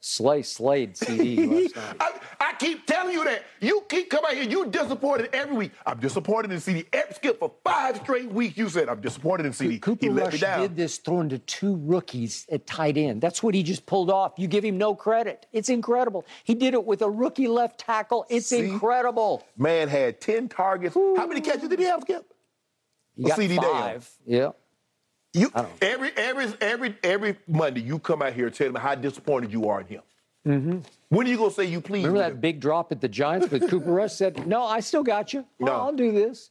Slay 0.00 0.42
Slade 0.42 0.96
CD. 0.96 1.68
I, 2.00 2.12
I 2.38 2.52
keep 2.60 2.86
telling 2.86 3.12
you 3.14 3.24
that. 3.24 3.42
You 3.60 3.82
keep 3.88 4.08
coming 4.10 4.30
out 4.30 4.36
here. 4.36 4.44
You 4.48 4.66
disappointed 4.66 5.30
every 5.32 5.56
week. 5.56 5.72
I'm 5.84 5.98
disappointed 5.98 6.52
in 6.52 6.60
CD. 6.60 6.84
Every 6.92 7.14
skip 7.14 7.38
for 7.40 7.52
five 7.64 7.96
straight 7.96 8.30
weeks. 8.30 8.56
You 8.56 8.68
said 8.68 8.88
I'm 8.88 9.00
disappointed 9.00 9.46
in 9.46 9.52
CD. 9.52 9.78
Cooper 9.78 10.06
he 10.06 10.10
let 10.10 10.16
me 10.26 10.30
Rush 10.32 10.40
down. 10.40 10.60
did 10.60 10.76
this 10.76 10.98
throwing 10.98 11.28
to 11.30 11.38
two 11.38 11.76
rookies 11.82 12.46
at 12.52 12.66
tight 12.66 12.96
end. 12.96 13.20
That's 13.20 13.42
what 13.42 13.54
he 13.54 13.62
just 13.64 13.84
pulled 13.86 14.10
off. 14.10 14.34
You 14.36 14.46
give 14.46 14.64
him 14.64 14.78
no 14.78 14.94
credit. 14.94 15.46
It's 15.52 15.70
incredible. 15.70 16.24
He 16.44 16.54
did 16.54 16.74
it 16.74 16.84
with 16.84 17.02
a 17.02 17.10
rookie 17.10 17.48
left 17.48 17.80
tackle. 17.80 18.26
It's 18.28 18.46
See? 18.46 18.60
incredible. 18.60 19.44
Man 19.56 19.88
had 19.88 20.20
ten 20.20 20.48
targets. 20.48 20.94
How 20.94 21.26
many 21.26 21.40
catches 21.40 21.68
did 21.68 21.78
he 21.80 21.84
have, 21.86 22.02
Skip? 22.02 22.32
He 23.16 23.24
got 23.24 23.36
CD 23.38 23.56
down. 23.56 23.64
five. 23.64 24.10
Yeah. 24.26 24.50
You 25.36 25.52
every 25.82 26.10
every 26.16 26.46
every 26.62 26.96
every 27.02 27.36
Monday 27.46 27.82
you 27.82 27.98
come 27.98 28.22
out 28.22 28.32
here 28.32 28.46
and 28.46 28.54
tell 28.54 28.72
me 28.72 28.80
how 28.80 28.94
disappointed 28.94 29.52
you 29.52 29.68
are 29.68 29.82
in 29.82 29.86
him. 29.86 30.02
Mm-hmm. 30.48 30.78
When 31.10 31.26
are 31.26 31.30
you 31.30 31.36
gonna 31.36 31.50
say 31.50 31.64
you 31.64 31.82
please? 31.82 32.04
Remember 32.04 32.20
that 32.20 32.32
him? 32.32 32.40
big 32.40 32.60
drop 32.60 32.90
at 32.90 33.00
the 33.02 33.08
Giants, 33.08 33.48
but 33.48 33.68
Cooper 33.68 33.90
Rush 33.90 34.14
said, 34.14 34.46
"No, 34.46 34.62
I 34.62 34.80
still 34.80 35.02
got 35.02 35.34
you. 35.34 35.44
No. 35.60 35.72
I'll 35.72 35.92
do 35.92 36.10
this." 36.10 36.50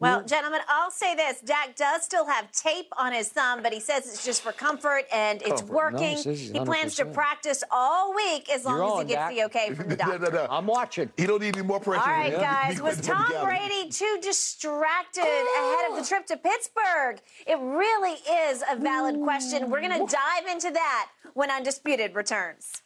Well, 0.00 0.18
mm-hmm. 0.18 0.26
gentlemen, 0.28 0.60
I'll 0.68 0.92
say 0.92 1.16
this. 1.16 1.40
Dak 1.40 1.74
does 1.74 2.02
still 2.02 2.26
have 2.26 2.52
tape 2.52 2.86
on 2.96 3.12
his 3.12 3.28
thumb, 3.30 3.62
but 3.62 3.72
he 3.72 3.80
says 3.80 4.06
it's 4.06 4.24
just 4.24 4.42
for 4.42 4.52
comfort 4.52 5.04
and 5.12 5.42
it's 5.42 5.60
Comfort. 5.62 5.68
No, 5.68 6.00
working. 6.00 6.16
he 6.18 6.34
he 6.34 6.60
plans 6.60 6.94
to 6.96 7.04
practice 7.04 7.64
all 7.70 8.14
week 8.14 8.48
as 8.50 8.64
long 8.64 8.76
You're 8.76 8.86
as 8.86 8.92
on, 8.92 8.98
he 9.00 9.08
gets 9.08 9.18
Dak. 9.20 9.34
the 9.34 9.44
okay 9.44 9.74
from 9.74 9.88
the 9.88 9.96
No, 9.96 10.04
doctor. 10.04 10.18
no, 10.18 10.28
no. 10.30 10.46
I'm 10.50 10.66
watching. 10.66 11.10
He 11.16 11.26
don't 11.26 11.42
need 11.42 11.56
any 11.56 11.66
more 11.66 11.80
pressure. 11.80 12.02
All 12.02 12.06
right, 12.06 12.32
Be- 12.32 12.38
guys. 12.38 12.80
Was 12.82 12.94
quick 12.94 13.06
to 13.06 13.24
the 13.28 13.34
Tom. 13.34 13.44
Brady 13.44 13.88
too 13.90 14.18
distracted 14.22 15.22
ahead 15.22 15.90
of 15.90 15.96
the 15.96 16.04
trip 16.06 16.26
to 16.26 16.36
Pittsburgh? 16.36 17.20
It 17.46 17.58
really 17.58 18.16
is 18.48 18.62
a 18.70 18.76
valid 18.76 19.20
question. 19.20 19.68
We're 19.70 19.80
going 19.80 20.06
to 20.06 20.14
dive 20.14 20.46
into 20.50 20.70
that 20.70 21.08
when 21.34 21.50
Undisputed 21.50 22.14
returns. 22.14 22.82